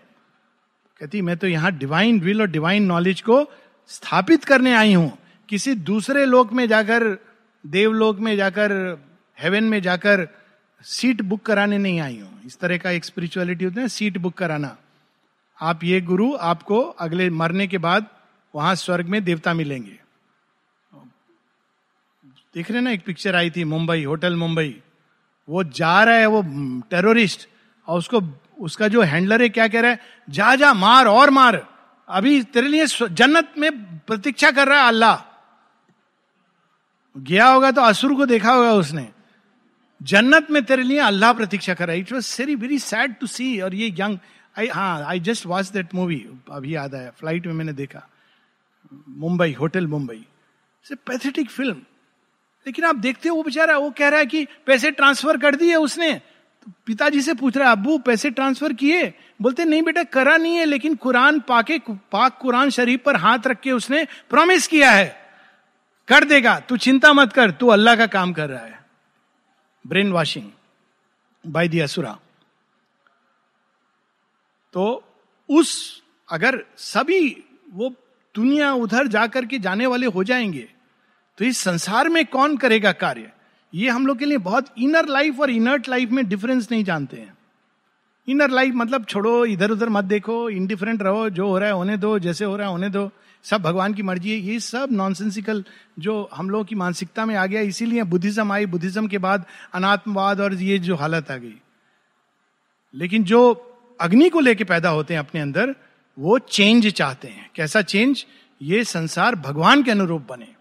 कहती, 0.99 1.21
मैं 1.21 1.37
तो 1.37 1.47
यहाँ 1.47 1.71
डिवाइन 1.71 2.19
विल 2.19 2.41
और 2.41 2.47
डिवाइन 2.47 2.83
नॉलेज 2.83 3.21
को 3.21 3.51
स्थापित 3.87 4.43
करने 4.43 4.73
आई 4.73 4.93
हूँ। 4.93 5.17
किसी 5.49 5.75
दूसरे 5.75 6.25
लोक 6.25 6.53
में 6.53 6.67
जाकर, 6.67 7.17
देवलोक 7.65 8.19
में 8.19 8.37
जाकर 8.37 8.99
हेवन 9.41 9.63
में 9.63 9.81
जाकर 9.81 10.27
सीट 10.83 11.21
बुक 11.21 11.41
कराने 11.41 11.77
नहीं 11.77 11.99
आई 11.99 12.19
हूँ। 12.19 12.41
इस 12.45 12.59
तरह 12.59 12.77
का 12.77 12.91
एक 12.91 13.05
स्पिरिचुअलिटी 13.05 13.65
होता 13.65 13.81
है 13.81 13.87
सीट 13.87 14.17
बुक 14.17 14.33
कराना। 14.33 14.77
आप 15.61 15.83
ये 15.83 16.01
गुरु, 16.01 16.35
आपको 16.35 16.79
अगले 16.79 17.29
मरने 17.29 17.67
के 17.67 17.77
बाद 17.77 18.05
वहाँ 18.53 18.75
स्वर्ग 18.75 19.05
में 19.05 19.23
देवता 19.23 19.53
मिलेंगे। 19.53 19.99
देख 22.55 22.71
रहे 22.71 22.81
ना, 22.81 22.91
एक 22.91 23.03
पिक्चर 23.05 23.35
आई 23.35 23.49
थी, 23.49 23.63
मुंबई, 23.63 24.03
होटल 24.03 24.35
मुंबई। 24.35 24.75
वो 25.49 25.63
जा 25.63 26.03
रहा 26.03 26.15
है, 26.15 26.25
वो 26.25 26.41
टेररिस्ट 26.89 27.47
और 27.87 27.97
उसको, 27.97 28.21
उसका 28.59 28.87
जो 28.87 29.01
हैंडलर 29.01 29.41
है, 29.41 29.49
क्या 29.49 29.67
कह 29.67 29.81
रहा 29.81 29.91
है, 29.91 29.99
जा 30.29 30.55
जा, 30.55 30.73
मार, 30.73 31.07
और 31.07 31.29
मार। 31.29 31.67
अभी 32.07 32.41
तेरे 32.43 32.67
लिए 32.67 32.85
जन्नत 32.85 33.53
में 33.57 33.97
प्रतीक्षा 33.99 34.51
कर 34.51 34.67
रहा 34.67 34.81
है 34.81 34.87
अल्लाह। 34.87 35.15
गया 37.15 37.47
होगा 37.47 37.71
तो 37.71 37.81
असुर 37.81 38.15
को 38.15 38.25
देखा 38.25 38.51
होगा 38.51 38.73
उसने। 38.73 39.09
जन्नत 40.01 40.51
में 40.51 40.63
तेरे 40.63 40.83
लिए 40.83 40.99
अल्लाह 41.01 41.33
प्रतीक्षा 41.33 41.73
कर 41.73 41.87
रहा 41.87 41.93
है। 41.93 41.99
It 41.99 42.11
was 42.13 42.35
very 42.39 42.55
very 42.55 42.79
sad 42.79 43.15
to 43.19 43.27
see 43.27 43.59
और 43.61 43.75
ये 43.75 43.93
यंग 43.99 44.17
आई 44.55 44.67
हाँ 44.67 45.05
I 45.05 45.19
just 45.19 45.45
watch 45.45 45.69
that 45.69 45.95
movie 45.95 46.25
अभी 46.51 46.75
याद 46.75 46.95
आया 46.95 47.09
फ़्लाइट 47.19 47.45
में 47.47 47.53
मैंने 47.53 47.73
देखा। 47.73 48.07
Mumbai, 48.91 49.53
hotel 49.53 49.87
Mumbai. 49.87 50.25
Pathetic 50.85 51.49
film 51.49 51.81
लेकिन 52.65 52.85
आप 52.85 52.95
देखते 52.95 53.29
हो, 53.29 53.35
वो 53.35 53.43
बेचारा, 53.43 53.77
वो 53.77 53.89
कह 53.91 54.07
रहा 54.09 54.19
है 54.19 54.25
कि 54.25 54.47
पैसे 54.65 54.91
ट्रांसफ़र 54.91 55.37
कर 55.37 55.55
दिए 55.55 55.75
उसने। 55.75 56.13
तो 56.13 56.71
पिताजी 56.85 57.21
से 57.21 57.33
पूछ 57.33 57.57
रहा 57.57 57.67
है 57.67 57.75
अबू 57.75 57.97
पैसे 57.97 58.29
ट्रांसफ़र 58.29 58.73
किए? 58.73 59.13
बोलते, 59.41 59.65
नहीं 59.65 59.81
बेटा, 59.81 60.03
करा 60.03 60.35
नहीं 60.37 60.55
है, 60.55 60.65
लेकिन 60.65 60.95
कुरान 60.95 61.39
पाके, 61.39 61.79
पाक 62.11 62.37
कुरान 62.37 62.69
शरीफ 62.69 63.03
पर 63.05 63.15
हाथ 63.15 63.47
रख 63.47 63.59
के 63.59 63.71
उसने 63.71 64.05
प्रॉमिस 64.29 64.67
किया 64.67 64.91
है। 64.91 65.07
कर 66.07 66.23
देगा। 66.23 66.59
तू 66.59 66.77
चिंता 66.77 67.13
मत 67.13 67.33
कर, 67.33 67.51
तू 67.51 67.67
अल्लाह 67.67 67.95
का 67.95 68.07
काम 68.07 68.33
कर 68.33 68.49
रहा 68.49 68.65
है। 68.65 68.78
Brain 69.85 70.11
washing 70.11 70.49
by 71.43 71.67
the 71.67 71.79
asura 71.79 72.17
तो 74.73 75.03
उस, 75.49 76.01
अगर 76.29 76.63
सभी 76.77 77.43
वो 77.73 77.89
दुनिया 78.35 78.73
उधर 78.73 79.07
जाकर 79.07 79.45
के 79.45 79.59
जाने 79.59 79.85
वाले 79.87 80.05
हो 80.05 80.23
जाएँगे 80.23 80.67
तो 81.37 81.45
इस 81.45 81.57
संसार 81.57 82.09
में 82.09 82.25
कौन 82.25 82.57
करेगा 82.57 82.91
कार्य? 82.91 83.31
ये 83.73 83.89
हम 83.89 84.07
लोग 84.07 84.17
के 84.17 84.25
लिए 84.25 84.37
बहुत 84.37 84.73
इनर 84.77 85.07
लाइफ 85.07 85.39
और 85.39 85.49
इनर्ट 85.49 85.89
लाइफ 85.89 86.09
में 86.09 86.27
डिफरेंस 86.29 86.71
नहीं 86.71 86.83
जानते 86.83 87.17
हैं। 87.17 87.37
इनर 88.27 88.49
लाइफ 88.49 88.73
मतलब 88.75 89.05
छोड़ो 89.05 89.45
इधर 89.45 89.71
उधर 89.71 89.89
मत 89.89 90.03
देखो 90.03 90.49
इनडिफरेंट 90.49 91.01
रहो, 91.01 91.29
जो 91.29 91.47
हो 91.47 91.57
रहा 91.57 91.67
है 91.67 91.73
होने 91.73 91.97
दो, 91.97 92.19
जैसे 92.19 92.45
हो 92.45 92.55
रहा 92.57 92.67
है 92.67 92.73
होने 92.73 92.89
दो। 92.89 93.11
सब 93.43 93.61
भगवान 93.61 93.93
की 93.93 94.03
मर्ज़ी 94.03 94.31
है, 94.31 94.37
ये 94.37 94.59
सब 94.59 94.89
नॉनसेंसिकल 94.91 95.65
जो 95.99 96.29
हम 96.33 96.49
लोगों 96.49 96.65
की 96.65 96.75
मानसिकता 96.75 97.25
में 97.25 97.35
आ 97.35 97.45
गया, 97.45 97.61
इसीलिए 97.61 98.03
बुद्धिज्म 98.03 98.51
आई। 98.51 98.65
बुद्धिज्म 98.65 99.07
के 99.07 99.17
बाद 99.17 99.45
अनात्मवाद 99.73 100.39
और 100.39 100.53
ये 100.53 100.79
जो 100.79 100.95
हालत 100.95 101.31
आ 101.31 101.35
गई। 101.35 101.61
लेकिन 102.95 103.23
जो 103.23 103.65
अग्नि 104.01 104.29
को 104.29 104.39
लेके 104.39 104.63
पैदा 104.63 104.89
होते 104.89 105.13
हैं 105.13 105.19
अपने 105.19 105.41
अंदर, 105.41 105.75
वो 106.19 106.39
चेंज 106.39 106.87
चाहते 106.87 107.27
हैं। 107.27 107.51
कैसा 107.55 107.81
चेंज 107.81 108.25
ये 108.61 108.83
संसार 108.83 109.35
भगवान 109.35 109.83
के 109.83 109.91
अनुरूप 109.91 110.27
बने। 110.29 110.55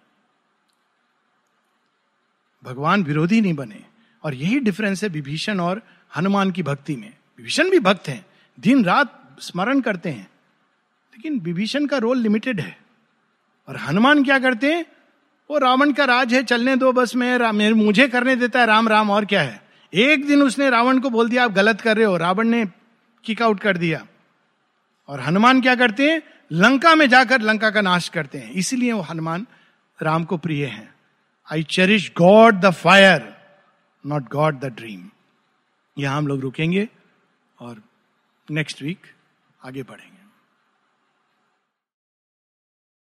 भगवान 2.64 3.02
विरोधी 3.02 3.40
नहीं 3.40 3.54
बने। 3.54 3.84
और 4.24 4.34
यही 4.34 4.60
डिफरेंस 4.60 5.02
है 5.02 5.08
विभीषण 5.08 5.60
और 5.60 5.82
हनुमान 6.16 6.50
की 6.50 6.62
भक्ति 6.62 6.96
में। 6.96 7.14
विभीषण 7.38 7.70
भी 7.70 7.78
भक्त 7.78 8.08
हैं। 8.08 8.26
दिन 8.60 8.84
रात 8.84 9.36
स्मरण 9.40 9.80
करते 9.80 10.10
हैं। 10.10 10.30
लेकिन 11.18 11.40
विभीषण 11.40 11.86
का 11.86 11.98
रोल 11.98 12.18
लिमिटेड 12.18 12.60
है। 12.60 12.78
और 13.68 13.76
हनुमान 13.76 14.24
क्या 14.24 14.38
करते 14.38 14.74
हैं? 14.74 14.86
वो 15.50 15.58
रावण 15.58 15.92
का 15.92 16.04
राज 16.04 16.34
है, 16.34 16.42
चलने 16.42 16.76
दो 16.76 16.92
बस 16.92 17.16
में 17.16 17.70
मुझे 17.70 18.08
करने 18.08 18.36
देता 18.36 18.60
है, 18.60 18.66
राम 18.66 18.88
राम, 18.88 19.10
और 19.10 19.24
क्या 19.24 19.42
है? 19.42 19.62
एक 19.94 20.26
दिन 20.26 20.42
उसने 20.42 20.70
रावण 20.70 20.98
को 20.98 21.10
बोल 21.10 21.28
दिया, 21.28 21.44
आप 21.44 21.52
गलत 21.52 21.80
कर 21.80 21.96
रहे 21.96 22.04
हो, 22.04 22.16
रावण 22.16 22.48
ने 22.48 22.66
किक 23.24 23.42
आउट 23.42 23.60
कर 23.60 23.76
दिया। 23.76 24.06
और 25.08 25.20
हनुमान 25.20 25.60
क्या 25.60 25.74
करते 25.74 26.10
हैं? 26.10 26.22
लंका 26.52 26.94
में 26.94 27.08
जाकर 27.08 27.40
लंका 27.40 27.70
का 27.70 27.80
नाश 27.80 28.08
करते 28.08 28.38
हैं। 28.38 28.52
इसीलिए 28.52 28.92
वो 28.92 29.00
हनुमान 29.00 29.46
राम 30.02 30.24
को 30.24 30.36
प्रिय 30.36 30.66
हैं। 30.66 30.94
I 31.52 31.62
cherish 31.62 32.12
god 32.16 32.54
the 32.54 32.70
fire 32.70 33.36
not 34.06 34.28
god 34.28 34.60
the 34.60 34.64
dream 34.64 35.10
यहाँ 35.98 36.16
हम 36.16 36.26
लोग 36.26 36.40
रुकेंगे 36.40 36.88
और 37.60 37.82
नेक्स्ट 38.50 38.82
वीक 38.82 39.00
आगे 39.64 39.82
बढ़ेंगे। 39.82 40.17